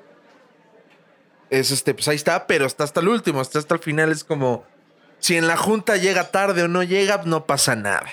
Es 1.49 1.71
este, 1.71 1.95
pues 1.95 2.07
ahí 2.09 2.17
está, 2.17 2.47
pero 2.47 2.67
está 2.67 2.85
hasta 2.85 3.01
el 3.01 3.09
último, 3.09 3.41
hasta 3.41 3.59
hasta 3.59 3.75
el 3.75 3.81
final. 3.81 4.13
Es 4.13 4.25
como. 4.25 4.67
Si 5.21 5.37
en 5.37 5.47
la 5.47 5.57
junta 5.57 5.97
llega 5.97 6.31
tarde 6.31 6.63
o 6.63 6.69
no 6.69 6.83
llega, 6.83 7.23
no 7.25 7.47
pasa 7.47 7.75
nada. 7.75 8.07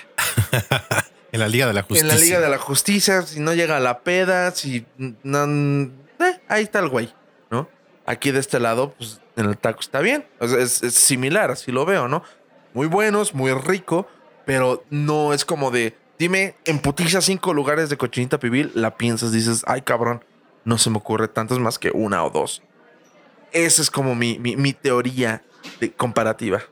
en 1.32 1.40
la 1.40 1.48
Liga 1.48 1.66
de 1.66 1.74
la 1.74 1.82
Justicia. 1.82 2.02
En 2.02 2.08
la 2.08 2.24
Liga 2.24 2.40
de 2.40 2.48
la 2.48 2.58
Justicia, 2.58 3.22
si 3.22 3.38
no 3.38 3.52
llega 3.52 3.76
a 3.76 3.80
la 3.80 4.00
peda, 4.00 4.50
si. 4.52 4.86
No, 4.96 5.44
eh, 5.44 6.40
ahí 6.48 6.62
está 6.64 6.78
el 6.78 6.88
güey, 6.88 7.12
¿no? 7.50 7.68
Aquí 8.06 8.30
de 8.30 8.40
este 8.40 8.58
lado, 8.58 8.94
pues 8.96 9.20
en 9.36 9.44
el 9.44 9.58
taco 9.58 9.80
está 9.80 10.00
bien. 10.00 10.26
es, 10.40 10.70
similar, 10.94 11.50
así 11.50 11.70
lo 11.70 11.84
veo, 11.84 12.08
¿no? 12.08 12.22
Muy 12.72 12.86
buenos, 12.86 13.34
muy 13.34 13.52
rico, 13.52 14.08
pero 14.46 14.82
no 14.88 15.34
es 15.34 15.44
como 15.44 15.70
de. 15.70 15.94
Dime, 16.18 16.54
en 16.64 16.78
putiza 16.78 17.20
cinco 17.20 17.52
lugares 17.52 17.90
de 17.90 17.96
cochinita 17.96 18.38
pibil, 18.38 18.72
la 18.74 18.96
piensas, 18.96 19.32
dices, 19.32 19.62
ay 19.66 19.82
cabrón, 19.82 20.24
no 20.64 20.78
se 20.78 20.90
me 20.90 20.96
ocurre 20.96 21.28
tantos 21.28 21.58
más 21.60 21.78
que 21.78 21.90
una 21.92 22.24
o 22.24 22.30
dos. 22.30 22.62
Esa 23.52 23.82
es 23.82 23.90
como 23.90 24.14
mi, 24.14 24.72
teoría 24.72 25.42
de 25.80 25.92
comparativa. 25.92 26.62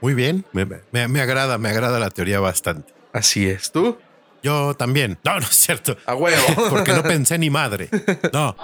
Muy 0.00 0.14
bien, 0.14 0.44
me, 0.52 1.20
agrada, 1.20 1.58
me 1.58 1.68
agrada 1.68 1.98
la 1.98 2.10
teoría 2.10 2.40
bastante. 2.40 2.92
Así 3.12 3.48
es, 3.48 3.70
¿tú? 3.70 3.98
Yo 4.42 4.74
también. 4.74 5.18
No, 5.24 5.34
no 5.34 5.46
es 5.46 5.56
cierto. 5.56 5.96
A 6.06 6.14
huevo. 6.14 6.42
Porque 6.70 6.92
no 6.92 7.02
pensé 7.02 7.38
ni 7.38 7.50
madre. 7.50 7.88
No. 8.32 8.56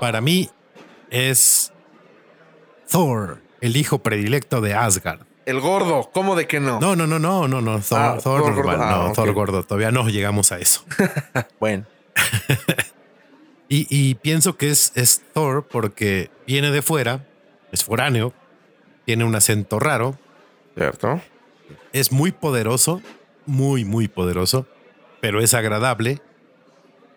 Para 0.00 0.20
mí 0.20 0.48
es 1.10 1.72
Thor, 2.88 3.42
el 3.60 3.76
hijo 3.76 3.98
predilecto 3.98 4.60
de 4.60 4.74
Asgard. 4.74 5.27
El 5.48 5.62
gordo, 5.62 6.10
¿cómo 6.12 6.36
de 6.36 6.46
que 6.46 6.60
no? 6.60 6.78
No, 6.78 6.94
no, 6.94 7.06
no, 7.06 7.18
no, 7.18 7.48
no, 7.48 7.62
no. 7.62 7.80
Thor, 7.80 7.98
ah, 7.98 8.18
gordo. 8.22 8.76
no, 8.76 8.82
ah, 8.82 9.12
Thor 9.14 9.32
gordo. 9.32 9.62
Todavía 9.62 9.90
no 9.90 10.06
llegamos 10.06 10.52
a 10.52 10.58
eso. 10.58 10.84
bueno. 11.58 11.86
y, 13.70 14.14
pienso 14.16 14.58
que 14.58 14.68
es, 14.68 14.92
es 14.94 15.22
Thor 15.32 15.66
porque 15.66 16.30
viene 16.46 16.70
de 16.70 16.82
fuera, 16.82 17.26
es 17.72 17.82
foráneo, 17.82 18.34
tiene 19.06 19.24
un 19.24 19.34
acento 19.34 19.78
raro. 19.78 20.18
¿Cierto? 20.76 21.18
Es 21.94 22.12
muy 22.12 22.30
poderoso, 22.30 23.00
muy, 23.46 23.86
muy 23.86 24.06
poderoso, 24.06 24.66
pero 25.22 25.40
es 25.40 25.54
agradable. 25.54 26.20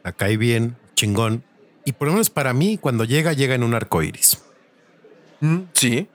Acá 0.05 0.27
cae 0.27 0.37
bien, 0.37 0.77
chingón. 0.95 1.43
Y 1.83 1.91
por 1.91 2.07
lo 2.07 2.13
menos 2.13 2.29
para 2.29 2.53
mí, 2.53 2.77
cuando 2.77 3.03
llega, 3.03 3.33
llega 3.33 3.55
en 3.55 3.63
un 3.63 3.73
arco 3.73 4.01
iris. 4.01 4.41
Mm, 5.41 5.63
sí. 5.73 6.07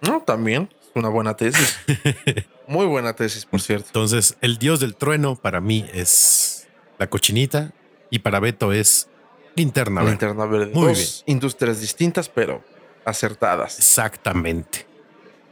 No, 0.00 0.22
también. 0.22 0.70
Una 0.94 1.08
buena 1.08 1.34
tesis. 1.36 1.78
Muy 2.66 2.86
buena 2.86 3.14
tesis, 3.14 3.46
por 3.46 3.60
cierto. 3.60 3.86
Entonces, 3.88 4.36
el 4.40 4.58
dios 4.58 4.80
del 4.80 4.94
trueno 4.94 5.36
para 5.36 5.60
mí 5.60 5.86
es 5.92 6.68
la 6.98 7.08
cochinita 7.08 7.72
y 8.10 8.20
para 8.20 8.40
Beto 8.40 8.72
es 8.72 9.08
Linterna 9.56 10.00
Verde. 10.02 10.10
Linterna 10.12 10.46
Verde. 10.46 10.70
Muy 10.74 10.92
bien. 10.94 11.06
industrias 11.26 11.80
distintas, 11.80 12.28
pero 12.28 12.62
acertadas. 13.04 13.78
Exactamente. 13.78 14.86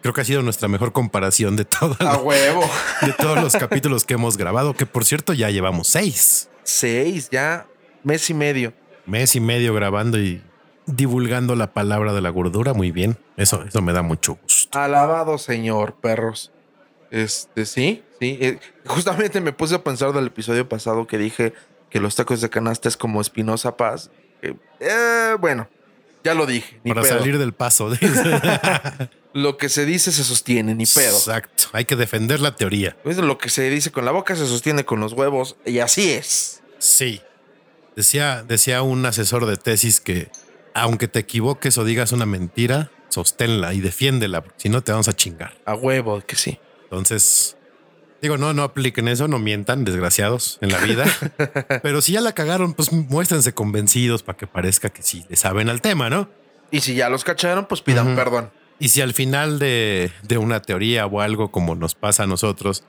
creo 0.03 0.14
que 0.14 0.20
ha 0.20 0.24
sido 0.24 0.42
nuestra 0.42 0.68
mejor 0.68 0.92
comparación 0.92 1.57
de, 1.57 1.64
todo, 1.64 1.96
A 2.00 2.18
huevo. 2.18 2.62
de 3.03 3.12
todos 3.12 3.42
los 3.42 3.57
capítulos 3.57 4.05
que 4.05 4.14
hemos 4.14 4.37
grabado, 4.37 4.74
que 4.74 4.87
por 4.87 5.05
cierto 5.05 5.33
ya 5.33 5.50
llevamos 5.50 5.88
seis. 5.88 6.48
Seis, 6.62 7.29
ya 7.31 7.66
mes 8.05 8.29
y 8.31 8.35
medio. 8.35 8.72
Mes 9.07 9.35
y 9.35 9.40
medio 9.40 9.74
grabando 9.74 10.18
y 10.18 10.42
divulgando 10.87 11.57
la 11.57 11.72
palabra 11.72 12.12
de 12.12 12.20
la 12.20 12.31
gordura. 12.31 12.74
Muy 12.74 12.90
bien. 12.90 13.18
Eso, 13.37 13.64
eso 13.64 13.83
me 13.83 13.92
da 13.92 14.03
mucho 14.03 14.35
gusto. 14.35 14.50
Alabado 14.72 15.38
señor, 15.38 15.94
perros. 16.00 16.52
Este, 17.11 17.66
sí, 17.66 18.04
sí. 18.20 18.38
eh, 18.40 18.59
justamente 18.87 19.40
me 19.40 19.52
puse 19.52 19.74
a 19.74 19.83
pensar 19.83 20.12
del 20.12 20.28
episodio 20.28 20.68
pasado 20.68 21.06
que 21.06 21.18
dije 21.18 21.52
que 21.90 21.98
los 21.98 22.14
tacos 22.14 22.40
de 22.40 22.48
canasta 22.50 22.88
es 22.88 22.96
como 22.96 23.20
Espinosa 23.20 23.76
Paz. 23.76 24.11
eh, 24.42 25.37
bueno, 25.40 25.68
ya 26.22 26.35
lo 26.35 26.46
dije. 26.46 26.80
Ni 26.85 26.92
Para 26.92 27.02
pedo. 27.02 27.18
salir 27.18 27.38
del 27.38 27.52
paso. 27.52 27.90
Lo 29.33 29.56
que 29.59 29.68
se 29.68 29.87
dice 29.87 30.11
se 30.12 30.24
sostiene, 30.24 30.74
ni 30.74 30.87
pedo. 30.87 31.16
Exacto. 31.16 31.64
Hay 31.72 31.85
que 31.85 31.94
defender 31.96 32.40
la 32.40 32.56
teoría. 32.56 32.96
Pues 33.04 33.16
Lo 33.16 33.38
que 33.38 33.48
se 33.48 33.70
dice 33.70 33.92
con 33.92 34.04
la 34.04 34.11
boca 34.11 34.35
se 34.35 34.46
sostiene 34.46 34.85
con 34.85 34.98
los 35.00 35.12
huevos. 35.12 35.56
Y 35.64 35.78
así 35.78 36.11
es. 36.12 36.62
Sí. 36.78 37.22
Decía, 37.96 38.42
decía 38.46 38.83
un 38.83 39.06
asesor 39.06 39.46
de 39.46 39.56
tesis 39.56 40.00
que 40.00 40.30
aunque 40.74 41.06
te 41.09 41.20
equivoques 41.20 41.78
o 41.78 41.85
digas 41.85 42.12
una 42.12 42.26
mentira, 42.26 42.90
sosténla 43.11 43.75
y 43.75 43.81
defiéndela, 43.81 44.42
porque 44.42 44.61
si 44.61 44.68
no 44.68 44.83
te 44.83 44.92
vamos 44.92 45.09
a 45.09 45.12
chingar. 45.12 45.55
A 45.66 45.75
huevo 45.75 46.20
que 46.27 46.37
sí. 46.37 46.59
Entonces, 46.85 47.57
digo, 48.23 48.38
no, 48.38 48.53
no 48.55 48.62
apliquen 48.62 49.09
eso, 49.09 49.29
no 49.29 49.38
mientan, 49.38 49.85
desgraciados 49.85 50.59
en 50.61 50.73
la 50.73 50.79
vida. 50.79 51.05
Pero 51.83 52.01
si 52.01 52.12
ya 52.12 52.20
la 52.20 52.33
cagaron, 52.33 52.75
pues 52.75 52.92
muéstrense 52.92 53.53
convencidos 53.53 54.23
para 54.23 54.38
que 54.38 54.46
parezca 54.46 54.90
que 54.90 55.03
sí 55.03 55.25
le 55.29 55.37
saben 55.37 55.68
al 55.68 55.81
tema, 55.81 56.11
¿no? 56.11 56.29
Y 56.70 56.81
si 56.81 56.94
ya 56.94 57.09
los 57.09 57.25
cacharon, 57.25 57.66
pues 57.66 57.83
pidan 57.83 58.14
perdón. 58.14 58.51
Y 58.79 58.88
si 58.88 59.03
al 59.03 59.12
final 59.12 59.59
de, 59.59 60.11
de 60.23 60.38
una 60.38 60.62
teoría 60.62 61.07
o 61.07 61.20
algo 61.20 61.51
como 61.51 61.75
nos 61.75 61.94
pasa 61.94 62.23
a 62.23 62.27
nosotros, 62.27 62.85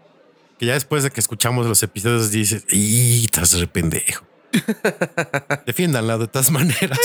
que 0.60 0.68
ya 0.68 0.74
después 0.74 1.04
de 1.04 1.12
que 1.12 1.20
escuchamos 1.20 1.66
los 1.66 1.82
episodios 1.84 2.32
dices, 2.32 2.66
¡y 2.70 3.26
estás 3.26 3.60
re 3.60 3.68
pendejo! 3.68 4.26
Defiéndanla 5.66 6.18
de 6.18 6.28
todas 6.28 6.52
maneras. 6.52 7.00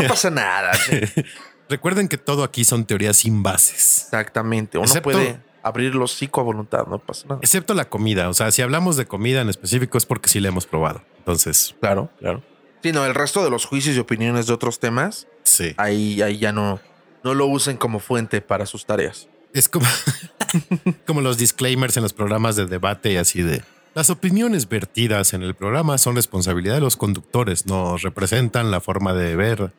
No 0.00 0.06
pasa 0.08 0.30
nada. 0.30 0.74
sí. 0.74 1.00
Recuerden 1.68 2.08
que 2.08 2.18
todo 2.18 2.44
aquí 2.44 2.64
son 2.64 2.84
teorías 2.84 3.16
sin 3.18 3.42
bases, 3.42 4.02
Exactamente. 4.04 4.78
Uno 4.78 4.86
Excepto- 4.86 5.02
puede 5.02 5.40
abrir 5.62 5.94
los 5.94 6.12
hocico 6.14 6.40
a 6.40 6.44
voluntad, 6.44 6.86
no 6.88 6.98
pasa 6.98 7.26
nada. 7.28 7.40
excepto 7.42 7.72
la 7.74 7.88
comida. 7.88 8.28
O 8.28 8.34
sea, 8.34 8.50
si 8.50 8.62
hablamos 8.62 8.96
de 8.96 9.06
comida 9.06 9.40
en 9.40 9.48
específico 9.48 9.96
es 9.96 10.04
porque 10.06 10.28
sí 10.28 10.40
la 10.40 10.48
hemos 10.48 10.66
probado. 10.66 11.02
Entonces, 11.18 11.74
Claro, 11.80 12.10
claro. 12.18 12.42
Sí, 12.82 12.90
no, 12.92 13.06
el 13.06 13.14
resto 13.14 13.44
de 13.44 13.50
los 13.50 13.64
juicios 13.64 13.94
y 13.96 14.00
opiniones 14.00 14.48
de 14.48 14.54
otros 14.54 14.80
temas, 14.80 15.28
sí. 15.44 15.72
ahí, 15.76 16.20
ahí 16.20 16.38
ya 16.38 16.50
no, 16.52 16.80
no 17.22 17.34
lo 17.34 17.46
usen 17.46 17.76
como 17.76 18.00
fuente 18.00 18.40
para 18.40 18.66
sus 18.66 18.86
tareas. 18.86 19.28
Es 19.54 19.68
como, 19.68 19.86
como 21.06 21.20
los 21.20 21.38
disclaimers 21.38 21.96
en 21.96 22.02
los 22.02 22.12
programas 22.12 22.56
de 22.56 22.66
debate 22.66 23.12
y 23.12 23.16
así 23.16 23.42
de 23.42 23.62
las 23.94 24.10
opiniones 24.10 24.68
vertidas 24.68 25.32
en 25.34 25.42
el 25.42 25.54
programa 25.54 25.98
son 25.98 26.16
responsabilidad 26.16 26.74
de 26.74 26.80
los 26.80 26.96
conductores, 26.96 27.66
no 27.66 27.98
representan 27.98 28.70
la 28.70 28.80
forma 28.80 29.12
de 29.12 29.36
ver 29.36 29.72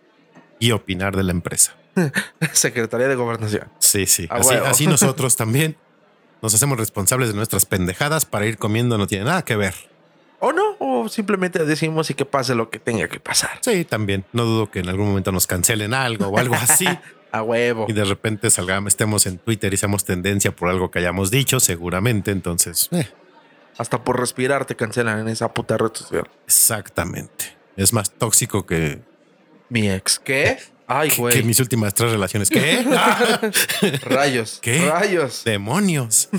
y 0.60 0.72
opinar 0.72 1.16
de 1.16 1.24
la 1.24 1.32
empresa. 1.32 1.76
Secretaría 2.54 3.08
de 3.08 3.16
Gobernación. 3.16 3.68
Sí, 3.80 4.06
sí. 4.06 4.28
Así 4.30 4.88
nosotros 4.88 5.36
también 5.36 5.76
nos 6.42 6.54
hacemos 6.54 6.78
responsables 6.78 7.30
de 7.30 7.36
nuestras 7.36 7.66
pendejadas 7.66 8.26
para 8.26 8.46
ir 8.46 8.58
comiendo, 8.58 8.98
no 8.98 9.08
tiene 9.08 9.26
nada 9.26 9.44
que 9.44 9.56
ver. 9.56 9.74
O 10.40 10.52
no, 10.52 10.76
o 10.80 11.08
simplemente 11.08 11.64
decimos 11.64 12.10
y 12.10 12.16
que 12.16 12.26
pase 12.26 12.54
lo 12.54 12.70
que 12.70 12.78
tenga 12.80 13.08
que 13.08 13.20
pasar. 13.20 13.52
Sí, 13.62 13.86
también. 13.86 14.26
No 14.34 14.44
dudo 14.44 14.70
que 14.70 14.80
en 14.80 14.90
algún 14.90 15.08
momento 15.08 15.32
nos 15.32 15.48
cancelen 15.48 15.94
algo 15.94 16.28
o 16.28 16.38
algo 16.38 16.56
así 16.56 16.86
A 17.32 17.42
huevo. 17.42 17.86
y 17.90 17.94
de 17.94 18.04
repente 18.04 18.50
salgamos, 18.52 18.92
estemos 18.92 19.26
en 19.26 19.38
Twitter 19.40 19.74
y 19.74 19.78
seamos 19.78 20.04
tendencia 20.06 20.56
por 20.56 20.70
algo 20.70 20.92
que 20.92 21.00
hayamos 21.00 21.32
dicho, 21.32 21.60
seguramente. 21.62 22.32
Entonces, 22.32 22.90
eh, 22.92 23.08
Hasta 23.78 24.04
por 24.04 24.20
respirar 24.20 24.66
te 24.66 24.76
cancelan 24.76 25.20
en 25.20 25.30
esa 25.30 25.52
puta 25.54 25.78
red 25.78 25.92
social. 25.94 26.30
exactamente. 26.46 27.58
Es 27.76 27.94
más 27.94 28.12
tóxico 28.12 28.66
que, 28.66 29.02
Mi 29.74 29.90
ex. 29.90 30.20
¿Qué? 30.20 30.60
Ay, 30.86 31.10
güey. 31.18 31.36
que 31.38 31.44
mis 31.44 31.60
últimas 31.60 31.94
tres 31.96 32.12
relaciones. 32.12 32.50
¿Qué? 32.50 32.86
¡Ah! 32.96 33.42
Rayos. 34.04 34.60
¿Qué? 34.62 34.86
Rayos. 34.88 35.44
Demonios. 35.44 36.30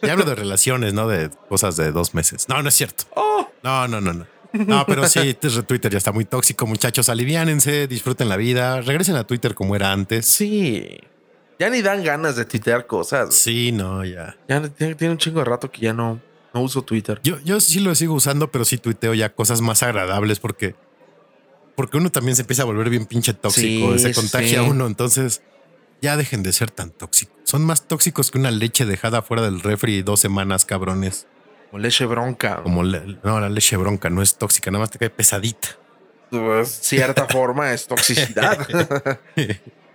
Y 0.00 0.08
hablo 0.08 0.24
de 0.24 0.34
relaciones, 0.36 0.94
no 0.94 1.08
de 1.08 1.30
cosas 1.48 1.76
de 1.76 1.90
dos 1.90 2.14
meses. 2.14 2.48
No, 2.48 2.62
no 2.62 2.68
es 2.68 2.74
cierto. 2.76 3.04
Oh, 3.16 3.48
No, 3.64 3.88
no, 3.88 4.00
no, 4.00 4.12
no. 4.12 4.26
No, 4.52 4.86
pero 4.86 5.08
sí, 5.08 5.34
Twitter 5.34 5.90
ya 5.90 5.98
está 5.98 6.12
muy 6.12 6.24
tóxico, 6.24 6.64
muchachos. 6.66 7.08
Aliviánense, 7.08 7.88
disfruten 7.88 8.28
la 8.28 8.36
vida, 8.36 8.80
regresen 8.82 9.16
a 9.16 9.24
Twitter 9.24 9.54
como 9.54 9.74
era 9.74 9.90
antes. 9.92 10.26
sí. 10.26 10.98
Ya 11.58 11.70
ni 11.70 11.82
dan 11.82 12.02
ganas 12.02 12.34
de 12.34 12.44
tuitear 12.44 12.84
cosas. 12.86 13.32
Sí, 13.32 13.70
no, 13.70 14.04
ya. 14.04 14.36
Ya 14.48 14.60
tiene, 14.68 14.96
tiene 14.96 15.12
un 15.12 15.18
chingo 15.18 15.38
de 15.38 15.44
rato 15.44 15.70
que 15.70 15.80
ya 15.82 15.92
no, 15.92 16.20
no 16.52 16.60
uso 16.60 16.82
Twitter. 16.82 17.20
Yo, 17.22 17.38
yo 17.44 17.60
sí 17.60 17.78
lo 17.78 17.94
sigo 17.94 18.14
usando, 18.14 18.50
pero 18.50 18.64
sí 18.64 18.76
tuiteo 18.76 19.14
ya 19.14 19.28
cosas 19.32 19.60
más 19.60 19.84
agradables 19.84 20.40
porque, 20.40 20.74
porque 21.76 21.96
uno 21.96 22.10
también 22.10 22.36
se 22.36 22.42
empieza 22.42 22.62
a 22.62 22.66
volver 22.66 22.88
bien 22.90 23.06
pinche 23.06 23.34
tóxico, 23.34 23.92
Sí, 23.94 23.98
se 23.98 24.14
contagia 24.14 24.60
sí. 24.62 24.68
uno. 24.68 24.86
Entonces, 24.86 25.42
ya 26.00 26.16
dejen 26.16 26.42
de 26.42 26.52
ser 26.52 26.70
tan 26.70 26.90
tóxicos. 26.90 27.34
Son 27.44 27.64
más 27.64 27.86
tóxicos 27.88 28.30
que 28.30 28.38
una 28.38 28.50
leche 28.50 28.84
dejada 28.84 29.22
fuera 29.22 29.42
del 29.42 29.60
refri 29.60 30.02
dos 30.02 30.20
semanas, 30.20 30.64
cabrones. 30.64 31.26
Como 31.70 31.82
leche 31.82 32.06
bronca. 32.06 32.62
Como 32.62 32.82
le- 32.82 33.18
no, 33.22 33.40
la 33.40 33.48
leche 33.48 33.76
bronca 33.76 34.10
no 34.10 34.22
es 34.22 34.36
tóxica, 34.36 34.70
nada 34.70 34.82
más 34.82 34.90
te 34.90 34.98
cae 34.98 35.10
pesadita. 35.10 35.68
Pues, 36.30 36.68
cierta 36.68 37.26
forma 37.28 37.72
es 37.72 37.86
toxicidad. 37.86 38.58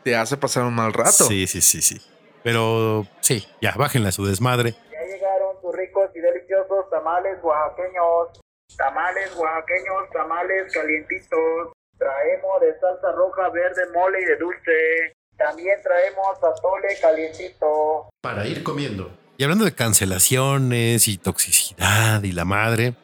Te 0.04 0.16
hace 0.16 0.38
pasar 0.38 0.64
un 0.64 0.74
mal 0.76 0.94
rato. 0.94 1.26
Sí, 1.28 1.46
sí, 1.48 1.62
sí, 1.62 1.82
sí. 1.82 2.00
Pero 2.44 3.06
sí, 3.22 3.46
ya, 3.62 3.74
bájenle 3.76 4.08
a 4.10 4.12
su 4.14 4.26
desmadre. 4.26 4.72
Ya 4.72 5.02
llegaron 5.06 5.56
sus 5.62 5.76
ricos 5.76 6.10
y 6.16 6.20
deliciosos 6.20 6.90
tamales 6.90 7.38
oaxaqueños. 7.44 8.40
Tamales 8.78 9.36
oaxaqueños, 9.36 10.10
tamales 10.14 10.74
calientitos. 10.74 11.74
Traemos 11.98 12.62
de 12.62 12.80
salsa 12.80 13.12
roja, 13.12 13.50
verde, 13.50 13.82
mole 13.94 14.22
y 14.22 14.26
de 14.26 14.38
dulce. 14.38 15.16
También 15.38 15.78
traemos 15.84 16.38
atole 16.38 16.88
calientito. 17.02 18.10
Para 18.22 18.46
ir 18.48 18.64
comiendo. 18.64 19.12
Y 19.38 19.44
hablando 19.44 19.66
de 19.66 19.74
cancelaciones 19.74 21.08
y 21.08 21.18
toxicidad 21.18 22.24
y 22.24 22.32
la 22.34 22.46
madre, 22.46 22.96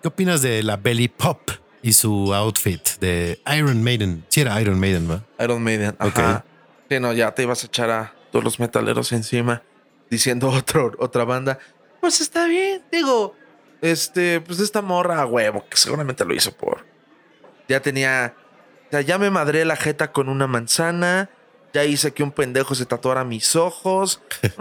¿qué 0.00 0.08
opinas 0.08 0.40
de 0.40 0.62
la 0.62 0.76
Belly 0.76 1.08
Pop 1.08 1.50
y 1.82 1.92
su 1.92 2.32
outfit 2.32 2.82
de 3.00 3.38
Iron 3.54 3.82
Maiden? 3.82 4.24
Sí, 4.28 4.40
era 4.40 4.60
Iron 4.60 4.80
Maiden, 4.80 5.10
¿va? 5.10 5.22
Iron 5.44 5.62
Maiden. 5.62 5.94
Ajá. 5.98 6.44
Sí, 6.88 6.98
no, 6.98 7.12
ya 7.12 7.34
te 7.34 7.42
ibas 7.42 7.62
a 7.62 7.66
echar 7.66 7.90
a 7.90 8.14
todos 8.30 8.44
los 8.44 8.58
metaleros 8.58 9.12
encima 9.12 9.62
diciendo 10.10 10.48
otro, 10.48 10.92
otra 10.98 11.24
banda. 11.24 11.58
Pues 12.00 12.20
está 12.20 12.46
bien, 12.46 12.82
digo. 12.90 13.34
Este, 13.84 14.40
pues 14.40 14.60
esta 14.60 14.80
morra 14.80 15.20
a 15.20 15.26
huevo, 15.26 15.66
que 15.68 15.76
seguramente 15.76 16.24
lo 16.24 16.32
hizo 16.32 16.52
por. 16.52 16.86
Ya 17.68 17.80
tenía. 17.80 18.34
O 18.86 18.90
sea, 18.90 19.02
ya 19.02 19.18
me 19.18 19.28
madré 19.28 19.66
la 19.66 19.76
jeta 19.76 20.10
con 20.10 20.30
una 20.30 20.46
manzana. 20.46 21.28
Ya 21.74 21.84
hice 21.84 22.14
que 22.14 22.22
un 22.22 22.32
pendejo 22.32 22.74
se 22.74 22.86
tatuara 22.86 23.24
mis 23.24 23.54
ojos. 23.56 24.22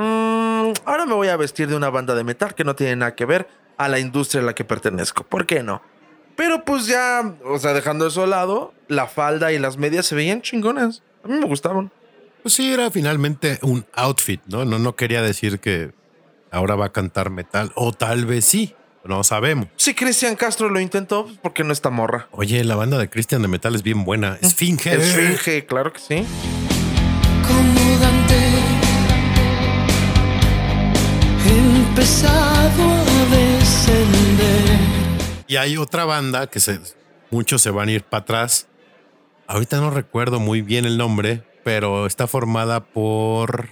Mm, 0.63 0.71
ahora 0.85 1.05
me 1.05 1.13
voy 1.13 1.27
a 1.27 1.35
vestir 1.35 1.67
de 1.67 1.75
una 1.75 1.89
banda 1.89 2.15
de 2.15 2.23
metal 2.23 2.55
que 2.55 2.63
no 2.63 2.73
tiene 2.73 2.95
nada 2.95 3.15
que 3.15 3.25
ver 3.25 3.49
a 3.77 3.89
la 3.89 3.99
industria 3.99 4.41
a 4.41 4.45
la 4.45 4.55
que 4.55 4.63
pertenezco. 4.63 5.25
¿Por 5.25 5.45
qué 5.45 5.61
no? 5.61 5.81
Pero 6.37 6.63
pues 6.63 6.85
ya, 6.85 7.35
o 7.43 7.59
sea, 7.59 7.73
dejando 7.73 8.07
eso 8.07 8.23
a 8.23 8.27
lado, 8.27 8.73
la 8.87 9.07
falda 9.07 9.51
y 9.51 9.59
las 9.59 9.75
medias 9.77 10.05
se 10.05 10.15
veían 10.15 10.41
chingonas. 10.41 11.03
A 11.23 11.27
mí 11.27 11.37
me 11.37 11.45
gustaban. 11.45 11.91
Pues 12.41 12.55
sí, 12.55 12.73
era 12.73 12.89
finalmente 12.91 13.59
un 13.61 13.85
outfit, 13.93 14.41
¿no? 14.45 14.63
No, 14.63 14.79
no 14.79 14.95
quería 14.95 15.21
decir 15.21 15.59
que 15.59 15.91
ahora 16.49 16.75
va 16.75 16.85
a 16.85 16.91
cantar 16.93 17.29
metal, 17.29 17.73
o 17.75 17.91
tal 17.91 18.25
vez 18.25 18.45
sí, 18.45 18.73
no 19.05 19.23
sabemos. 19.23 19.67
Si 19.75 19.93
Cristian 19.93 20.35
Castro 20.35 20.69
lo 20.69 20.79
intentó, 20.79 21.27
¿por 21.41 21.53
qué 21.53 21.63
no 21.63 21.73
esta 21.73 21.89
morra? 21.89 22.27
Oye, 22.31 22.63
la 22.63 22.75
banda 22.75 22.97
de 22.97 23.09
Christian 23.09 23.41
de 23.41 23.47
metal 23.47 23.75
es 23.75 23.83
bien 23.83 24.05
buena. 24.05 24.37
Esfinge. 24.41 24.93
Esfinge, 24.93 25.65
claro 25.65 25.91
que 25.93 25.99
sí. 25.99 26.25
como 27.47 27.99
Dante 27.99 28.73
empezado 31.93 32.83
a 32.83 33.25
descender. 33.29 34.79
Y 35.47 35.57
hay 35.57 35.77
otra 35.77 36.05
banda 36.05 36.47
que 36.47 36.59
se, 36.59 36.79
muchos 37.29 37.61
se 37.61 37.69
van 37.69 37.89
a 37.89 37.91
ir 37.91 38.03
para 38.03 38.23
atrás. 38.23 38.67
Ahorita 39.47 39.79
no 39.79 39.91
recuerdo 39.91 40.39
muy 40.39 40.61
bien 40.61 40.85
el 40.85 40.97
nombre, 40.97 41.43
pero 41.63 42.07
está 42.07 42.27
formada 42.27 42.83
por. 42.83 43.69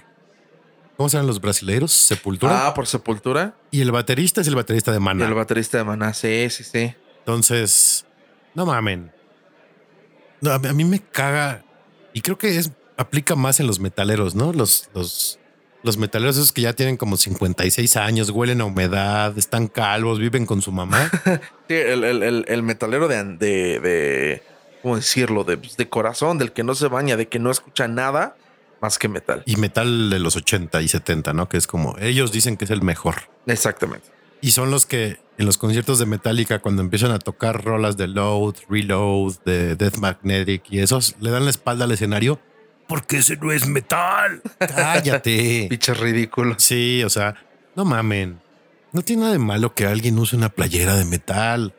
¿Cómo 1.02 1.08
se 1.08 1.16
llaman 1.16 1.26
los 1.26 1.40
brasileiros? 1.40 1.90
Sepultura. 1.90 2.68
Ah, 2.68 2.74
por 2.74 2.86
Sepultura. 2.86 3.56
Y 3.72 3.80
el 3.80 3.90
baterista 3.90 4.40
es 4.40 4.46
el 4.46 4.54
baterista 4.54 4.92
de 4.92 4.98
Y 4.98 5.00
Mana. 5.00 5.26
el 5.26 5.34
baterista 5.34 5.78
de 5.78 5.82
Maná, 5.82 6.14
sí, 6.14 6.48
sí, 6.48 6.62
sí. 6.62 6.94
Entonces, 7.18 8.06
no 8.54 8.66
mamen. 8.66 9.10
No, 10.40 10.52
a 10.52 10.60
mí- 10.60 10.84
me 10.84 11.00
caga. 11.00 11.64
Y 12.12 12.20
creo 12.20 12.38
que 12.38 12.56
es 12.56 12.70
aplica 12.96 13.34
más 13.34 13.58
en 13.58 13.66
los 13.66 13.80
metaleros, 13.80 14.36
¿no? 14.36 14.52
Los, 14.52 14.90
los, 14.94 15.40
los 15.82 15.96
metaleros 15.96 16.36
esos 16.36 16.52
que 16.52 16.62
ya 16.62 16.72
tienen 16.72 16.96
como 16.96 17.16
56 17.16 17.96
años, 17.96 18.30
huelen 18.30 18.60
a 18.60 18.64
humedad, 18.66 19.36
están 19.36 19.66
calvos, 19.66 20.20
viven 20.20 20.46
con 20.46 20.62
su 20.62 20.70
mamá. 20.70 21.10
Sí, 21.68 21.74
el, 21.74 22.04
el- 22.04 22.22
el- 22.22 22.44
el 22.46 22.62
metalero 22.62 23.08
de, 23.08 23.24
de, 23.24 23.80
de- 23.80 24.42
¿Cómo 24.82 24.94
decirlo? 24.94 25.42
De, 25.42 25.56
pues, 25.56 25.76
de 25.76 25.88
corazón, 25.88 26.38
del 26.38 26.52
que 26.52 26.62
no 26.62 26.76
se 26.76 26.86
baña, 26.86 27.16
de 27.16 27.26
que 27.26 27.40
no 27.40 27.50
escucha 27.50 27.88
nada. 27.88 28.36
Más 28.82 28.98
que 28.98 29.08
metal. 29.08 29.42
Y 29.46 29.56
metal 29.56 30.10
de 30.10 30.18
los 30.18 30.36
80 30.36 30.82
y 30.82 30.88
70, 30.88 31.32
¿no? 31.32 31.48
Que 31.48 31.56
es 31.56 31.66
como 31.66 31.96
ellos 31.98 32.32
dicen 32.32 32.56
que 32.56 32.66
es 32.66 32.70
el 32.70 32.82
mejor. 32.82 33.14
Exactamente. 33.46 34.08
Y 34.42 34.50
son 34.50 34.70
los 34.72 34.84
que 34.84 35.18
en 35.38 35.46
los 35.46 35.56
conciertos 35.56 36.00
de 36.00 36.06
Metallica, 36.06 36.58
cuando 36.58 36.82
empiezan 36.82 37.12
a 37.12 37.18
tocar 37.20 37.64
rolas 37.64 37.96
de 37.96 38.08
Load, 38.08 38.56
Reload, 38.68 39.36
de 39.44 39.76
Death 39.76 39.98
Magnetic 39.98 40.64
y 40.68 40.80
esos, 40.80 41.14
le 41.20 41.30
dan 41.30 41.44
la 41.44 41.50
espalda 41.50 41.84
al 41.84 41.92
escenario 41.92 42.40
porque 42.92 43.18
ese 43.18 43.36
no 43.36 43.50
es 43.52 43.66
metal. 43.66 44.42
Cállate. 44.58 45.66
Piches 45.70 45.98
ridículos. 45.98 46.62
Sí, 46.62 47.02
o 47.04 47.08
sea, 47.08 47.34
no 47.74 47.86
mamen. 47.86 48.40
No 48.92 49.02
tiene 49.02 49.22
nada 49.22 49.32
de 49.32 49.38
malo 49.38 49.74
que 49.74 49.86
alguien 49.86 50.18
use 50.18 50.36
una 50.36 50.50
playera 50.50 50.94
de 50.96 51.06
metal. 51.06 51.74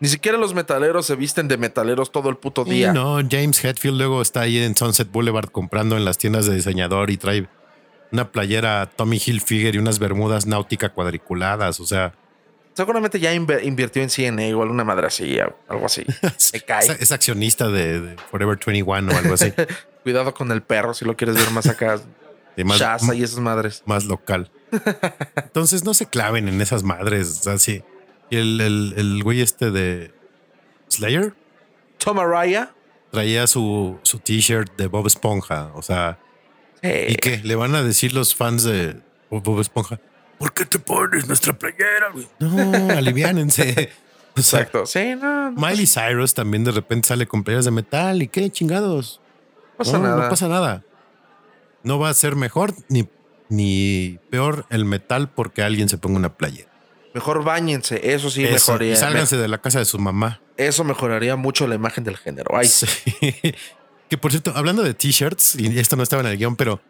Ni 0.00 0.08
siquiera 0.08 0.38
los 0.38 0.54
metaleros 0.54 1.06
se 1.06 1.16
visten 1.16 1.48
de 1.48 1.56
metaleros 1.56 2.12
todo 2.12 2.28
el 2.28 2.36
puto 2.36 2.64
Y 2.66 2.70
día. 2.70 2.92
no, 2.92 3.16
James 3.28 3.64
Hetfield 3.64 3.96
luego 3.98 4.22
está 4.22 4.42
ahí 4.42 4.58
en 4.58 4.76
Sunset 4.76 5.10
Boulevard 5.10 5.50
comprando 5.50 5.96
en 5.96 6.04
las 6.04 6.18
tiendas 6.18 6.46
de 6.46 6.54
diseñador 6.54 7.10
y 7.10 7.16
trae 7.16 7.48
una 8.12 8.30
playera 8.30 8.86
Tommy 8.94 9.20
Hilfiger 9.24 9.74
y 9.74 9.78
unas 9.78 9.98
bermudas 9.98 10.46
náutica 10.46 10.90
cuadriculadas. 10.90 11.80
O 11.80 11.86
sea, 11.86 12.14
Seguramente 12.74 13.18
ya 13.18 13.34
invirtió 13.34 14.00
en 14.04 14.08
CNA 14.08 14.56
o 14.56 14.62
alguna 14.62 14.84
madre 14.84 15.08
así, 15.08 15.36
o 15.40 15.52
algo 15.68 15.86
así. 15.86 16.04
Me 16.52 16.60
cae. 16.60 16.86
es, 16.86 17.02
es 17.02 17.10
accionista 17.12 17.68
de, 17.68 18.00
de 18.00 18.16
Forever 18.30 18.56
21 18.64 19.12
o 19.12 19.16
algo 19.16 19.34
así. 19.34 19.52
Cuidado 20.04 20.32
con 20.32 20.52
el 20.52 20.62
perro 20.62 20.94
si 20.94 21.04
lo 21.04 21.16
quieres 21.16 21.34
ver 21.36 21.50
más 21.50 21.66
acá. 21.66 22.00
De 22.56 22.64
más, 22.64 22.78
Shaza 22.78 23.14
y 23.14 23.22
esas 23.22 23.38
madres. 23.38 23.82
más 23.86 24.04
local. 24.06 24.50
Entonces 25.36 25.84
no 25.84 25.94
se 25.94 26.06
claven 26.06 26.48
en 26.48 26.60
esas 26.60 26.82
madres. 26.82 27.28
O 27.28 27.42
sea, 27.42 27.58
sí. 27.58 27.82
Y 28.30 28.36
el, 28.36 28.60
el, 28.60 28.94
el 28.96 29.22
güey 29.22 29.40
este 29.40 29.70
de 29.70 30.12
Slayer 30.88 31.34
Tom 31.98 32.18
Araya. 32.18 32.72
traía 33.10 33.46
su, 33.46 33.98
su 34.02 34.18
t-shirt 34.18 34.76
de 34.76 34.86
Bob 34.86 35.06
Esponja. 35.06 35.70
O 35.74 35.82
sea, 35.82 36.18
Eh, 36.82 37.08
¿y 37.10 37.16
qué? 37.16 37.38
Le 37.42 37.54
van 37.56 37.74
a 37.74 37.82
decir 37.82 38.12
los 38.12 38.34
fans 38.34 38.62
de 38.64 39.00
Bob 39.30 39.60
Esponja. 39.60 39.98
¿Por 40.38 40.52
qué 40.52 40.64
te 40.64 40.78
pones 40.78 41.26
nuestra 41.26 41.52
playera, 41.58 42.10
güey? 42.12 42.28
No, 42.38 42.90
aliviánense. 42.94 43.90
O 44.36 44.40
sea, 44.40 44.60
Exacto. 44.60 44.86
Sí, 44.86 45.16
no, 45.16 45.50
no 45.50 45.60
Miley 45.60 45.84
Cyrus 45.88 46.32
también 46.32 46.62
de 46.62 46.70
repente 46.70 47.08
sale 47.08 47.26
con 47.26 47.42
playeras 47.42 47.64
de 47.64 47.72
metal. 47.72 48.22
¿Y 48.22 48.28
qué 48.28 48.48
chingados? 48.50 49.20
pasa 49.76 49.98
no, 49.98 50.04
nada. 50.04 50.22
no 50.22 50.30
pasa 50.30 50.46
nada. 50.46 50.84
No 51.82 51.98
va 51.98 52.10
a 52.10 52.14
ser 52.14 52.36
mejor 52.36 52.72
ni, 52.88 53.08
ni 53.48 54.20
peor 54.30 54.64
el 54.70 54.84
metal 54.84 55.28
porque 55.28 55.62
alguien 55.64 55.88
se 55.88 55.98
ponga 55.98 56.18
una 56.18 56.36
playera. 56.36 56.70
Mejor 57.18 57.42
bañense. 57.42 58.00
Eso 58.14 58.30
sí 58.30 58.44
Eso, 58.44 58.52
mejoraría. 58.72 58.92
y 58.92 58.96
sálganse 58.96 59.36
de 59.36 59.48
la 59.48 59.58
casa 59.58 59.80
de 59.80 59.84
su 59.84 59.98
mamá. 59.98 60.40
Eso 60.56 60.84
mejoraría 60.84 61.34
mucho 61.34 61.66
la 61.66 61.74
imagen 61.74 62.04
del 62.04 62.16
género. 62.16 62.56
Ay, 62.56 62.66
sí. 62.68 62.86
Que 64.08 64.16
por 64.16 64.30
cierto, 64.30 64.52
hablando 64.54 64.82
de 64.84 64.94
t-shirts, 64.94 65.56
y 65.56 65.78
esto 65.78 65.94
no 65.96 66.02
estaba 66.02 66.22
en 66.22 66.28
el 66.28 66.38
guion, 66.38 66.56
pero 66.56 66.80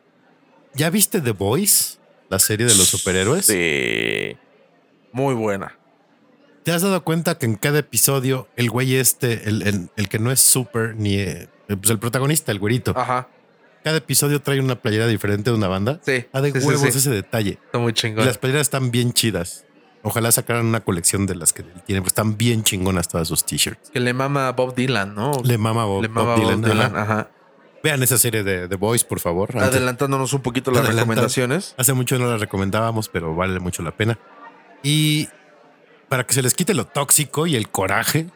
¿ya 0.74 0.88
viste 0.90 1.20
The 1.20 1.32
Boys? 1.32 1.98
La 2.28 2.38
serie 2.38 2.66
de 2.66 2.74
los 2.76 2.86
superhéroes. 2.86 3.46
Sí. 3.46 4.36
Muy 5.12 5.34
buena. 5.34 5.76
¿Te 6.62 6.70
has 6.72 6.82
dado 6.82 7.02
cuenta 7.02 7.38
que 7.38 7.46
en 7.46 7.56
cada 7.56 7.78
episodio 7.80 8.46
el 8.56 8.68
güey 8.70 8.94
este, 8.96 9.48
el, 9.48 9.62
el- 9.66 9.88
el 9.96 10.08
que 10.08 10.18
no 10.18 10.30
es 10.30 10.40
super, 10.40 10.94
ni 10.94 11.14
eh, 11.18 11.48
pues 11.66 11.88
el 11.90 11.98
protagonista, 11.98 12.52
el 12.52 12.58
güerito, 12.58 12.92
Ajá. 12.94 13.26
cada 13.82 13.96
episodio 13.96 14.40
trae 14.42 14.60
una 14.60 14.80
playera 14.80 15.06
diferente 15.08 15.50
de 15.50 15.56
una 15.56 15.66
banda? 15.68 15.98
Sí. 16.04 16.26
Ah, 16.32 16.40
de 16.42 16.52
sí, 16.52 16.58
huevos 16.66 16.82
sí. 16.92 16.98
ese 16.98 17.10
detalle. 17.10 17.58
Está 17.64 17.78
muy 17.78 17.90
Y 17.90 17.94
chingón. 17.94 18.26
las 18.26 18.38
playeras 18.38 18.62
están 18.62 18.90
bien 18.90 19.12
chidas. 19.12 19.64
Ojalá 20.02 20.30
sacaran 20.32 20.64
una 20.66 20.80
colección 20.80 21.26
de 21.26 21.34
las 21.34 21.52
que 21.52 21.62
él 21.62 21.72
tiene, 21.84 22.00
pues 22.02 22.10
están 22.10 22.36
bien 22.36 22.62
chingonas 22.62 23.08
todas 23.08 23.26
sus 23.28 23.44
t-shirts. 23.44 23.90
Que 23.90 24.00
le 24.00 24.14
mama 24.14 24.48
a 24.48 24.52
Bob 24.52 24.74
Dylan, 24.74 25.14
¿no? 25.14 25.32
Le 25.44 25.58
mama 25.58 25.82
a 25.82 25.86
Bob, 25.86 26.02
Le 26.02 26.08
mama 26.08 26.32
a 26.34 26.36
Bob 26.36 26.44
Bob 26.44 26.54
Dylan. 26.56 26.62
Dylan. 26.62 26.96
ajá. 26.96 27.02
Ajá. 27.02 27.30
Vean 27.82 28.02
esa 28.02 28.18
serie 28.18 28.42
de 28.42 28.68
The 28.68 28.76
Boys, 28.76 29.04
por 29.04 29.20
favor. 29.20 29.50
Antes- 29.52 29.68
Adelantándonos 29.70 30.32
un 30.32 30.40
poquito 30.42 30.70
las 30.70 30.86
recomendaciones. 30.86 31.74
Hace 31.78 31.92
mucho 31.92 32.18
no 32.18 32.28
la 32.28 32.36
recomendábamos, 32.36 33.08
pero 33.08 33.34
vale 33.34 33.60
mucho 33.60 33.82
la 33.82 33.92
pena. 33.96 34.18
Y 34.82 35.28
para 36.08 36.24
que 36.24 36.34
se 36.34 36.42
les 36.42 36.54
quite 36.54 36.74
lo 36.74 36.86
tóxico 36.86 37.46
y 37.46 37.54
el 37.56 37.68
coraje, 37.68 38.26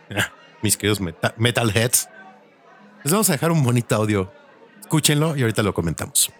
mis 0.62 0.76
queridos 0.76 1.00
meta- 1.00 1.34
metalheads, 1.38 2.08
les 3.04 3.12
vamos 3.12 3.28
a 3.30 3.32
dejar 3.32 3.50
un 3.50 3.62
bonito 3.64 3.94
audio. 3.96 4.32
Escúchenlo 4.80 5.36
y 5.36 5.42
ahorita 5.42 5.62
lo 5.62 5.74
comentamos. 5.74 6.30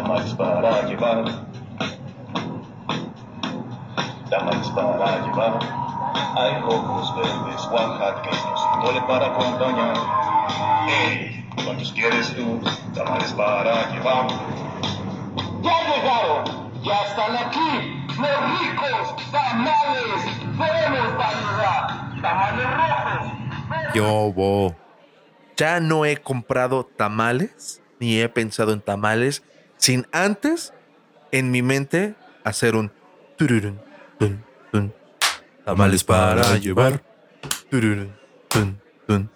Tamales 0.00 0.32
para 0.32 0.82
llevar. 0.86 1.24
Tamales 4.30 4.68
para 4.68 5.26
llevar. 5.26 5.58
Hay 6.38 6.62
rojos, 6.62 7.14
verdes, 7.16 7.68
oaxaqueños, 7.70 8.60
mole 8.78 9.02
para 9.02 9.26
acompañar. 9.26 9.94
Hey, 10.88 11.46
¿cuántos 11.66 11.92
quieres 11.92 12.34
tú? 12.34 12.62
Tamales 12.94 13.30
para 13.34 13.90
llevar. 13.92 14.26
Ya 15.60 15.78
llegaron, 15.94 16.82
ya 16.82 17.02
están 17.02 17.36
aquí, 17.36 18.06
los 18.16 18.58
ricos 18.58 19.30
tamales. 19.30 20.24
Tenemos 20.56 21.18
variedad, 21.18 22.22
tamales 22.22 22.66
rojos. 22.70 23.94
Yo, 23.94 24.32
bo. 24.32 24.74
Ya 25.58 25.78
no 25.78 26.06
he 26.06 26.16
comprado 26.16 26.84
tamales, 26.84 27.82
ni 27.98 28.18
he 28.18 28.30
pensado 28.30 28.72
en 28.72 28.80
tamales, 28.80 29.42
sin 29.80 30.06
antes 30.12 30.72
en 31.32 31.50
mi 31.50 31.62
mente 31.62 32.14
hacer 32.44 32.76
un 32.76 32.92
tururun, 33.36 33.80
tun, 34.18 34.44
tun. 34.70 34.94
tamales 35.64 36.04
para 36.04 36.58
llevar. 36.58 37.02
tururun, 37.70 38.14
tun, 38.48 38.80
tun. 39.06 39.30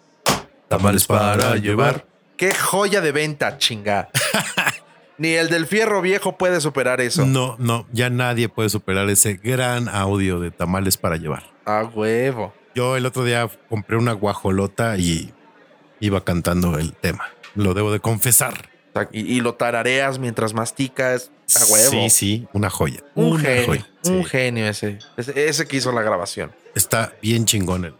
Tamales 0.68 1.06
para 1.06 1.56
llevar. 1.56 2.06
Qué 2.36 2.54
joya 2.54 3.00
de 3.00 3.12
venta, 3.12 3.58
chinga. 3.58 4.10
Ni 5.18 5.32
el 5.32 5.48
del 5.48 5.66
fierro 5.66 6.02
viejo 6.02 6.36
puede 6.36 6.60
superar 6.60 7.00
eso. 7.00 7.24
No, 7.24 7.56
no, 7.58 7.86
ya 7.92 8.10
nadie 8.10 8.48
puede 8.48 8.68
superar 8.68 9.08
ese 9.08 9.34
gran 9.34 9.88
audio 9.88 10.40
de 10.40 10.50
tamales 10.50 10.96
para 10.96 11.16
llevar. 11.16 11.44
A 11.64 11.84
huevo. 11.84 12.52
Yo 12.74 12.96
el 12.96 13.06
otro 13.06 13.24
día 13.24 13.48
compré 13.68 13.96
una 13.96 14.12
guajolota 14.12 14.98
y 14.98 15.32
iba 16.00 16.24
cantando 16.24 16.76
el 16.78 16.92
tema. 16.92 17.28
Lo 17.54 17.72
debo 17.72 17.92
de 17.92 18.00
confesar. 18.00 18.73
Y, 19.12 19.20
y 19.36 19.40
lo 19.40 19.54
tarareas 19.54 20.18
mientras 20.18 20.54
masticas. 20.54 21.30
A 21.54 21.64
huevo. 21.72 21.90
Sí, 21.90 22.10
sí, 22.10 22.48
una 22.52 22.70
joya. 22.70 23.00
Un 23.14 23.32
Una 23.34 23.40
genio. 23.42 23.66
joya. 23.66 23.88
Un 24.04 24.24
genio 24.24 24.68
ese. 24.68 24.98
ese. 25.16 25.48
ese 25.48 25.66
que 25.66 25.76
hizo 25.76 25.92
la 25.92 26.02
grabación. 26.02 26.52
Está 26.74 27.12
bien 27.22 27.44
chingón 27.44 27.84
el- 27.84 27.94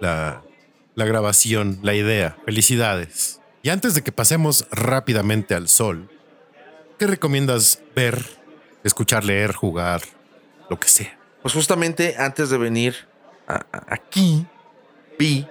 la, 0.00 0.42
la 0.94 1.04
grabación, 1.04 1.78
la 1.82 1.94
idea. 1.94 2.36
Felicidades. 2.44 3.40
Y 3.62 3.70
antes 3.70 3.94
de 3.94 4.02
que 4.02 4.12
pasemos 4.12 4.66
rápidamente 4.70 5.54
al 5.54 5.68
sol, 5.68 6.10
¿qué 6.98 7.06
recomiendas 7.06 7.80
ver, 7.96 8.22
escuchar, 8.84 9.24
leer, 9.24 9.52
jugar, 9.54 10.02
lo 10.68 10.78
que 10.78 10.88
sea? 10.88 11.18
Pues 11.42 11.54
justamente 11.54 12.16
antes 12.18 12.50
de 12.50 12.58
venir 12.58 12.94
a- 13.48 13.64
a- 13.72 13.84
aquí, 13.94 14.46
vi 15.18 15.46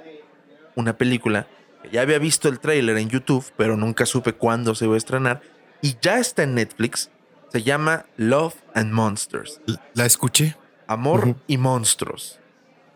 una 0.76 0.96
película 0.98 1.48
ya 1.92 2.02
había 2.02 2.20
visto 2.20 2.50
el 2.50 2.60
tráiler 2.60 2.98
en 2.98 3.10
YouTube, 3.10 3.46
pero 3.58 3.78
nunca 3.78 4.06
supe 4.06 4.34
cuándo 4.34 4.76
se 4.76 4.86
iba 4.86 4.96
a 4.96 4.98
estrenar. 4.98 5.42
Y 5.82 5.98
ya 6.02 6.20
está 6.20 6.44
en 6.44 6.56
Netflix. 6.56 7.10
Se 7.52 7.62
llama 7.62 8.06
Love 8.18 8.56
and 8.74 8.92
Monsters. 8.92 9.62
La 9.94 10.06
escuché. 10.06 10.56
Amor 10.88 11.36
y 11.48 11.58
monstruos. 11.58 12.40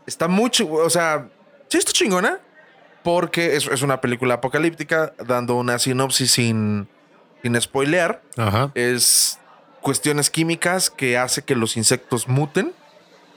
Está 0.06 0.28
mucho, 0.28 0.71
o 0.71 0.89
sea, 0.89 1.30
sí 1.67 1.78
está 1.78 1.91
chingona, 1.91 2.39
porque 3.04 3.56
es, 3.56 3.67
es 3.67 3.82
una 3.82 4.02
película 4.02 4.36
apocalíptica, 4.36 5.13
dando 5.26 5.56
una 5.56 5.80
sinopsis 5.80 6.32
sin, 6.32 6.88
sin 7.43 7.60
spoilear. 7.62 8.21
Ajá. 8.38 8.71
Es 8.73 9.39
cuestiones 9.82 10.30
químicas 10.30 10.89
que 10.89 11.17
hace 11.17 11.43
que 11.43 11.56
los 11.56 11.78
insectos 11.78 12.28
muten 12.28 12.73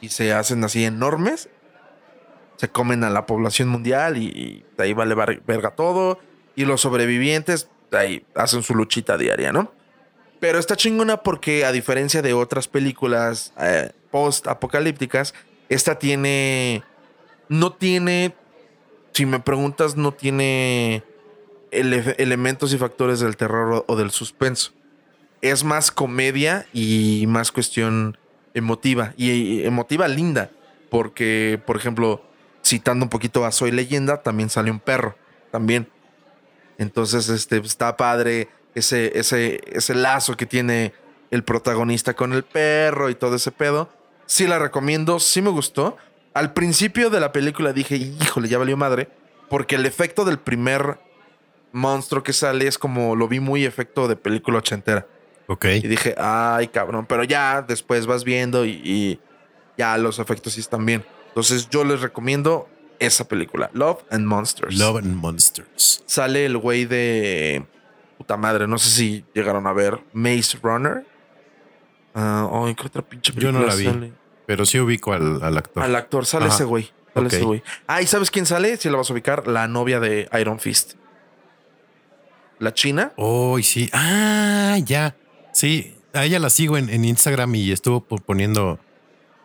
y 0.01 0.09
se 0.09 0.33
hacen 0.33 0.65
así 0.65 0.85
enormes. 0.85 1.49
Se 2.61 2.69
comen 2.69 3.05
a 3.05 3.11
la 3.11 3.25
población 3.25 3.69
mundial 3.69 4.19
y, 4.19 4.27
y 4.27 4.65
de 4.77 4.85
ahí 4.85 4.93
vale 4.93 5.15
verga 5.15 5.71
todo. 5.71 6.19
Y 6.55 6.67
los 6.67 6.83
sobrevivientes 6.83 7.71
ahí 7.91 8.27
hacen 8.35 8.63
su 8.63 8.75
luchita 8.75 9.17
diaria, 9.17 9.51
¿no? 9.51 9.73
Pero 10.41 10.59
está 10.59 10.77
chingona 10.77 11.23
porque 11.23 11.65
a 11.65 11.73
diferencia 11.73 12.21
de 12.21 12.35
otras 12.35 12.69
películas 12.69 13.55
eh, 13.59 13.93
post-apocalípticas, 14.11 15.33
esta 15.71 15.99
tiene... 15.99 16.83
No 17.49 17.73
tiene... 17.73 18.35
Si 19.13 19.25
me 19.25 19.41
preguntas, 19.41 19.97
no 19.97 20.13
tiene 20.13 21.03
ele- 21.71 22.15
elementos 22.19 22.75
y 22.75 22.79
factores 22.79 23.21
del 23.21 23.39
terror 23.39 23.85
o- 23.87 23.97
del 23.97 24.11
suspenso 24.11 24.73
es 25.41 25.65
más 25.65 25.91
comedia 25.91 26.67
y 26.75 27.25
más 27.27 27.51
cuestión 27.53 28.19
emotiva. 28.53 29.15
Y 29.17 29.63
emotiva 29.65 30.07
linda. 30.09 30.51
Porque, 30.91 31.59
por 31.67 31.79
ejemplo, 31.79 32.23
citando 32.65 33.05
un 33.05 33.09
poquito 33.09 33.45
a 33.45 33.53
Soy 33.53 33.71
Leyenda, 33.71 34.23
también 34.23 34.51
sale 34.51 34.71
un 34.71 34.81
perro. 34.81 35.17
También. 35.51 35.89
Entonces, 36.79 37.29
este, 37.29 37.59
está 37.59 37.97
padre 37.97 38.49
ese, 38.75 39.19
ese, 39.19 39.61
ese 39.67 39.95
lazo 39.95 40.37
que 40.37 40.47
tiene 40.47 40.93
el 41.31 41.45
protagonista 41.45 42.15
con 42.15 42.33
el 42.33 42.43
perro 42.43 43.11
y 43.11 43.15
todo 43.15 43.37
ese 43.37 43.53
pedo. 43.53 43.91
Sí 44.27 44.47
la 44.47 44.59
recomiendo, 44.59 45.21
sí 45.21 45.43
me 45.43 45.51
gustó. 45.51 45.97
Al 46.35 46.53
principio 46.53 47.11
de 47.11 47.21
la 47.21 47.33
película 47.33 47.73
dije, 47.73 47.97
híjole, 47.97 48.49
ya 48.49 48.59
valió 48.59 48.77
madre. 48.77 49.09
Porque 49.49 49.75
el 49.75 49.85
efecto 49.85 50.25
del 50.25 50.39
primer 50.39 50.99
monstruo 51.73 52.23
que 52.23 52.33
sale 52.33 52.67
es 52.67 52.79
como 52.79 53.17
lo 53.17 53.27
vi 53.29 53.41
muy 53.41 53.65
efecto 53.65 54.07
de 54.07 54.17
película 54.17 54.59
ochentera. 54.59 55.07
Ok. 55.49 55.65
Y 55.67 55.89
dije, 55.89 56.15
ay, 56.17 56.69
cabrón. 56.69 57.07
Pero 57.07 57.25
ya 57.25 57.63
después 57.63 58.07
vas 58.07 58.23
viendo 58.23 58.65
y, 58.65 58.81
y 58.85 59.21
ya 59.77 59.99
los 59.99 60.21
efectos 60.21 60.53
sí 60.53 60.61
están 60.61 60.87
bien. 60.87 61.05
Entonces 61.31 61.69
yo 61.71 61.85
les 61.85 62.01
recomiendo 62.01 62.69
esa 62.99 63.27
película, 63.27 63.71
Love 63.73 64.03
and 64.11 64.27
Monsters. 64.27 64.77
Love 64.79 64.99
and 64.99 65.15
Monsters. 65.17 66.03
Sale 66.07 66.45
el 66.45 66.59
güey 66.59 66.85
de 66.85 67.65
puta 68.19 68.37
madre, 68.37 68.67
no 68.67 68.77
sé 68.79 68.91
si 68.91 69.25
llegaron 69.35 69.67
a 69.67 69.73
ver 69.73 69.99
Maze 70.13 70.59
Runner. 70.63 71.07
Ah, 72.15 72.47
oh, 72.51 72.69
¿en 72.69 72.75
qué 72.75 72.87
otra 72.87 73.03
pinche 73.03 73.33
Yo 73.37 73.53
no 73.53 73.61
película 73.61 73.67
la 73.69 73.75
vi. 73.77 73.85
sale? 73.85 74.13
Pero 74.47 74.67
sí 74.67 74.79
ubico 74.81 75.13
al, 75.13 75.43
al 75.43 75.57
actor. 75.57 75.83
Al 75.83 75.95
actor 75.97 76.27
sale 76.27 76.47
Ajá. 76.47 76.55
ese 76.57 76.65
güey. 76.65 76.91
Sale 77.15 77.29
ese 77.29 77.43
güey. 77.43 77.63
Ah, 77.87 78.03
¿y 78.03 78.07
sabes 78.07 78.31
quién 78.31 78.47
sale? 78.47 78.77
Si 78.77 78.91
la 78.91 78.97
vas 78.97 79.09
a 79.09 79.13
ubicar, 79.13 79.47
la 79.47 79.67
novia 79.69 80.01
de 80.01 80.29
Iron 80.41 80.59
Fist. 80.59 80.95
La 82.59 82.75
china. 82.75 83.13
Oh, 83.17 83.59
sí. 83.63 83.89
Ah, 83.93 84.77
ya. 84.85 85.17
Sí, 85.53 85.97
a 86.13 86.25
ella 86.25 86.39
la 86.39 86.51
sigo 86.51 86.77
en, 86.77 86.91
en 86.91 87.05
Instagram 87.05 87.55
y 87.55 87.73
estuvo 87.73 88.01
po- 88.03 88.19
poniendo 88.19 88.79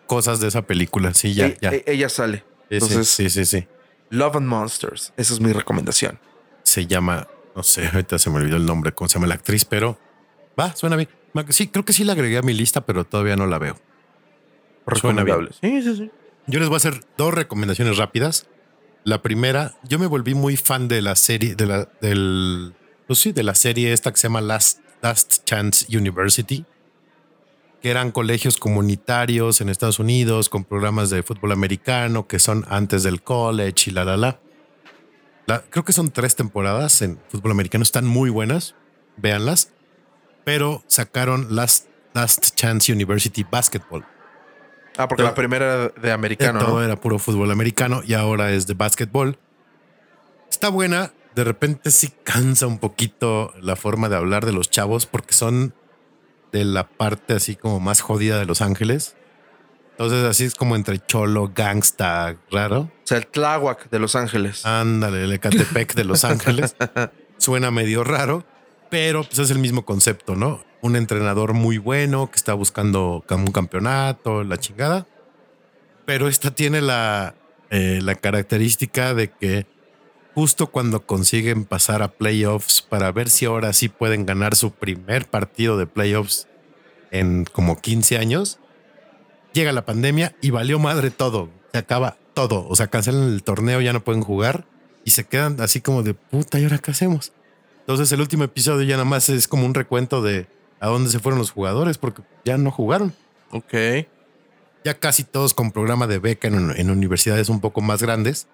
cosas 0.08 0.40
de 0.40 0.48
esa 0.48 0.64
película. 0.64 1.14
Sí, 1.14 1.34
ya, 1.34 1.48
E- 1.48 1.58
ya. 1.62 1.70
e- 1.72 1.84
ella 1.88 2.10
sale. 2.10 2.38
Sí, 2.38 2.44
sí, 2.44 2.76
Entonces, 2.76 3.08
sí, 3.10 3.30
sí, 3.30 3.46
sí. 3.46 3.68
Love 4.10 4.38
and 4.38 4.48
Monsters. 4.48 5.14
Esa 5.18 5.34
es 5.34 5.40
mi 5.40 5.52
recomendación. 5.52 6.20
Se 6.64 6.88
llama, 6.88 7.28
no 7.56 7.64
sé, 7.64 7.88
ahorita 7.88 8.18
se 8.20 8.30
me 8.30 8.38
olvidó 8.38 8.58
el 8.58 8.66
nombre, 8.66 8.92
cómo 8.94 9.08
se 9.08 9.16
llama 9.16 9.28
la 9.28 9.36
actriz, 9.36 9.66
pero 9.66 10.00
va, 10.60 10.76
suena 10.76 10.96
bien. 10.96 11.10
Sí, 11.50 11.68
creo 11.68 11.84
que 11.84 11.92
sí 11.94 12.04
la 12.04 12.14
agregué 12.14 12.38
a 12.38 12.42
mi 12.42 12.54
lista, 12.54 12.86
pero 12.86 13.04
todavía 13.06 13.36
no 13.36 13.46
la 13.46 13.60
veo. 13.60 13.76
Suena 14.96 15.24
bien. 15.24 15.38
Recomendable. 15.38 15.52
Sí, 15.62 15.82
sí, 15.82 15.96
sí. 15.98 16.12
Yo 16.48 16.60
les 16.60 16.70
voy 16.70 16.76
a 16.76 16.78
hacer 16.78 17.02
dos 17.18 17.34
recomendaciones 17.34 17.98
rápidas. 17.98 18.48
La 19.04 19.22
primera, 19.22 19.76
yo 19.84 20.00
me 20.00 20.08
volví 20.08 20.34
muy 20.34 20.58
fan 20.58 20.88
de 20.88 21.02
la 21.02 21.16
serie, 21.16 21.56
de 21.56 21.66
la, 21.66 21.90
del, 22.02 22.74
pues 23.08 23.20
sí, 23.20 23.32
de 23.34 23.44
la 23.44 23.54
serie 23.56 23.94
esta 23.94 24.12
que 24.12 24.18
se 24.18 24.28
llama 24.28 24.42
Last, 24.42 24.80
Last 25.02 25.44
Chance 25.46 25.86
University, 25.96 26.66
que 27.86 27.92
eran 27.92 28.10
colegios 28.12 28.58
comunitarios 28.58 29.62
en 29.62 29.70
Estados 29.70 30.00
Unidos 30.00 30.50
con 30.50 30.64
programas 30.64 31.12
de 31.12 31.22
fútbol 31.22 31.52
americano 31.52 32.26
que 32.26 32.40
son 32.40 32.66
antes 32.68 33.04
del 33.04 33.22
college 33.22 33.92
y 33.92 33.94
la, 33.94 34.04
la, 34.04 34.18
la. 34.18 34.40
La- 35.46 35.62
creo 35.62 35.86
que 35.86 35.94
son 35.94 36.10
tres 36.10 36.36
temporadas 36.36 37.04
en 37.04 37.20
fútbol 37.30 37.52
americano, 37.52 37.84
están 37.84 38.08
muy 38.08 38.32
buenas, 38.32 38.74
véanlas, 39.18 39.72
pero 40.44 40.84
sacaron 40.88 41.56
Last, 41.56 41.86
Last 42.16 42.56
Chance 42.56 42.92
University 42.92 43.46
Basketball. 43.48 44.04
Ah, 44.98 45.08
porque 45.08 45.22
Todo- 45.22 45.30
la 45.30 45.36
primera 45.36 45.66
era 45.84 45.88
de 45.90 46.12
americano, 46.12 46.58
todo 46.62 46.80
¿no? 46.80 46.84
era 46.84 46.96
puro 47.00 47.20
fútbol 47.20 47.52
americano 47.52 48.02
y 48.04 48.16
ahora 48.16 48.50
es 48.52 48.66
de 48.66 48.74
básquetbol. 48.74 49.38
Está 50.50 50.70
buena. 50.70 51.14
De 51.36 51.44
repente 51.44 51.92
sí 51.92 52.12
cansa 52.24 52.66
un 52.66 52.80
poquito 52.80 53.54
la 53.62 53.76
forma 53.76 54.10
de 54.10 54.16
hablar 54.16 54.44
de 54.44 54.54
los 54.54 54.72
chavos 54.72 55.06
porque 55.06 55.36
son 55.36 55.76
de 56.56 56.64
la 56.64 56.88
parte 56.88 57.34
así 57.34 57.58
como 57.58 57.82
más 57.82 58.00
jodida 58.00 58.40
de 58.40 58.46
Los 58.46 58.62
Ángeles. 58.62 59.18
Entonces 59.92 60.24
así 60.24 60.46
es 60.46 60.56
como 60.56 60.78
entre 60.78 61.00
cholo, 61.06 61.52
gangsta, 61.54 62.38
raro. 62.50 62.80
O 62.80 62.92
sea, 63.04 63.18
el 63.18 63.28
Tláhuac 63.28 63.90
de 63.90 64.00
Los 64.00 64.16
Ángeles. 64.16 64.66
Ándale, 64.66 65.26
el 65.26 65.34
Ecatepec 65.34 65.96
de 65.96 66.06
Los 66.06 66.24
Ángeles. 66.24 66.78
Suena 67.38 67.72
medio 67.72 68.06
raro, 68.06 68.46
pero 68.90 69.24
pues 69.24 69.40
es 69.40 69.52
el 69.52 69.60
mismo 69.60 69.84
concepto, 69.84 70.38
¿no? 70.38 70.64
Un 70.82 70.96
entrenador 70.96 71.54
muy 71.54 71.78
bueno 71.78 72.32
que 72.32 72.38
está 72.38 72.54
buscando 72.54 73.26
un 73.30 73.52
campeonato, 73.52 74.46
la 74.46 74.58
chingada. 74.58 75.06
Pero 76.06 76.30
esta 76.30 76.52
tiene 76.52 76.80
la, 76.82 77.36
eh, 77.70 78.00
la 78.02 78.16
característica 78.16 79.14
de 79.14 79.30
que 79.30 79.66
justo 80.36 80.68
cuando 80.68 81.06
consiguen 81.06 81.64
pasar 81.64 82.04
a 82.04 82.10
playoffs 82.10 82.82
para 82.82 83.10
ver 83.14 83.30
si 83.30 83.46
ahora 83.46 83.72
sí 83.72 83.88
pueden 83.88 84.26
ganar 84.26 84.54
su 84.54 84.72
primer 84.72 85.28
partido 85.28 85.78
de 85.78 85.88
playoffs 85.88 86.48
en 87.10 87.46
como 87.46 87.80
15 87.80 88.18
años, 88.18 88.60
llega 89.54 89.72
la 89.72 89.86
pandemia 89.86 90.36
y 90.42 90.50
valió 90.50 90.78
madre 90.78 91.10
todo. 91.10 91.50
Se 91.72 91.78
acaba 91.78 92.18
todo. 92.34 92.68
O 92.68 92.76
sea, 92.76 92.88
cancelan 92.88 93.30
el 93.30 93.44
torneo, 93.44 93.80
ya 93.80 93.94
no 93.94 94.04
pueden 94.04 94.22
jugar 94.22 94.68
y 95.06 95.12
se 95.12 95.24
quedan 95.24 95.62
así 95.62 95.80
como 95.80 96.04
de 96.04 96.14
puta, 96.14 96.60
¿y 96.60 96.64
ahora 96.64 96.80
qué 96.80 96.92
hacemos? 96.92 97.32
Entonces 97.80 98.12
el 98.12 98.20
último 98.20 98.44
episodio 98.44 98.86
ya 98.86 98.96
nada 98.96 99.06
más 99.06 99.30
es 99.30 99.48
como 99.48 99.66
un 99.66 99.74
recuento 99.74 100.22
de 100.22 100.48
a 100.82 100.88
dónde 100.88 101.10
se 101.12 101.20
fueron 101.20 101.40
los 101.40 101.52
jugadores 101.52 101.98
porque 101.98 102.24
ya 102.44 102.58
no 102.58 102.72
jugaron. 102.72 103.14
Ok. 103.52 103.74
Ya 104.84 105.00
casi 105.00 105.24
todos 105.24 105.54
con 105.54 105.72
programa 105.72 106.08
de 106.08 106.20
beca 106.20 106.50
en, 106.50 106.72
en 106.76 106.90
universidades 106.90 107.48
un 107.48 107.62
poco 107.62 107.80
más 107.80 108.02
grandes, 108.02 108.48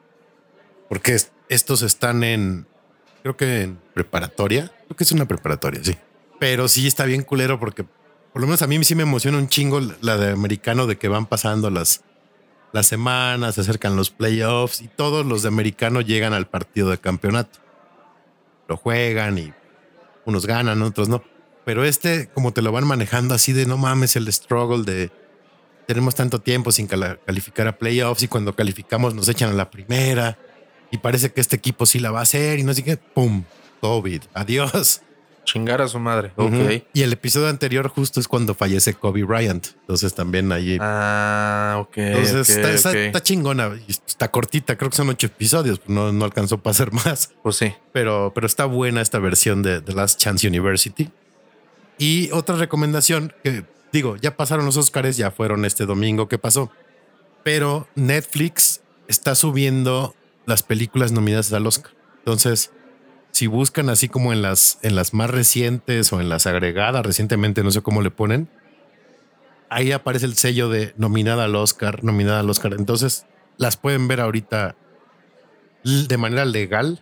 porque 0.91 1.13
es- 1.13 1.31
estos 1.47 1.83
están 1.83 2.21
en, 2.25 2.67
creo 3.21 3.37
que 3.37 3.61
en 3.61 3.79
preparatoria, 3.93 4.69
creo 4.87 4.97
que 4.97 5.05
es 5.05 5.11
una 5.13 5.25
preparatoria, 5.25 5.81
sí. 5.81 5.95
Pero 6.37 6.67
sí 6.67 6.85
está 6.85 7.05
bien 7.05 7.23
culero 7.23 7.61
porque 7.61 7.85
por 7.85 8.41
lo 8.41 8.45
menos 8.45 8.61
a 8.61 8.67
mí 8.67 8.83
sí 8.83 8.93
me 8.93 9.03
emociona 9.03 9.37
un 9.37 9.47
chingo 9.47 9.79
la 10.01 10.17
de 10.17 10.33
americano 10.33 10.87
de 10.87 10.97
que 10.97 11.07
van 11.07 11.27
pasando 11.27 11.69
las, 11.69 12.01
las 12.73 12.87
semanas, 12.87 13.55
se 13.55 13.61
acercan 13.61 13.95
los 13.95 14.09
playoffs 14.09 14.81
y 14.81 14.89
todos 14.89 15.25
los 15.25 15.43
de 15.43 15.47
americano 15.47 16.01
llegan 16.01 16.33
al 16.33 16.47
partido 16.47 16.89
de 16.89 16.97
campeonato. 16.97 17.59
Lo 18.67 18.75
juegan 18.75 19.37
y 19.37 19.53
unos 20.25 20.45
ganan, 20.45 20.81
otros 20.81 21.07
no. 21.07 21.23
Pero 21.63 21.85
este, 21.85 22.27
como 22.33 22.51
te 22.51 22.61
lo 22.61 22.73
van 22.73 22.85
manejando 22.85 23.33
así 23.33 23.53
de 23.53 23.65
no 23.65 23.77
mames, 23.77 24.17
el 24.17 24.27
struggle 24.33 24.83
de 24.83 25.09
tenemos 25.87 26.15
tanto 26.15 26.39
tiempo 26.39 26.73
sin 26.73 26.87
calificar 26.87 27.67
a 27.69 27.77
playoffs 27.77 28.23
y 28.23 28.27
cuando 28.27 28.53
calificamos 28.57 29.15
nos 29.15 29.29
echan 29.29 29.51
a 29.51 29.53
la 29.53 29.71
primera 29.71 30.37
y 30.91 30.97
parece 30.97 31.31
que 31.31 31.41
este 31.41 31.55
equipo 31.55 31.85
sí 31.85 31.99
la 31.99 32.11
va 32.11 32.19
a 32.19 32.23
hacer 32.23 32.59
y 32.59 32.63
no 32.63 32.73
sé 32.73 32.83
qué, 32.83 32.97
¡pum! 32.97 33.43
COVID, 33.81 34.21
adiós. 34.33 35.01
Chingar 35.43 35.81
a 35.81 35.87
su 35.87 35.97
madre. 35.99 36.31
Ok. 36.35 36.51
Ujú. 36.53 36.83
Y 36.93 37.01
el 37.01 37.13
episodio 37.13 37.47
anterior 37.47 37.87
justo 37.87 38.19
es 38.19 38.27
cuando 38.27 38.53
fallece 38.53 38.93
Kobe 38.93 39.23
Bryant. 39.23 39.69
Entonces 39.81 40.13
también 40.13 40.51
ahí... 40.51 40.77
Ah, 40.79 41.77
ok. 41.79 41.97
entonces 41.97 42.47
ok, 42.47 42.55
está, 42.57 42.71
está- 42.71 42.89
ok. 42.91 42.95
está 42.95 43.23
chingona 43.23 43.71
está 43.87 44.29
cortita, 44.29 44.77
creo 44.77 44.91
que 44.91 44.97
son 44.97 45.09
ocho 45.09 45.25
episodios, 45.25 45.81
no, 45.87 46.11
no 46.11 46.25
alcanzó 46.25 46.59
para 46.59 46.71
hacer 46.71 46.91
más 46.93 47.33
Pues 47.41 47.55
sí. 47.55 47.73
pero, 47.91 48.31
pero 48.35 48.45
está 48.45 48.65
buena 48.65 49.01
esta 49.01 49.17
versión 49.17 49.63
de 49.63 49.81
The 49.81 49.93
Last 49.93 50.19
Chance 50.19 50.47
University. 50.47 51.09
Y 51.97 52.29
otra 52.31 52.55
recomendación 52.57 53.33
que 53.43 53.63
digo, 53.91 54.17
ya 54.17 54.37
pasaron 54.37 54.65
los 54.65 54.77
Oscars, 54.77 55.17
ya 55.17 55.31
fueron 55.31 55.65
este 55.65 55.85
domingo 55.87 56.27
que 56.27 56.37
pasó, 56.37 56.71
pero 57.43 57.87
Netflix 57.95 58.81
está 59.07 59.33
subiendo 59.35 60.15
las 60.45 60.63
películas 60.63 61.11
nominadas 61.11 61.51
al 61.53 61.67
Oscar. 61.67 61.93
Entonces, 62.19 62.71
si 63.31 63.47
buscan 63.47 63.89
así 63.89 64.09
como 64.09 64.33
en 64.33 64.41
las, 64.41 64.79
en 64.81 64.95
las 64.95 65.13
más 65.13 65.29
recientes 65.29 66.11
o 66.13 66.19
en 66.21 66.29
las 66.29 66.47
agregadas 66.47 67.05
recientemente, 67.05 67.63
no 67.63 67.71
sé 67.71 67.81
cómo 67.81 68.01
le 68.01 68.11
ponen, 68.11 68.49
ahí 69.69 69.91
aparece 69.91 70.25
el 70.25 70.35
sello 70.35 70.69
de 70.69 70.93
nominada 70.97 71.45
al 71.45 71.55
Oscar, 71.55 72.03
nominada 72.03 72.41
al 72.41 72.49
Oscar. 72.49 72.73
Entonces, 72.73 73.25
las 73.57 73.77
pueden 73.77 74.07
ver 74.07 74.19
ahorita 74.21 74.75
de 75.83 76.17
manera 76.17 76.45
legal 76.45 77.01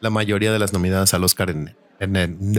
la 0.00 0.10
mayoría 0.10 0.52
de 0.52 0.58
las 0.58 0.72
nominadas 0.72 1.14
al 1.14 1.24
Oscar 1.24 1.50
en, 1.50 1.76
en, 2.00 2.52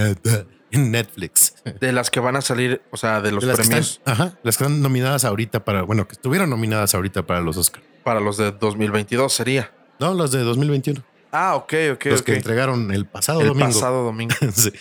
Netflix. 0.71 1.55
De 1.81 1.91
las 1.91 2.09
que 2.11 2.19
van 2.19 2.35
a 2.37 2.41
salir, 2.41 2.81
o 2.91 2.97
sea, 2.97 3.19
de 3.19 3.31
los 3.31 3.45
De 3.45 3.53
premios 3.53 3.97
están, 3.97 4.13
ajá, 4.13 4.23
las 4.43 4.57
que 4.57 4.63
están 4.63 4.81
nominadas 4.81 5.25
ahorita 5.25 5.65
para, 5.65 5.81
bueno, 5.81 6.07
que 6.07 6.13
estuvieron 6.13 6.49
nominadas 6.49 6.95
ahorita 6.95 7.25
para 7.25 7.41
los 7.41 7.57
Oscar. 7.57 7.81
para 8.03 8.19
los 8.19 8.37
de 8.37 8.51
2022 8.51 9.33
sería. 9.33 9.71
No, 10.01 10.13
los 10.13 10.31
de 10.31 10.39
2021. 10.43 11.01
Ah, 11.31 11.55
ok, 11.55 11.73
ok, 11.93 12.05
los 12.07 12.21
que 12.23 12.35
entregaron 12.35 12.91
el 12.91 13.05
pasado 13.05 13.39
El 13.41 13.47
domingo. 13.47 13.67
pasado 13.67 14.03
domingo. 14.03 14.35
Sí. 14.51 14.71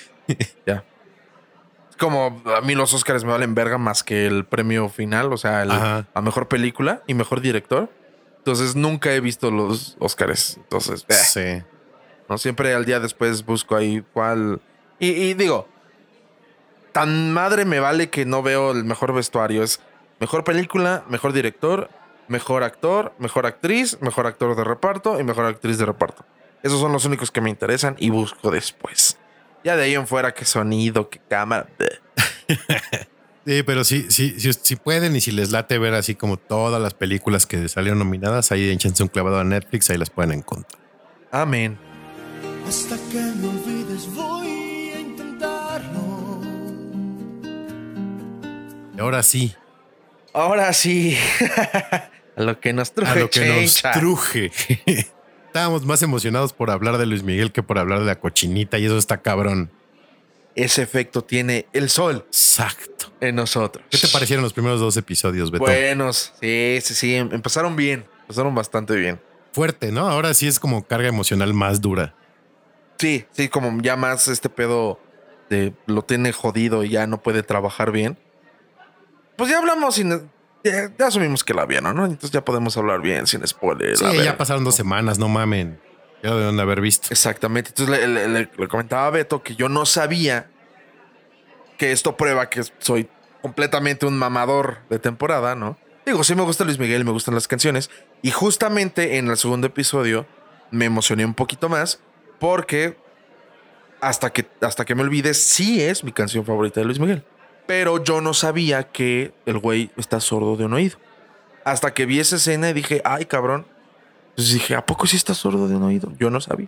ya. 0.66 0.85
Como 1.99 2.43
a 2.57 2.61
mí 2.62 2.75
los 2.75 2.95
Oscars 2.95 3.25
me 3.25 3.31
valen 3.31 3.55
verga 3.55 3.77
más 3.79 4.03
que 4.03 4.27
el 4.27 4.45
premio 4.47 4.89
final, 4.89 5.33
o 5.33 5.37
sea, 5.37 5.62
el, 5.62 5.71
a 5.71 6.21
mejor 6.23 6.49
película 6.49 7.03
y 7.07 7.14
mejor 7.14 7.41
director. 7.41 7.91
Entonces 8.39 8.75
nunca 8.75 9.12
he 9.12 9.21
visto 9.21 9.51
los 9.51 9.97
Oscars. 9.99 10.57
Entonces, 10.57 11.05
eh, 11.09 11.14
Sí. 11.14 11.66
no 12.29 12.39
siempre 12.39 12.73
al 12.75 12.87
día 12.87 12.99
después 13.01 13.45
busco 13.45 13.77
ahí 13.77 14.03
cuál. 14.14 14.61
Y, 14.99 15.09
y 15.11 15.35
digo, 15.35 15.68
tan 16.93 17.33
madre 17.33 17.64
me 17.66 17.81
vale 17.81 18.09
que 18.09 18.25
no 18.25 18.43
veo 18.43 18.73
el 18.73 18.85
mejor 18.85 19.12
vestuario. 19.12 19.62
Es 19.62 19.81
mejor 20.21 20.43
película, 20.45 21.05
mejor 21.09 21.33
director, 21.35 21.91
mejor 22.31 22.62
actor, 22.62 23.12
mejor 23.18 23.45
actriz, 23.45 23.99
mejor 24.01 24.26
actor 24.26 24.57
de 24.57 24.62
reparto 24.64 25.20
y 25.20 25.24
mejor 25.24 25.47
actriz 25.47 25.78
de 25.78 25.85
reparto. 25.85 26.24
Esos 26.62 26.81
son 26.81 26.93
los 26.93 27.05
únicos 27.05 27.31
que 27.31 27.41
me 27.41 27.51
interesan 27.51 27.97
y 27.99 28.11
busco 28.11 28.51
después. 28.51 29.18
Ya 29.64 29.76
de 29.76 29.83
ahí 29.83 29.95
en 29.95 30.07
fuera, 30.07 30.33
que 30.33 30.45
sonido, 30.47 31.11
que 31.11 31.20
cámara. 31.28 31.68
Sí, 33.47 33.62
pero 33.62 33.85
sí, 33.85 34.07
sí, 34.11 34.39
sí, 34.39 34.53
si 34.53 34.76
pueden 34.76 35.16
y 35.16 35.20
si 35.22 35.33
les 35.33 35.51
late 35.51 35.78
ver 35.78 35.95
así 35.95 36.14
como 36.14 36.37
todas 36.37 36.81
las 36.81 36.93
películas 36.93 37.47
que 37.47 37.70
salieron 37.70 37.99
nominadas, 37.99 38.53
ahí 38.53 38.68
échense 38.68 39.03
un 39.03 39.09
clavado 39.09 39.41
a 39.41 39.45
Netflix, 39.45 39.89
ahí 39.89 39.97
las 39.97 40.11
pueden 40.11 40.33
encontrar. 40.33 40.81
Amén. 41.33 41.78
Hasta 42.68 42.97
que 43.11 43.18
me 43.18 43.49
olvides 43.49 44.14
voy 44.14 44.91
a 44.95 45.01
intentarlo. 45.01 46.43
Y 48.95 49.01
ahora 49.01 49.22
sí, 49.22 49.57
Ahora 50.33 50.72
sí. 50.72 51.16
A 52.37 52.43
lo 52.43 52.61
que 52.61 52.72
nos 52.72 52.93
truje. 52.93 53.11
a 53.11 53.14
lo 53.16 53.31
que 53.31 53.45
nos 53.62 53.83
truje. 53.93 54.51
Estábamos 55.47 55.85
más 55.85 56.03
emocionados 56.03 56.53
por 56.53 56.70
hablar 56.70 56.97
de 56.99 57.07
Luis 57.07 57.22
Miguel 57.24 57.51
que 57.53 57.62
por 57.62 57.78
hablar 57.78 57.99
de 58.01 58.05
la 58.07 58.20
cochinita 58.20 58.78
y 58.78 58.87
eso 58.87 58.97
está 58.97 59.18
cabrón. 59.20 59.70
Ese 60.55 60.83
efecto 60.83 61.22
tiene 61.22 61.66
el 61.72 61.91
sol 61.91 62.24
Exacto. 62.28 63.12
en 63.20 63.35
nosotros. 63.37 63.85
¿Qué 63.91 63.99
te 63.99 64.09
parecieron 64.09 64.43
los 64.43 64.53
primeros 64.53 64.81
dos 64.81 64.97
episodios, 64.97 65.51
Beto? 65.51 65.64
Buenos. 65.64 66.33
Sí, 66.41 66.78
sí, 66.83 66.95
sí. 66.95 67.14
em- 67.14 67.31
Empezaron 67.33 67.76
bien. 67.76 68.05
Empezaron 68.22 68.55
bastante 68.55 68.95
bien. 68.97 69.20
Fuerte, 69.53 69.91
¿no? 69.91 70.09
Ahora 70.09 70.35
sí 70.35 70.47
es 70.47 70.61
como 70.61 70.87
carga 70.87 71.09
emocional 71.09 71.53
más 71.55 71.81
dura. 71.81 72.14
Sí, 72.99 73.24
sí, 73.33 73.49
como 73.49 73.81
ya 73.83 73.97
más 73.97 74.28
este 74.28 74.49
pedo 74.49 75.01
de 75.49 75.72
lo 75.87 76.03
tiene 76.03 76.33
jodido 76.33 76.85
y 76.85 76.91
ya 76.91 77.07
no 77.09 77.22
puede 77.22 77.43
trabajar 77.43 77.91
bien. 77.91 78.18
Pues 79.37 79.51
ya 79.51 79.59
hablamos 79.59 79.95
sin. 79.97 80.31
Ya, 80.64 80.90
ya 80.98 81.06
asumimos 81.06 81.42
que 81.44 81.54
la 81.54 81.64
vieron, 81.66 81.96
¿no? 81.96 82.04
Entonces 82.04 82.30
ya 82.30 82.44
podemos 82.44 82.76
hablar 82.76 83.00
bien, 83.00 83.26
sin 83.26 83.46
spoiler. 83.46 83.96
Sí, 83.96 84.04
ya 84.22 84.36
pasaron 84.36 84.62
dos 84.64 84.74
semanas, 84.74 85.18
no 85.18 85.28
mamen. 85.28 85.80
Ya 86.22 86.30
lo 86.30 86.38
deben 86.38 86.56
de 86.56 86.62
haber 86.62 86.80
visto. 86.82 87.08
Exactamente. 87.11 87.70
Entonces 87.70 87.98
le, 87.98 88.06
le- 88.06 88.28
le- 88.28 88.50
le 88.56 88.68
comentaba 88.68 89.06
a 89.06 89.11
Beto 89.11 89.42
que 89.42 89.56
yo 89.56 89.68
no 89.70 89.86
sabía 89.86 90.50
que 91.78 91.92
esto 91.92 92.16
prueba 92.16 92.50
que 92.50 92.62
soy 92.78 93.08
completamente 93.40 94.04
un 94.04 94.18
mamador 94.18 94.78
de 94.90 94.98
temporada, 94.98 95.54
¿no? 95.54 95.78
Digo, 96.04 96.22
sí 96.24 96.34
me 96.34 96.42
gusta 96.42 96.64
Luis 96.64 96.78
Miguel, 96.78 97.04
me 97.06 97.11
gustan 97.12 97.34
las 97.34 97.48
canciones. 97.48 97.90
Y 98.20 98.30
justamente 98.32 99.16
en 99.16 99.28
el 99.28 99.36
segundo 99.38 99.66
episodio 99.68 100.26
me 100.70 100.84
emocioné 100.84 101.24
un 101.24 101.32
poquito 101.34 101.70
más 101.70 102.00
porque 102.38 102.98
hasta 104.02 104.30
que, 104.30 104.46
hasta 104.61 104.84
que 104.84 104.94
me 104.94 105.02
olvides, 105.02 105.42
sí 105.42 105.82
es 105.82 106.04
mi 106.04 106.12
canción 106.12 106.44
favorita 106.44 106.80
de 106.80 106.86
Luis 106.86 106.98
Miguel. 106.98 107.24
Pero 107.71 108.03
yo 108.03 108.21
no 108.21 108.35
sabía 108.35 108.91
que 108.91 109.33
el 109.47 109.59
güey 109.59 109.93
está 109.97 110.18
sordo 110.18 110.57
de 110.57 110.64
un 110.64 110.73
oído. 110.73 110.99
Hasta 111.64 111.95
que 111.95 112.05
vi 112.05 112.18
esa 112.18 112.35
escena 112.35 112.68
y 112.68 112.73
dije, 112.73 113.01
ay, 113.05 113.27
cabrón. 113.27 113.64
Entonces 114.31 114.55
dije, 114.55 114.75
¿a 114.75 114.85
poco 114.85 115.07
sí 115.07 115.16
está 115.16 115.35
sordo 115.35 115.68
de 115.68 115.77
un 115.77 115.85
oído? 115.85 116.12
Yo 116.18 116.31
no 116.31 116.41
sabía. 116.41 116.66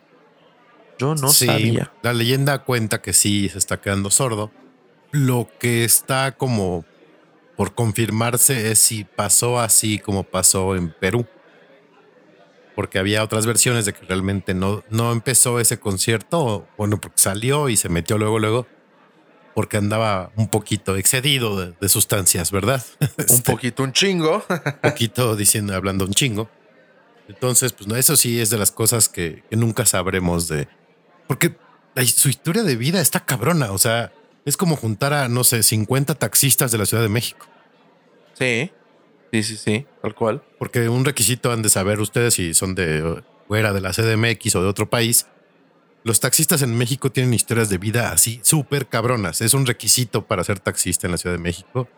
Yo 1.00 1.16
no 1.16 1.30
sí, 1.30 1.46
sabía. 1.46 1.90
la 2.02 2.12
leyenda 2.12 2.62
cuenta 2.62 3.02
que 3.02 3.12
sí 3.14 3.48
se 3.48 3.58
está 3.58 3.80
quedando 3.80 4.10
sordo. 4.10 4.52
Lo 5.10 5.48
que 5.58 5.84
está 5.84 6.36
como 6.36 6.84
por 7.56 7.74
confirmarse 7.74 8.70
es 8.70 8.78
si 8.78 9.02
pasó 9.02 9.58
así 9.58 9.98
como 9.98 10.22
pasó 10.22 10.76
en 10.76 10.92
Perú. 10.92 11.26
Porque 12.76 13.00
había 13.00 13.24
otras 13.24 13.44
versiones 13.44 13.86
de 13.86 13.92
que 13.92 14.06
realmente 14.06 14.54
no, 14.54 14.84
no 14.88 15.10
empezó 15.10 15.58
ese 15.58 15.80
concierto, 15.80 16.68
bueno, 16.78 17.00
porque 17.00 17.18
salió 17.18 17.68
y 17.68 17.76
se 17.76 17.88
metió 17.88 18.18
luego, 18.18 18.38
luego, 18.38 18.68
porque 19.54 19.76
andaba 19.76 20.30
un 20.36 20.48
poquito 20.48 20.96
excedido 20.96 21.58
de, 21.60 21.74
de 21.80 21.88
sustancias, 21.88 22.50
¿verdad? 22.50 22.84
Un 23.00 23.08
Este, 23.18 23.52
poquito, 23.52 23.82
un 23.82 23.92
chingo. 23.92 24.44
poquito 24.82 25.36
diciendo, 25.36 25.74
hablando 25.74 26.04
un 26.04 26.12
chingo. 26.14 26.48
Entonces, 27.28 27.72
pues 27.72 27.86
no, 27.86 27.96
eso 27.96 28.16
sí 28.16 28.40
es 28.40 28.50
de 28.50 28.58
las 28.58 28.70
cosas 28.70 29.08
que, 29.08 29.42
que 29.48 29.56
nunca 29.56 29.86
sabremos 29.86 30.48
de. 30.48 30.68
Porque 31.28 31.54
la- 31.94 32.04
su 32.04 32.28
historia 32.28 32.62
de 32.62 32.76
vida 32.76 33.00
está 33.00 33.20
cabrona. 33.24 33.72
O 33.72 33.78
sea, 33.78 34.12
es 34.44 34.56
como 34.56 34.76
juntar 34.76 35.12
a, 35.12 35.28
no 35.28 35.44
sé, 35.44 35.62
50 35.62 36.14
taxistas 36.16 36.72
de 36.72 36.78
la 36.78 36.86
Ciudad 36.86 37.02
de 37.02 37.08
México. 37.08 37.46
sí, 38.34 38.70
sí, 39.30 39.42
sí, 39.42 39.56
sí, 39.56 39.86
tal 40.02 40.14
cual. 40.14 40.42
Porque 40.58 40.88
un 40.88 41.04
requisito 41.04 41.52
han 41.52 41.62
de 41.62 41.68
saber 41.70 42.00
ustedes 42.00 42.34
si 42.34 42.54
son 42.54 42.74
de 42.74 43.22
fuera 43.48 43.72
de 43.72 43.80
la 43.80 43.92
CDMX 43.92 44.56
o 44.56 44.62
de 44.62 44.68
otro 44.68 44.90
país. 44.90 45.26
Los 46.04 46.18
taxistas 46.18 46.62
en 46.62 46.76
México 46.76 47.12
tienen 47.12 47.32
historias 47.32 47.68
de 47.68 47.78
vida 47.78 48.10
así 48.10 48.40
súper 48.42 48.88
cabronas. 48.88 49.40
Es 49.40 49.54
un 49.54 49.66
requisito 49.66 50.26
para 50.26 50.42
ser 50.42 50.58
taxista 50.58 51.06
en 51.06 51.12
la 51.12 51.18
Ciudad 51.18 51.36
de 51.36 51.42
México. 51.42 51.88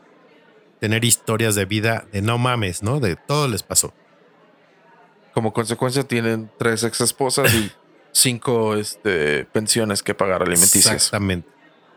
Tener 0.80 1.04
historias 1.04 1.54
de 1.54 1.64
vida 1.64 2.06
de 2.12 2.20
no 2.20 2.36
mames, 2.36 2.82
¿no? 2.82 3.00
De 3.00 3.16
todo 3.16 3.48
les 3.48 3.62
pasó. 3.62 3.94
Como 5.32 5.52
consecuencia 5.52 6.04
tienen 6.04 6.50
tres 6.58 6.84
ex 6.84 7.00
esposas 7.00 7.54
y 7.54 7.72
cinco 8.12 8.76
este, 8.76 9.46
pensiones 9.46 10.02
que 10.02 10.14
pagar 10.14 10.42
alimenticias. 10.42 10.94
Exactamente. 10.94 11.48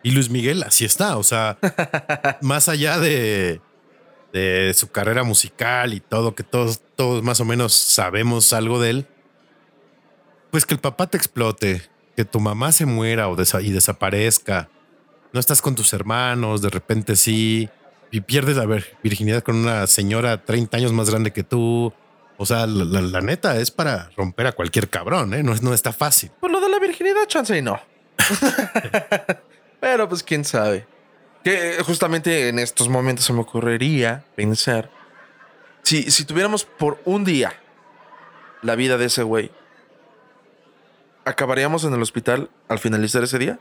Y 0.01 0.12
Luis 0.12 0.30
Miguel 0.30 0.64
así 0.64 0.86
está, 0.86 1.18
o 1.18 1.24
sea, 1.24 1.58
más 2.41 2.70
allá 2.70 2.97
de, 2.99 3.60
de 4.32 4.74
su 4.74 4.89
carrera 4.89 5.24
musical 5.24 5.93
y 5.93 5.99
todo, 5.99 6.36
que 6.36 6.43
todos, 6.43 6.82
todos 6.95 7.24
más 7.24 7.41
o 7.41 7.45
menos 7.45 7.74
sabemos 7.74 8.53
algo 8.53 8.80
de 8.80 8.91
él, 8.91 9.08
pues 10.51 10.66
que 10.66 10.74
el 10.74 10.80
papá 10.80 11.08
te 11.08 11.18
explote, 11.18 11.82
que 12.18 12.26
tu 12.26 12.39
mamá 12.41 12.72
se 12.74 12.86
muera 12.86 13.30
o 13.30 13.38
desa- 13.38 13.63
y 13.63 13.72
desaparezca, 13.72 14.68
no 15.32 15.39
estás 15.39 15.61
con 15.61 15.76
tus 15.76 15.93
hermanos, 15.93 16.61
de 16.61 16.70
repente 16.70 17.15
sí, 17.15 17.70
y 18.11 18.22
pierdes 18.22 18.57
la 18.57 18.65
vir- 18.65 18.88
virginidad 19.03 19.43
con 19.43 19.55
una 19.55 19.86
señora 19.88 20.43
30 20.43 20.76
años 20.78 20.91
más 20.93 21.09
grande 21.09 21.32
que 21.32 21.43
tú. 21.43 21.93
O 22.39 22.45
sea, 22.45 22.65
la, 22.68 23.22
neta 23.22 23.57
es 23.57 23.72
para 23.72 24.09
romper 24.18 24.47
a 24.47 24.51
cualquier 24.51 24.89
cabrón, 24.89 25.34
¿eh? 25.34 25.43
No, 25.43 25.53
no 25.61 25.74
está 25.74 25.91
fácil. 25.93 26.32
Pues 26.39 26.51
lo 26.51 26.59
de 26.59 26.70
la 26.70 26.80
virginidad, 26.80 27.26
chance 27.28 27.57
y 27.57 27.61
no. 27.61 27.80
Pero 29.80 30.09
pues 30.09 30.24
quién 30.24 30.43
sabe. 30.45 30.88
Que 31.43 31.78
eh, 31.78 31.84
justamente 31.84 32.49
en 32.49 32.59
estos 32.59 32.89
momentos 32.89 33.26
se 33.26 33.34
me 33.34 33.41
ocurriría 33.41 34.24
pensar. 34.36 34.89
Si, 35.84 36.09
si 36.11 36.26
tuviéramos 36.26 36.65
por 36.65 36.99
un 37.05 37.24
día 37.26 37.53
la 38.61 38.76
vida 38.76 38.97
de 38.97 39.05
ese 39.05 39.24
güey, 39.24 39.51
¿acabaríamos 41.28 41.84
en 41.84 41.93
el 41.93 42.01
hospital 42.01 42.49
al 42.67 42.80
finalizar 42.80 43.23
ese 43.23 43.38
día? 43.38 43.59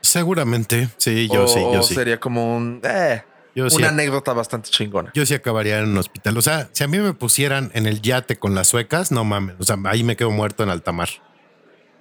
Seguramente, 0.00 0.88
sí, 0.96 1.28
yo 1.32 1.44
o, 1.44 1.48
sí, 1.48 1.60
yo 1.60 1.80
o 1.80 1.82
sí. 1.82 1.94
sería 1.94 2.18
como 2.18 2.56
un. 2.56 2.80
eh, 2.82 3.22
Yo 3.54 3.70
sí, 3.70 3.76
una 3.76 3.88
anécdota 3.88 4.32
bastante 4.32 4.70
chingona. 4.70 5.10
yo 5.14 5.24
sí 5.24 5.34
acabaría 5.34 5.78
en 5.78 5.90
un 5.90 5.98
hospital. 5.98 6.36
O 6.38 6.42
sea, 6.42 6.68
si 6.72 6.82
a 6.84 6.88
mí 6.88 6.98
me 6.98 7.12
pusieran 7.12 7.70
en 7.74 7.86
el 7.86 8.02
yate 8.02 8.36
con 8.38 8.54
las 8.54 8.68
suecas, 8.68 9.12
no 9.12 9.24
mames. 9.24 9.56
O 9.60 9.64
sea, 9.64 9.76
ahí 9.84 10.02
me 10.02 10.16
quedo 10.16 10.30
muerto 10.30 10.62
en 10.64 10.70
alta 10.70 10.90
mar. 10.92 11.08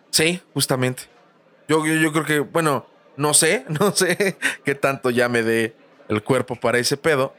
Sí, 0.10 0.42
justamente. 0.54 1.04
Yo, 1.68 1.86
yo, 1.86 1.94
yo 1.96 2.12
creo 2.12 2.26
que, 2.26 2.40
bueno, 2.40 2.86
no 3.18 3.34
sé, 3.34 3.66
no 3.80 3.92
sé 3.96 4.38
qué 4.66 4.74
tanto 4.76 5.10
ya 5.12 5.30
me 5.30 5.44
dé 5.44 5.76
el 6.10 6.24
cuerpo 6.24 6.56
para 6.56 6.80
ese 6.80 6.98
pedo. 6.98 7.34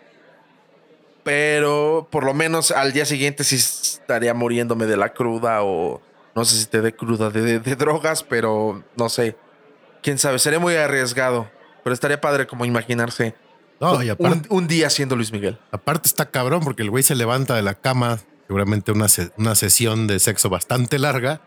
Pero 1.25 2.09
por 2.11 2.25
lo 2.25 2.35
menos 2.35 2.71
al 2.73 2.93
día 2.93 3.05
siguiente 3.05 3.45
sí 3.45 3.57
estaría 3.57 4.35
muriéndome 4.35 4.87
de 4.87 4.97
la 4.97 5.13
cruda 5.13 5.63
o 5.63 6.01
no 6.35 6.45
sé 6.45 6.57
si 6.57 6.67
te 6.67 6.81
dé 6.81 6.95
cruda 6.95 7.31
de, 7.31 7.43
de- 7.43 7.59
de 7.61 7.77
drogas, 7.77 8.23
pero 8.23 8.83
no 8.97 9.09
sé. 9.09 9.37
Quién 10.03 10.19
sabe, 10.19 10.39
sería 10.39 10.59
muy 10.59 10.75
arriesgado. 10.75 11.49
Pero 11.85 11.95
estaría 11.95 12.21
padre 12.21 12.47
como 12.47 12.65
imaginarse 12.65 13.35
No, 13.81 14.01
y 14.03 14.09
aparte, 14.09 14.49
un, 14.51 14.59
un 14.59 14.69
día 14.69 14.89
siendo 14.91 15.17
Luis 15.17 15.33
Miguel. 15.33 15.59
aparte 15.73 16.07
está 16.07 16.31
cabrón 16.31 16.61
porque 16.63 16.83
el 16.83 16.91
güey 16.91 17.03
se 17.03 17.15
levanta 17.17 17.57
de 17.57 17.63
la 17.63 17.75
cama, 17.75 18.21
seguramente 18.47 18.93
una, 18.93 19.09
se- 19.09 19.33
una 19.37 19.55
sesión 19.57 20.07
de 20.07 20.19
sexo 20.21 20.49
bastante 20.49 20.99
larga. 20.99 21.41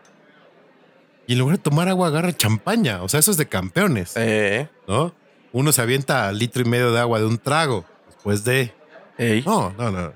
Y 1.26 1.32
en 1.32 1.38
lugar 1.40 1.56
de 1.56 1.62
tomar 1.62 1.88
agua, 1.88 2.08
agarra 2.08 2.32
champaña. 2.32 3.02
O 3.02 3.08
sea, 3.08 3.18
eso 3.20 3.30
es 3.30 3.36
de 3.36 3.46
campeones, 3.48 4.12
Eh, 4.16 4.68
¿no? 4.86 5.14
Uno 5.52 5.72
se 5.72 5.80
avienta 5.82 6.30
litro 6.32 6.62
y 6.62 6.66
medio 6.66 6.92
de 6.92 7.00
agua 7.00 7.18
de 7.18 7.24
un 7.26 7.38
trago 7.38 7.84
después 8.06 8.44
de. 8.44 8.74
ey, 9.18 9.42
No, 9.46 9.72
no, 9.78 9.90
no. 9.90 10.12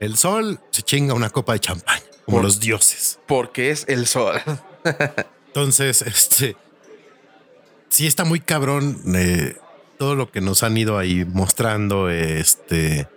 El 0.00 0.16
sol 0.16 0.60
se 0.70 0.82
chinga 0.82 1.14
una 1.14 1.30
copa 1.30 1.52
de 1.54 1.60
champaña, 1.60 2.02
como 2.24 2.38
Por- 2.38 2.44
los 2.44 2.60
dioses. 2.60 3.18
porque 3.26 3.70
es 3.70 3.84
el 3.88 4.06
sol. 4.06 4.40
Entonces, 5.48 6.02
este 6.06 6.56
sí 7.88 8.06
está 8.06 8.24
muy 8.24 8.40
cabrón 8.40 9.00
eh, 9.14 9.56
todo 9.98 10.14
lo 10.16 10.30
que 10.30 10.40
nos 10.40 10.62
han 10.62 10.76
ido 10.76 10.98
ahí 10.98 11.24
mostrando. 11.24 12.10
Este 12.10 13.08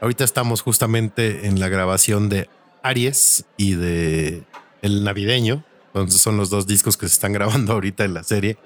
ahorita 0.00 0.24
estamos 0.24 0.62
justamente 0.62 1.46
en 1.46 1.58
la 1.60 1.68
grabación 1.68 2.28
de 2.28 2.48
Aries 2.82 3.44
y 3.56 3.74
de 3.74 4.44
El 4.82 5.04
Navideño. 5.04 5.64
Entonces 5.88 6.20
son 6.20 6.36
los 6.36 6.50
dos 6.50 6.66
discos 6.66 6.96
que 6.96 7.08
se 7.08 7.14
están 7.14 7.32
grabando 7.32 7.72
ahorita 7.72 8.04
en 8.04 8.14
la 8.14 8.22
serie. 8.22 8.56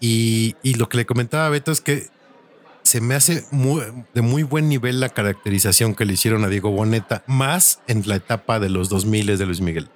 Y, 0.00 0.56
y 0.62 0.74
lo 0.74 0.88
que 0.88 0.98
le 0.98 1.06
comentaba 1.06 1.46
a 1.46 1.50
Beto 1.50 1.72
es 1.72 1.80
que 1.80 2.08
se 2.86 3.00
me 3.00 3.14
hace 3.14 3.44
muy- 3.50 3.82
de 4.14 4.22
muy 4.22 4.42
buen 4.42 4.68
nivel 4.68 5.00
la 5.00 5.08
caracterización 5.10 5.94
que 5.94 6.04
le 6.06 6.14
hicieron 6.14 6.44
a 6.44 6.48
Diego 6.48 6.70
Boneta, 6.70 7.22
más 7.26 7.80
en 7.86 8.02
la 8.06 8.16
etapa 8.16 8.58
de 8.60 8.70
los 8.70 8.88
2000 8.88 9.36
de 9.38 9.44
Luis 9.46 9.60
Miguel. 9.60 9.90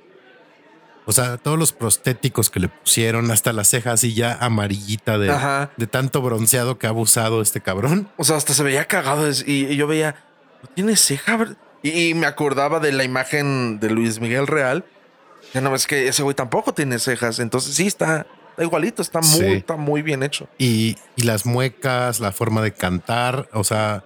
O 1.07 1.12
sea, 1.12 1.38
todos 1.38 1.59
los 1.59 1.72
prostéticos 1.72 2.51
que 2.51 2.61
le 2.61 2.68
pusieron, 2.68 3.30
hasta 3.30 3.53
la 3.53 3.64
ceja 3.64 3.93
así 3.93 4.14
ya 4.14 4.36
amarillita 4.41 5.18
de, 5.18 5.30
Ajá. 5.30 5.70
de 5.76 5.86
tanto 5.86 6.20
bronceado 6.22 6.78
que 6.78 6.86
ha 6.86 6.91
abusado 6.91 7.41
este 7.43 7.61
cabrón. 7.61 8.09
O 8.16 8.24
sea, 8.24 8.36
hasta 8.36 8.53
se 8.55 8.62
veía 8.62 8.84
cagado 8.84 9.28
y, 9.30 9.66
y 9.66 9.76
yo 9.76 9.86
veía, 9.86 10.16
¿no 10.62 10.68
tiene 10.74 10.97
ceja? 10.97 11.36
ver-?" 11.36 11.57
Y, 11.82 12.11
y 12.11 12.14
me 12.14 12.26
acordaba 12.26 12.78
de 12.78 12.93
la 12.93 13.05
imagen 13.05 13.80
de 13.80 13.91
Luis 13.91 14.20
Miguel 14.20 14.47
Real. 14.47 14.84
Ya 15.55 15.61
no 15.62 15.74
es 15.74 15.86
que 15.86 16.07
ese 16.07 16.22
güey 16.22 16.36
tampoco 16.36 16.74
tiene 16.74 16.99
cejas. 16.99 17.38
Entonces 17.38 17.74
sí, 17.74 17.86
está, 17.86 18.26
está 18.51 18.62
igualito, 18.62 19.03
está 19.03 19.20
muy, 19.20 19.28
Sí. 19.30 19.44
está 19.46 19.76
muy 19.76 20.03
bien 20.03 20.22
hecho. 20.22 20.48
Y, 20.59 20.96
y 21.16 21.22
las 21.22 21.46
muecas, 21.46 22.20
la 22.20 22.32
forma 22.32 22.62
de 22.62 22.72
cantar, 22.72 23.48
o 23.53 23.64
sea, 23.64 24.05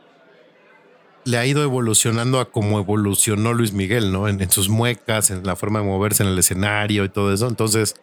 le 1.25 1.39
ha 1.39 1.47
ido 1.47 1.63
evolucionando 1.63 2.39
a 2.41 2.51
como 2.51 2.79
evolucionó 2.79 3.53
Luis 3.55 3.73
Miguel, 3.73 4.13
¿no? 4.13 4.29
En, 4.29 4.41
en 4.43 4.51
sus 4.51 4.69
muecas, 4.69 5.31
en 5.31 5.45
la 5.47 5.57
forma 5.57 5.81
de 5.81 5.87
moverse 5.87 6.23
en 6.23 6.29
el 6.29 6.39
escenario 6.39 7.05
y 7.05 7.09
todo 7.09 7.33
eso. 7.33 7.49
Entonces, 7.49 7.95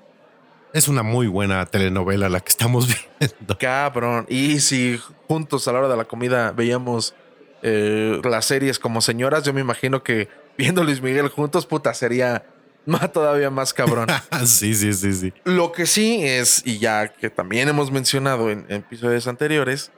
es 0.73 0.87
una 0.87 1.03
muy 1.03 1.27
buena 1.27 1.65
telenovela 1.67 2.29
la 2.29 2.39
que 2.39 2.49
estamos 2.49 2.87
viendo. 3.19 3.57
Cabrón. 3.59 4.25
Y 4.29 4.59
si 4.61 4.99
juntos 5.27 5.67
a 5.67 5.71
la 5.73 5.79
hora 5.79 5.87
de 5.89 5.97
la 5.97 6.05
comida 6.05 6.51
veíamos 6.51 7.13
eh, 7.61 8.19
las 8.23 8.45
series 8.45 8.79
como 8.79 9.01
señoras, 9.01 9.43
yo 9.43 9.53
me 9.53 9.61
imagino 9.61 10.01
que 10.01 10.27
viendo 10.57 10.83
Luis 10.83 11.01
Miguel 11.01 11.27
juntos, 11.29 11.67
puta, 11.67 11.93
sería 11.93 12.43
más 12.85 13.11
todavía 13.11 13.49
más 13.49 13.73
cabrón. 13.73 14.07
sí, 14.45 14.73
sí, 14.73 14.93
sí, 14.93 15.13
sí. 15.13 15.33
Lo 15.43 15.71
que 15.71 15.85
sí 15.85 16.19
es, 16.23 16.61
y 16.65 16.79
ya 16.79 17.07
que 17.09 17.29
también 17.29 17.69
hemos 17.69 17.91
mencionado 17.91 18.49
en, 18.49 18.65
en 18.69 18.77
episodios 18.77 19.27
anteriores, 19.27 19.91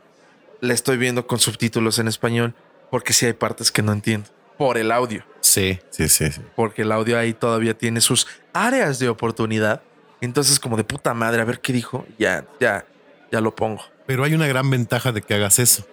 la 0.62 0.74
estoy 0.74 0.98
viendo 0.98 1.28
con 1.28 1.40
subtítulos 1.40 2.00
en 2.00 2.08
español, 2.08 2.54
porque 2.90 3.14
sí 3.14 3.26
hay 3.26 3.34
partes 3.34 3.72
que 3.72 3.82
no 3.82 3.92
entiendo. 3.92 4.30
Por 4.58 4.78
el 4.78 4.92
audio. 4.92 5.26
Sí, 5.42 5.80
sí, 5.90 6.08
sí, 6.08 6.32
sí. 6.32 6.42
Porque 6.56 6.84
el 6.84 6.92
audio 6.92 7.18
ahí 7.18 7.34
todavía 7.34 7.78
tiene 7.78 8.02
sus 8.02 8.28
áreas 8.54 9.00
de 9.00 9.10
oportunidad. 9.10 9.82
Entonces, 10.22 10.60
como 10.60 10.78
de 10.78 10.84
puta 10.84 11.14
madre, 11.14 11.42
a 11.42 11.46
ver 11.46 11.60
qué 11.60 11.74
dijo. 11.74 12.06
Ya, 12.18 12.46
ya, 12.60 12.86
ya 13.32 13.42
lo 13.42 13.54
pongo. 13.56 13.84
Pero 14.06 14.24
hay 14.24 14.34
una 14.36 14.48
gran 14.48 14.70
ventaja 14.70 15.12
de 15.12 15.22
que 15.22 15.34
hagas 15.34 15.60
eso. 15.60 15.86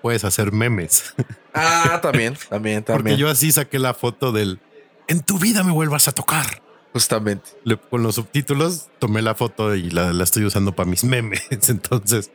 Puedes 0.00 0.24
hacer 0.24 0.52
memes. 0.52 1.14
Ah, 1.60 1.98
también, 2.00 2.36
también, 2.48 2.84
Porque 2.84 2.98
también. 2.98 3.16
yo 3.16 3.28
así 3.28 3.50
saqué 3.50 3.80
la 3.80 3.92
foto 3.92 4.30
del 4.30 4.60
En 5.08 5.20
tu 5.20 5.38
vida 5.38 5.62
me 5.64 5.72
vuelvas 5.72 6.06
a 6.08 6.12
tocar. 6.12 6.62
Justamente. 6.92 7.50
Le- 7.64 7.76
con 7.78 8.02
los 8.02 8.14
subtítulos 8.16 8.88
tomé 8.98 9.22
la 9.22 9.34
foto 9.34 9.74
y 9.74 9.90
la, 9.90 10.12
la 10.12 10.24
estoy 10.24 10.44
usando 10.44 10.72
para 10.74 10.88
mis 10.88 11.04
memes. 11.04 11.42
Entonces, 11.68 12.30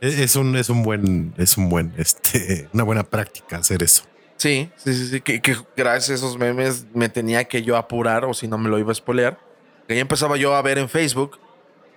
e- 0.00 0.22
es 0.24 0.36
un, 0.36 0.56
es 0.56 0.68
un 0.70 0.82
buen, 0.82 1.34
es 1.36 1.56
un 1.56 1.68
buen, 1.68 1.92
este, 1.96 2.68
una 2.72 2.84
buena 2.84 3.02
práctica 3.04 3.58
hacer 3.58 3.82
eso. 3.82 4.02
Sí, 4.36 4.70
sí, 4.76 4.94
sí, 4.94 5.06
sí. 5.08 5.20
Que, 5.20 5.40
que 5.42 5.56
gracias 5.76 6.10
a 6.10 6.14
esos 6.14 6.38
memes 6.38 6.86
me 6.94 7.08
tenía 7.08 7.44
que 7.44 7.62
yo 7.62 7.76
apurar 7.76 8.24
o 8.24 8.32
si 8.34 8.48
no 8.48 8.56
me 8.58 8.68
lo 8.70 8.78
iba 8.78 8.92
a 8.92 8.94
spoilear. 8.94 9.38
Que 9.86 9.94
ya 9.96 10.00
empezaba 10.00 10.36
yo 10.36 10.54
a 10.54 10.62
ver 10.62 10.78
en 10.78 10.88
Facebook, 10.88 11.38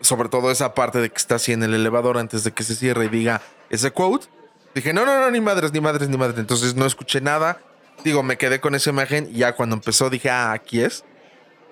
sobre 0.01 0.27
todo 0.27 0.51
esa 0.51 0.73
parte 0.73 0.99
de 0.99 1.09
que 1.09 1.17
está 1.17 1.35
así 1.35 1.53
en 1.53 1.63
el 1.63 1.73
elevador 1.73 2.17
antes 2.17 2.43
de 2.43 2.51
que 2.51 2.63
se 2.63 2.75
cierre 2.75 3.05
y 3.05 3.09
diga 3.09 3.41
ese 3.69 3.91
quote. 3.91 4.27
Dije, 4.75 4.91
no, 4.93 5.05
no, 5.05 5.19
no, 5.21 5.29
ni 5.31 5.39
madres, 5.39 5.71
ni 5.71 5.79
madres, 5.79 6.09
ni 6.09 6.17
madres. 6.17 6.39
Entonces 6.39 6.75
no 6.75 6.85
escuché 6.85 7.21
nada. 7.21 7.61
Digo, 8.03 8.23
me 8.23 8.37
quedé 8.37 8.59
con 8.59 8.75
esa 8.75 8.89
imagen 8.89 9.29
y 9.31 9.39
ya 9.39 9.55
cuando 9.55 9.75
empezó 9.75 10.09
dije, 10.09 10.29
ah, 10.29 10.51
aquí 10.51 10.81
es. 10.81 11.03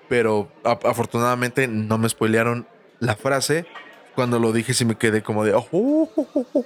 Pero 0.08 0.50
afortunadamente 0.64 1.68
no 1.68 1.98
me 1.98 2.08
spoilearon 2.08 2.66
la 3.00 3.16
frase. 3.16 3.66
Cuando 4.14 4.38
lo 4.38 4.52
dije 4.52 4.74
sí 4.74 4.84
me 4.84 4.96
quedé 4.96 5.22
como 5.22 5.44
de, 5.44 5.54
oh, 5.54 5.66
oh, 5.72 6.10
oh, 6.16 6.28
oh, 6.34 6.46
oh". 6.52 6.64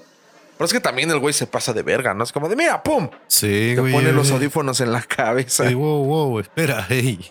Pero 0.56 0.64
es 0.64 0.72
que 0.72 0.80
también 0.80 1.10
el 1.10 1.18
güey 1.18 1.34
se 1.34 1.46
pasa 1.46 1.72
de 1.74 1.82
verga, 1.82 2.14
¿no? 2.14 2.24
Es 2.24 2.32
como 2.32 2.48
de, 2.48 2.56
mira, 2.56 2.82
pum, 2.82 3.10
Sí, 3.26 3.72
te 3.74 3.80
güey. 3.80 3.92
pone 3.92 4.10
los 4.12 4.30
audífonos 4.30 4.80
en 4.80 4.90
la 4.90 5.02
cabeza. 5.02 5.68
Sí, 5.68 5.74
wow, 5.74 6.02
wow, 6.04 6.38
espera, 6.40 6.86
hey. 6.88 7.30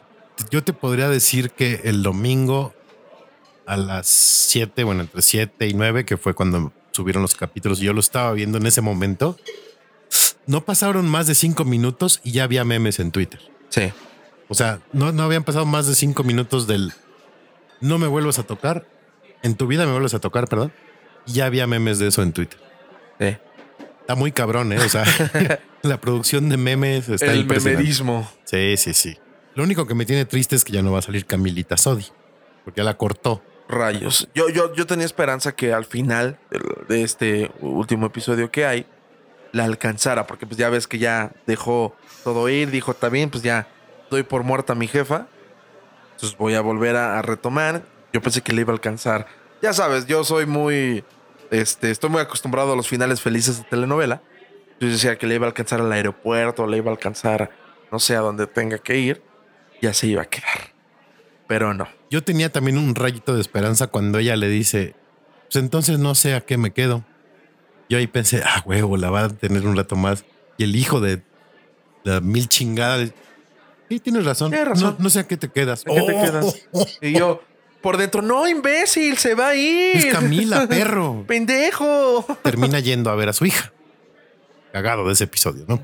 Yo 0.51 0.63
te 0.63 0.73
podría 0.73 1.09
decir 1.09 1.49
que 1.49 1.81
el 1.86 2.03
domingo 2.03 2.73
a 3.65 3.77
las 3.77 4.05
7, 4.07 4.83
bueno, 4.83 5.01
entre 5.01 5.21
7 5.23 5.67
y 5.67 5.73
9, 5.73 6.05
que 6.05 6.17
fue 6.17 6.36
cuando 6.36 6.71
subieron 6.91 7.23
los 7.23 7.33
capítulos, 7.36 7.79
yo 7.79 7.93
lo 7.93 7.99
estaba 7.99 8.31
viendo 8.33 8.57
en 8.59 8.67
ese 8.67 8.81
momento. 8.81 9.38
No 10.47 10.61
pasaron 10.61 11.07
más 11.07 11.27
de 11.27 11.35
5 11.35 11.65
minutos 11.65 12.21
y 12.23 12.31
ya 12.31 12.43
había 12.43 12.63
memes 12.63 12.99
en 12.99 13.11
Twitter. 13.11 13.39
Sí. 13.69 13.91
O 14.47 14.53
sea, 14.53 14.79
no, 14.93 15.11
no 15.11 15.23
habían 15.23 15.43
pasado 15.43 15.65
más 15.65 15.87
de 15.87 15.95
5 15.95 16.23
minutos 16.23 16.67
del 16.67 16.93
no 17.81 17.97
me 17.97 18.07
vuelvas 18.07 18.39
a 18.39 18.43
tocar. 18.43 18.87
En 19.43 19.55
tu 19.55 19.67
vida 19.67 19.85
me 19.85 19.91
vuelvas 19.91 20.13
a 20.13 20.19
tocar, 20.19 20.47
perdón. 20.47 20.71
Y 21.25 21.33
ya 21.33 21.45
había 21.45 21.67
memes 21.67 21.99
de 21.99 22.07
eso 22.07 22.21
en 22.21 22.33
Twitter. 22.33 22.59
sí. 23.19 23.37
Está 24.05 24.13
muy 24.13 24.31
cabrón, 24.31 24.71
¿eh? 24.71 24.77
O 24.77 24.87
sea, 24.87 25.03
la 25.81 25.99
producción 25.99 26.47
de 26.47 26.57
memes 26.57 27.09
está 27.09 27.33
El 27.33 27.47
memerismo. 27.47 28.29
Sí, 28.43 28.77
sí, 28.77 28.93
sí. 28.93 29.17
Lo 29.55 29.63
único 29.63 29.87
que 29.87 29.95
me 29.95 30.05
tiene 30.05 30.25
triste 30.25 30.55
es 30.55 30.63
que 30.63 30.73
ya 30.73 30.83
no 30.83 30.91
va 30.91 30.99
a 30.99 31.01
salir 31.01 31.25
Camilita 31.25 31.75
Sodi, 31.75 32.05
porque 32.63 32.81
ya 32.81 32.83
la 32.83 32.97
cortó. 32.97 33.41
Rayos. 33.67 34.29
Yo, 34.35 34.49
yo, 34.49 34.75
yo 34.75 34.85
tenía 34.85 35.07
esperanza 35.07 35.55
que 35.55 35.73
al 35.73 35.85
final 35.85 36.37
de 36.87 37.01
este 37.01 37.49
último 37.61 38.05
episodio 38.05 38.51
que 38.51 38.67
hay, 38.67 38.85
la 39.56 39.64
alcanzara, 39.64 40.28
porque 40.28 40.45
pues 40.45 40.58
ya 40.58 40.70
ves 40.70 40.86
que 40.86 40.99
ya 40.99 41.32
dejó 41.47 41.95
todo 42.26 42.49
ir, 42.49 42.72
dijo, 42.72 42.93
bien, 43.10 43.30
pues 43.30 43.41
ya 43.41 43.70
doy 44.10 44.24
por 44.24 44.43
muerta 44.43 44.74
a 44.74 44.76
mi 44.76 44.86
jefa. 44.86 45.28
Entonces 46.12 46.38
voy 46.38 46.56
a 46.56 46.62
volver 46.62 46.97
a, 46.97 47.18
a 47.18 47.22
retomar. 47.22 47.84
Yo 48.12 48.22
pensé 48.22 48.41
que 48.41 48.51
le 48.51 48.62
iba 48.62 48.72
a 48.72 48.76
alcanzar. 48.76 49.28
Ya 49.62 49.72
sabes, 49.72 50.08
yo 50.08 50.26
soy 50.26 50.45
muy, 50.45 51.06
este, 51.51 51.89
estoy 51.89 52.10
muy 52.10 52.20
acostumbrado 52.20 52.74
a 52.74 52.76
los 52.76 52.89
finales 52.89 53.22
felices 53.22 53.60
de 53.60 53.64
telenovela. 53.64 54.22
Yo 54.82 54.89
decía 54.89 55.18
que 55.18 55.26
le 55.26 55.36
iba 55.36 55.45
a 55.45 55.49
alcanzar 55.49 55.80
al 55.80 55.91
aeropuerto, 55.91 56.68
le 56.68 56.76
iba 56.76 56.91
a 56.91 56.93
alcanzar, 56.93 57.49
no 57.93 57.99
sé, 57.99 58.18
a 58.18 58.20
donde 58.20 58.47
tenga 58.47 58.78
que 58.78 58.97
ir. 58.97 59.24
Ya 59.82 59.93
se 59.93 60.08
iba 60.08 60.24
a 60.24 60.26
quedar. 60.26 60.74
Pero 61.47 61.74
no. 61.74 61.88
Yo 62.10 62.26
tenía 62.26 62.51
también 62.51 62.78
un 62.78 62.93
rayito 62.93 63.34
de 63.34 63.39
esperanza 63.39 63.88
cuando 63.88 64.20
ella 64.20 64.36
le 64.36 64.49
dice, 64.49 64.95
pues 65.43 65.64
entonces 65.64 65.97
no 65.97 66.14
sé 66.14 66.36
a 66.36 66.41
qué 66.41 66.58
me 66.58 66.72
quedo. 66.72 67.06
Yo 67.89 67.97
ahí 67.97 68.07
pensé, 68.07 68.41
ah, 68.43 68.63
huevo, 68.65 68.97
la 68.97 69.09
va 69.09 69.25
a 69.25 69.29
tener 69.29 69.65
un 69.65 69.75
rato 69.75 69.95
más. 69.95 70.25
Y 70.57 70.63
el 70.63 70.75
hijo 70.75 70.99
de 70.99 71.21
la 72.03 72.21
mil 72.21 72.47
chingadas, 72.47 73.11
sí, 73.89 73.99
tienes 73.99 74.25
razón. 74.25 74.51
Tienes 74.51 74.67
razón. 74.67 74.95
No, 74.97 75.03
no 75.03 75.09
sé 75.09 75.19
a 75.19 75.27
qué 75.27 75.38
te 75.38 75.49
quedas. 75.49 75.83
¿A 75.88 75.93
qué 75.93 76.01
te 76.01 76.13
quedas? 76.13 76.67
Y 77.01 77.13
yo, 77.17 77.41
por 77.81 77.97
dentro, 77.97 78.21
no, 78.21 78.47
imbécil, 78.47 79.17
se 79.17 79.36
va 79.36 79.49
a 79.49 79.55
ir. 79.55 79.97
Es 79.97 80.05
Camila, 80.07 80.67
perro. 80.67 81.23
Pendejo. 81.27 82.25
Termina 82.41 82.79
yendo 82.79 83.11
a 83.11 83.15
ver 83.15 83.29
a 83.29 83.33
su 83.33 83.45
hija. 83.45 83.71
Cagado 84.71 85.05
de 85.05 85.13
ese 85.13 85.25
episodio, 85.25 85.65
¿no? 85.67 85.81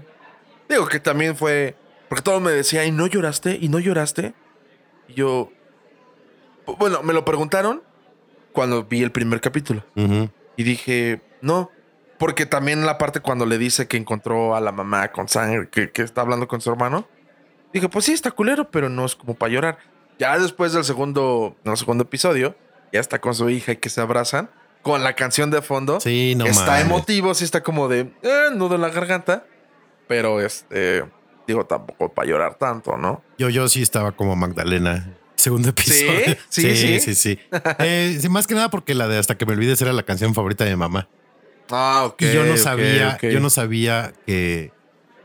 Digo 0.68 0.88
que 0.88 1.00
también 1.00 1.36
fue. 1.36 1.76
Porque 2.10 2.24
todo 2.24 2.40
me 2.40 2.52
decía, 2.52 2.84
¿y 2.86 2.92
no 2.92 3.08
lloraste? 3.08 3.58
¿Y 3.62 3.70
no 3.70 3.80
lloraste? 3.80 4.34
Y 5.08 5.14
yo. 5.14 5.52
Bueno, 6.78 7.04
me 7.04 7.14
lo 7.14 7.24
preguntaron 7.24 7.84
cuando 8.52 8.84
vi 8.84 9.04
el 9.04 9.12
primer 9.12 9.40
capítulo. 9.42 9.86
Y 10.58 10.64
dije, 10.64 11.22
no. 11.42 11.72
Porque 12.22 12.46
también 12.46 12.86
la 12.86 13.00
parte 13.00 13.20
cuando 13.20 13.48
le 13.48 13.58
dice 13.58 13.88
que 13.88 13.98
encontró 13.98 14.56
a 14.56 14.62
la 14.62 14.72
mamá 14.72 15.12
con 15.12 15.28
sangre, 15.28 15.68
que, 15.72 15.90
que 15.90 16.04
está 16.04 16.22
hablando 16.22 16.48
con 16.48 16.62
su 16.62 16.70
hermano. 16.70 17.08
Dije, 17.74 17.90
pues 17.90 18.06
sí, 18.06 18.12
está 18.12 18.30
culero, 18.30 18.70
pero 18.70 18.90
no 18.90 19.06
es 19.06 19.16
como 19.16 19.34
para 19.34 19.52
llorar. 19.52 19.80
Ya 20.20 20.38
después 20.38 20.72
del 20.72 20.84
segundo, 20.84 21.56
no, 21.64 21.76
segundo 21.76 22.04
episodio, 22.04 22.56
ya 22.94 23.00
está 23.00 23.20
con 23.20 23.34
su 23.34 23.50
hija 23.50 23.72
y 23.72 23.78
que 23.78 23.90
se 23.90 24.02
abrazan. 24.02 24.52
Con 24.84 25.04
la 25.04 25.16
canción 25.16 25.50
de 25.50 25.64
fondo. 25.64 26.00
Sí, 26.00 26.36
no 26.36 26.46
está 26.46 26.80
emotivo, 26.80 27.34
sí 27.34 27.44
está 27.44 27.64
como 27.64 27.88
de 27.88 28.02
eh, 28.22 28.50
nudo 28.54 28.76
en 28.76 28.82
la 28.82 28.90
garganta. 28.90 29.48
Pero 30.08 30.42
este, 30.42 31.04
digo, 31.48 31.66
tampoco 31.66 32.14
para 32.14 32.28
llorar 32.28 32.54
tanto, 32.54 32.98
¿no? 32.98 33.24
Yo, 33.40 33.50
yo 33.50 33.68
sí 33.68 33.82
estaba 33.82 34.12
como 34.12 34.36
Magdalena. 34.36 35.12
Segundo 35.38 35.70
episodio. 35.70 36.38
Sí, 36.50 36.76
sí, 36.76 36.76
sí. 36.76 37.00
sí. 37.00 37.16
sí. 37.16 37.40
Eh, 37.80 38.20
sí, 38.22 38.30
más 38.30 38.46
que 38.46 38.54
nada 38.54 38.70
porque 38.70 38.94
la 38.94 39.08
de 39.08 39.18
Hasta 39.18 39.40
que 39.40 39.48
me 39.48 39.54
olvides 39.54 39.82
era 39.82 39.92
la 39.92 40.04
canción 40.04 40.36
favorita 40.36 40.66
de 40.66 40.70
mi 40.70 40.76
mamá. 40.76 41.10
Ah, 41.72 42.04
ok. 42.06 42.22
y 42.22 42.34
yo 42.34 42.44
no 42.46 42.58
sabía, 42.58 43.18
yo 43.22 43.40
no 43.40 43.50
sabía 43.50 44.14
que 44.26 44.72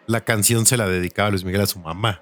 la 0.07 0.23
canción 0.23 0.67
se 0.67 0.77
la 0.77 0.87
dedicaba 0.89 1.31
Luis 1.31 1.45
Miguel 1.45 1.63
a 1.63 1.67
su 1.67 1.79
mamá. 1.79 2.21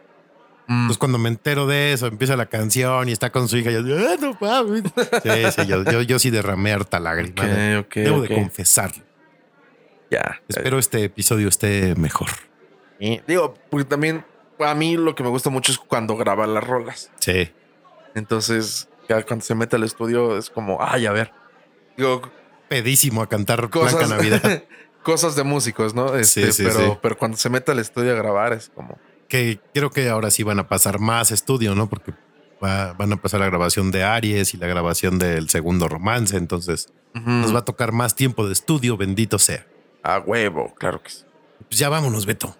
Mm. 0.66 0.72
Entonces 0.82 0.98
cuando 0.98 1.18
me 1.18 1.28
entero 1.28 1.66
de 1.66 1.92
eso, 1.92 2.06
empieza 2.06 2.36
la 2.36 2.46
canción 2.46 3.08
y 3.08 3.12
está 3.12 3.30
con 3.30 3.48
su 3.48 3.56
hija, 3.58 3.70
yo, 3.70 3.80
"Ah, 3.80 4.16
no 4.20 4.36
mames". 4.40 4.82
Sí, 5.22 5.60
sí, 5.62 5.66
yo, 5.66 5.84
yo, 5.84 6.02
yo 6.02 6.18
sí 6.18 6.30
derramé 6.30 6.72
harta 6.72 6.98
lágrima. 7.00 7.42
Ok, 7.80 7.86
ok, 7.86 7.94
Debo 7.96 8.20
de 8.22 8.28
confesarlo. 8.34 9.02
Ya. 10.10 10.40
Espero 10.48 10.78
este 10.78 11.04
episodio 11.04 11.48
esté 11.48 11.94
mejor. 11.96 12.28
Y 12.98 13.20
digo, 13.26 13.54
porque 13.70 13.84
también 13.84 14.24
a 14.60 14.74
mí 14.74 14.96
lo 14.96 15.14
que 15.14 15.22
me 15.22 15.28
gusta 15.28 15.50
mucho 15.50 15.72
es 15.72 15.78
cuando 15.78 16.16
graba 16.16 16.46
las 16.46 16.64
rolas. 16.64 17.10
Sí. 17.18 17.50
Entonces, 18.14 18.88
ya 19.08 19.22
cuando 19.24 19.44
se 19.44 19.54
mete 19.54 19.76
al 19.76 19.82
estudio 19.82 20.38
es 20.38 20.50
como, 20.50 20.78
ay, 20.80 21.06
a 21.06 21.12
ver. 21.12 21.32
Digo, 21.96 22.22
Pedísimo 22.68 23.22
a 23.22 23.28
cantar 23.28 23.68
cosas, 23.70 23.94
Blanca 24.08 24.16
Navidad. 24.16 24.62
cosas 25.02 25.36
de 25.36 25.42
músicos, 25.44 25.94
¿no? 25.94 26.14
Este, 26.16 26.46
Sí, 26.46 26.52
sí, 26.52 26.62
pero, 26.64 26.78
sí. 26.92 26.98
pero 27.02 27.18
cuando 27.18 27.36
se 27.36 27.50
mete 27.50 27.72
al 27.72 27.78
estudio 27.78 28.12
a 28.12 28.14
grabar 28.16 28.52
es 28.52 28.70
como, 28.74 28.98
que 29.28 29.60
creo 29.74 29.90
que 29.90 30.08
ahora 30.08 30.30
sí 30.30 30.42
van 30.42 30.58
a 30.58 30.68
pasar 30.68 30.98
más 30.98 31.30
estudio, 31.30 31.74
¿no? 31.74 31.88
Porque 31.88 32.12
va- 32.62 32.92
van 32.94 33.12
a 33.12 33.16
pasar 33.16 33.40
la 33.40 33.46
grabación 33.46 33.90
de 33.90 34.02
Aries 34.04 34.54
y 34.54 34.56
la 34.56 34.66
grabación 34.66 35.18
del 35.18 35.48
segundo 35.50 35.88
romance. 35.88 36.36
Entonces 36.36 36.88
nos 37.14 37.54
va 37.54 37.60
a 37.60 37.64
tocar 37.64 37.92
más 37.92 38.16
tiempo 38.16 38.46
de 38.46 38.52
estudio, 38.52 38.96
bendito 38.96 39.38
sea. 39.38 39.66
a 40.02 40.18
huevo, 40.18 40.74
claro 40.74 41.02
que 41.02 41.10
sí. 41.10 41.24
Pues 41.68 41.78
ya 41.78 41.88
vámonos, 41.88 42.26
Beto. 42.26 42.56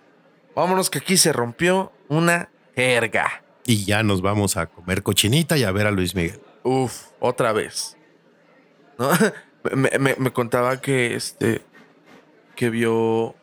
Vámonos 0.54 0.88
que 0.90 0.98
aquí 0.98 1.16
se 1.16 1.32
rompió 1.32 1.92
una 2.08 2.48
jerga. 2.76 3.42
Y 3.66 3.84
ya 3.84 4.02
nos 4.02 4.22
vamos 4.22 4.56
a 4.56 4.66
comer 4.66 5.02
cochinita 5.02 5.56
y 5.58 5.64
a 5.64 5.72
ver 5.72 5.86
a 5.86 5.90
Luis 5.90 6.14
Miguel. 6.14 6.40
Uf, 6.62 7.06
otra 7.20 7.52
vez. 7.52 7.96
¿No? 8.98 9.10
Me, 9.72 9.90
me- 9.98 10.16
me 10.16 10.32
contaba 10.32 10.80
que 10.80 11.14
este. 11.14 11.62
que 12.56 12.70
vio. 12.70 13.34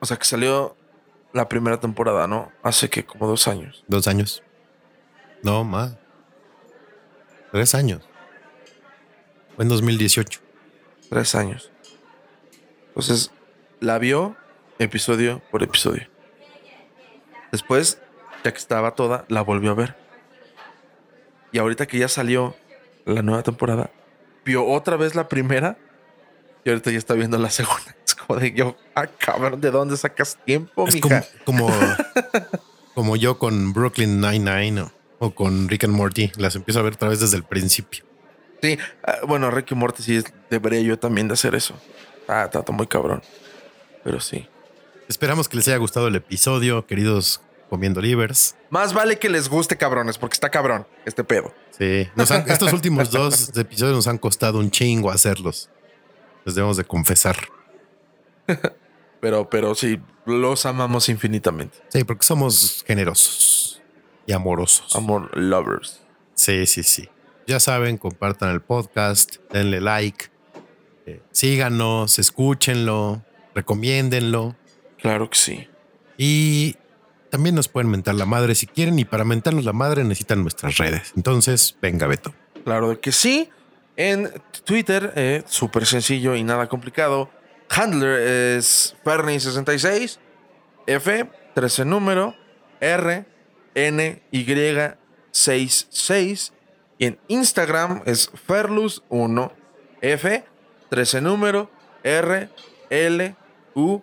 O 0.00 0.06
sea, 0.06 0.16
que 0.16 0.24
salió 0.24 0.76
la 1.32 1.48
primera 1.48 1.80
temporada, 1.80 2.26
¿no? 2.26 2.52
Hace 2.62 2.88
que 2.90 3.04
como 3.04 3.26
dos 3.26 3.48
años. 3.48 3.84
Dos 3.88 4.06
años. 4.06 4.42
No, 5.42 5.64
más. 5.64 5.96
Tres 7.52 7.74
años. 7.74 8.06
Fue 9.56 9.64
en 9.64 9.68
2018. 9.68 10.40
Tres 11.10 11.34
años. 11.34 11.70
Entonces, 12.88 13.30
la 13.80 13.98
vio 13.98 14.36
episodio 14.78 15.42
por 15.50 15.62
episodio. 15.62 16.08
Después, 17.52 18.00
ya 18.44 18.52
que 18.52 18.58
estaba 18.58 18.94
toda, 18.94 19.24
la 19.28 19.42
volvió 19.42 19.70
a 19.70 19.74
ver. 19.74 19.96
Y 21.52 21.58
ahorita 21.58 21.86
que 21.86 21.98
ya 21.98 22.08
salió 22.08 22.56
la 23.04 23.22
nueva 23.22 23.42
temporada, 23.42 23.90
vio 24.44 24.66
otra 24.66 24.96
vez 24.96 25.14
la 25.14 25.28
primera 25.28 25.78
y 26.64 26.70
ahorita 26.70 26.90
ya 26.90 26.98
está 26.98 27.14
viendo 27.14 27.38
la 27.38 27.50
segunda. 27.50 27.94
Es 28.06 28.14
como 28.14 28.38
de 28.38 28.52
yo, 28.52 28.76
ah, 28.94 29.06
cabrón, 29.06 29.60
¿de 29.60 29.70
dónde 29.70 29.96
sacas 29.96 30.38
tiempo, 30.44 30.86
Es 30.86 30.96
como, 30.96 31.16
mija? 31.16 31.28
como, 31.44 31.70
como 32.94 33.16
yo 33.16 33.38
con 33.38 33.72
Brooklyn 33.72 34.20
Nine-Nine 34.20 34.82
o, 34.82 34.92
o 35.18 35.34
con 35.34 35.68
Rick 35.68 35.84
and 35.84 35.94
Morty. 35.94 36.32
Las 36.36 36.54
empiezo 36.54 36.80
a 36.80 36.82
ver 36.82 36.94
otra 36.94 37.08
vez 37.08 37.20
desde 37.20 37.36
el 37.36 37.44
principio. 37.44 38.04
Sí, 38.64 38.78
ah, 39.06 39.18
bueno, 39.26 39.50
Ricky 39.50 39.74
Morty 39.74 40.02
sí 40.02 40.22
debería 40.48 40.80
yo 40.80 40.98
también 40.98 41.28
de 41.28 41.34
hacer 41.34 41.54
eso. 41.54 41.74
Ah, 42.28 42.48
está 42.50 42.72
muy 42.72 42.86
cabrón. 42.86 43.22
Pero 44.02 44.20
sí. 44.20 44.48
Esperamos 45.08 45.50
que 45.50 45.56
les 45.56 45.68
haya 45.68 45.76
gustado 45.76 46.08
el 46.08 46.16
episodio, 46.16 46.86
queridos 46.86 47.42
comiendo 47.70 48.00
livers. 48.00 48.56
Más 48.70 48.92
vale 48.94 49.18
que 49.18 49.28
les 49.28 49.48
guste, 49.48 49.76
cabrones, 49.76 50.18
porque 50.18 50.34
está 50.34 50.50
cabrón 50.50 50.86
este 51.04 51.24
pedo. 51.24 51.54
Sí, 51.76 52.08
nos 52.14 52.30
han- 52.30 52.48
estos 52.48 52.72
últimos 52.72 53.10
dos 53.10 53.50
episodios 53.56 53.96
nos 53.96 54.06
han 54.08 54.18
costado 54.18 54.58
un 54.58 54.70
chingo 54.70 55.10
hacerlos. 55.10 55.70
Les 56.44 56.54
debemos 56.54 56.76
de 56.76 56.84
confesar. 56.84 57.36
Pero, 59.20 59.48
pero 59.48 59.74
sí, 59.74 59.98
los 60.26 60.66
amamos 60.66 61.08
infinitamente. 61.08 61.78
Sí, 61.88 62.04
porque 62.04 62.26
somos 62.26 62.84
generosos 62.86 63.82
y 64.26 64.32
amorosos. 64.32 64.94
Amor 64.94 65.30
lovers. 65.34 66.02
Sí, 66.34 66.66
sí, 66.66 66.82
sí. 66.82 67.08
Ya 67.46 67.58
saben, 67.58 67.96
compartan 67.96 68.50
el 68.50 68.60
podcast, 68.60 69.36
denle 69.50 69.80
like, 69.80 70.26
eh, 71.06 71.22
síganos, 71.32 72.18
escúchenlo, 72.18 73.22
recomiéndenlo 73.54 74.56
Claro 74.98 75.30
que 75.30 75.38
sí. 75.38 75.68
y 76.18 76.76
también 77.34 77.56
nos 77.56 77.66
pueden 77.66 77.90
mentar 77.90 78.14
la 78.14 78.26
madre 78.26 78.54
si 78.54 78.68
quieren 78.68 78.96
y 78.96 79.04
para 79.04 79.24
mentarnos 79.24 79.64
la 79.64 79.72
madre 79.72 80.04
necesitan 80.04 80.42
nuestras 80.42 80.76
redes. 80.76 81.12
Entonces, 81.16 81.76
venga 81.82 82.06
Beto. 82.06 82.32
Claro 82.62 83.00
que 83.00 83.10
sí. 83.10 83.50
En 83.96 84.30
Twitter, 84.62 85.12
eh, 85.16 85.42
súper 85.48 85.84
sencillo 85.84 86.36
y 86.36 86.44
nada 86.44 86.68
complicado. 86.68 87.28
Handler 87.68 88.20
es 88.20 88.94
Ferni66, 89.04 90.18
F, 90.86 91.28
13 91.54 91.84
número, 91.84 92.36
R, 92.80 93.26
N, 93.74 94.22
Y, 94.30 94.46
66. 95.32 96.52
Y 96.98 97.06
en 97.06 97.18
Instagram 97.26 98.02
es 98.04 98.30
Ferlus1, 98.30 99.50
F, 100.02 100.44
13 100.88 101.20
número, 101.20 101.68
R, 102.04 102.48
L, 102.90 103.36
U, 103.74 104.02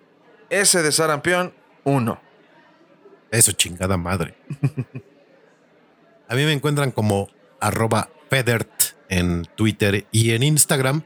S 0.50 0.84
de 0.84 0.92
sarampión, 0.92 1.54
1. 1.86 2.31
Eso 3.32 3.54
chingada 3.54 3.98
madre. 3.98 4.36
A 6.28 6.36
mí 6.36 6.44
me 6.44 6.54
encuentran 6.54 6.92
como 6.92 7.30
arroba 7.60 8.10
en 9.10 9.46
Twitter 9.56 10.06
y 10.12 10.32
en 10.32 10.44
Instagram. 10.44 11.04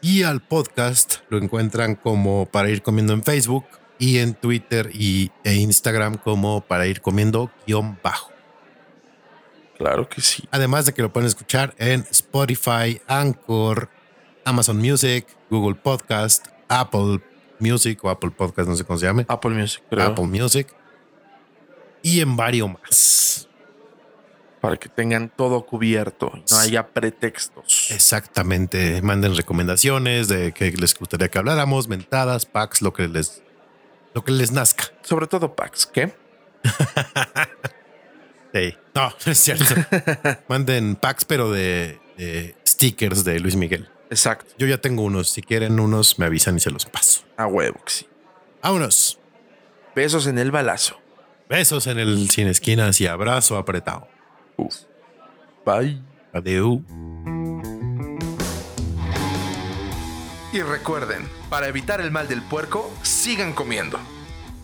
Y 0.00 0.22
al 0.22 0.40
podcast 0.40 1.16
lo 1.28 1.36
encuentran 1.36 1.94
como 1.94 2.46
para 2.46 2.70
ir 2.70 2.80
comiendo 2.80 3.12
en 3.12 3.22
Facebook 3.22 3.66
y 3.98 4.18
en 4.18 4.32
Twitter 4.32 4.90
y, 4.94 5.30
e 5.44 5.54
Instagram 5.56 6.16
como 6.16 6.62
para 6.62 6.86
ir 6.86 7.02
comiendo 7.02 7.50
guion 7.66 7.98
bajo. 8.02 8.30
Claro 9.76 10.08
que 10.08 10.22
sí. 10.22 10.44
Además 10.50 10.86
de 10.86 10.94
que 10.94 11.02
lo 11.02 11.12
pueden 11.12 11.26
escuchar 11.26 11.74
en 11.76 12.06
Spotify, 12.10 13.00
Anchor, 13.06 13.90
Amazon 14.46 14.78
Music, 14.78 15.26
Google 15.50 15.74
Podcast, 15.74 16.48
Apple 16.68 17.20
Music 17.58 18.02
o 18.02 18.08
Apple 18.08 18.30
Podcast, 18.30 18.68
no 18.68 18.76
sé 18.76 18.84
cómo 18.84 18.98
se 18.98 19.04
llame. 19.04 19.26
Apple 19.28 19.50
Music, 19.50 19.82
creo. 19.90 20.06
Apple 20.06 20.26
Music 20.26 20.79
y 22.02 22.20
en 22.20 22.36
varios 22.36 22.70
más. 22.70 23.48
Para 24.60 24.76
que 24.76 24.90
tengan 24.90 25.30
todo 25.34 25.64
cubierto 25.64 26.32
no 26.50 26.58
haya 26.58 26.88
pretextos. 26.88 27.90
Exactamente. 27.90 29.00
Manden 29.00 29.34
recomendaciones 29.34 30.28
de 30.28 30.52
que 30.52 30.70
les 30.72 30.94
gustaría 30.94 31.28
que 31.28 31.38
habláramos, 31.38 31.88
mentadas, 31.88 32.44
packs, 32.44 32.82
lo 32.82 32.92
que 32.92 33.08
les, 33.08 33.42
lo 34.14 34.22
que 34.22 34.32
les 34.32 34.52
nazca. 34.52 34.84
Sobre 35.02 35.26
todo 35.26 35.54
Pax, 35.54 35.86
¿qué? 35.86 36.14
Sí. 38.52 38.76
No, 38.94 39.10
no 39.10 39.16
es 39.32 39.38
cierto. 39.38 39.74
Manden 40.48 40.96
packs, 40.96 41.24
pero 41.24 41.50
de, 41.50 42.00
de 42.16 42.56
stickers 42.66 43.24
de 43.24 43.38
Luis 43.40 43.56
Miguel. 43.56 43.88
Exacto. 44.10 44.54
Yo 44.58 44.66
ya 44.66 44.78
tengo 44.78 45.02
unos. 45.02 45.30
Si 45.30 45.42
quieren 45.42 45.78
unos, 45.78 46.18
me 46.18 46.26
avisan 46.26 46.56
y 46.56 46.60
se 46.60 46.70
los 46.70 46.84
paso. 46.86 47.22
A 47.36 47.46
huevo 47.46 47.80
que 47.84 47.92
sí. 47.92 48.08
Vámonos. 48.62 49.18
Besos 49.94 50.26
en 50.26 50.38
el 50.38 50.50
balazo. 50.50 51.00
Besos 51.50 51.88
en 51.88 51.98
el 51.98 52.30
sin 52.30 52.46
esquinas 52.46 53.00
y 53.00 53.08
abrazo 53.08 53.58
apretado. 53.58 54.06
Uf. 54.56 54.76
Bye. 55.66 56.00
Adeu. 56.32 56.84
Y 60.52 60.60
recuerden, 60.62 61.28
para 61.48 61.66
evitar 61.66 62.00
el 62.00 62.12
mal 62.12 62.28
del 62.28 62.40
puerco, 62.40 62.88
sigan 63.02 63.52
comiendo. 63.52 63.98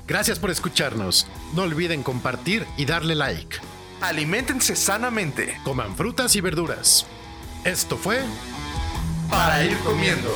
Gracias 0.07 0.39
por 0.39 0.53
escucharnos. 0.53 1.26
No 1.57 1.62
olviden 1.62 2.05
compartir 2.05 2.64
y 2.76 2.84
darle 2.84 3.16
like. 3.16 3.57
Aliméntense 4.01 4.76
sanamente 4.76 5.59
Coman 5.64 5.97
frutas 5.97 6.37
y 6.37 6.41
verduras. 6.41 7.05
Esto 7.64 7.97
fue 7.97 8.20
para 9.28 9.64
ir 9.64 9.76
comiendo. 9.78 10.30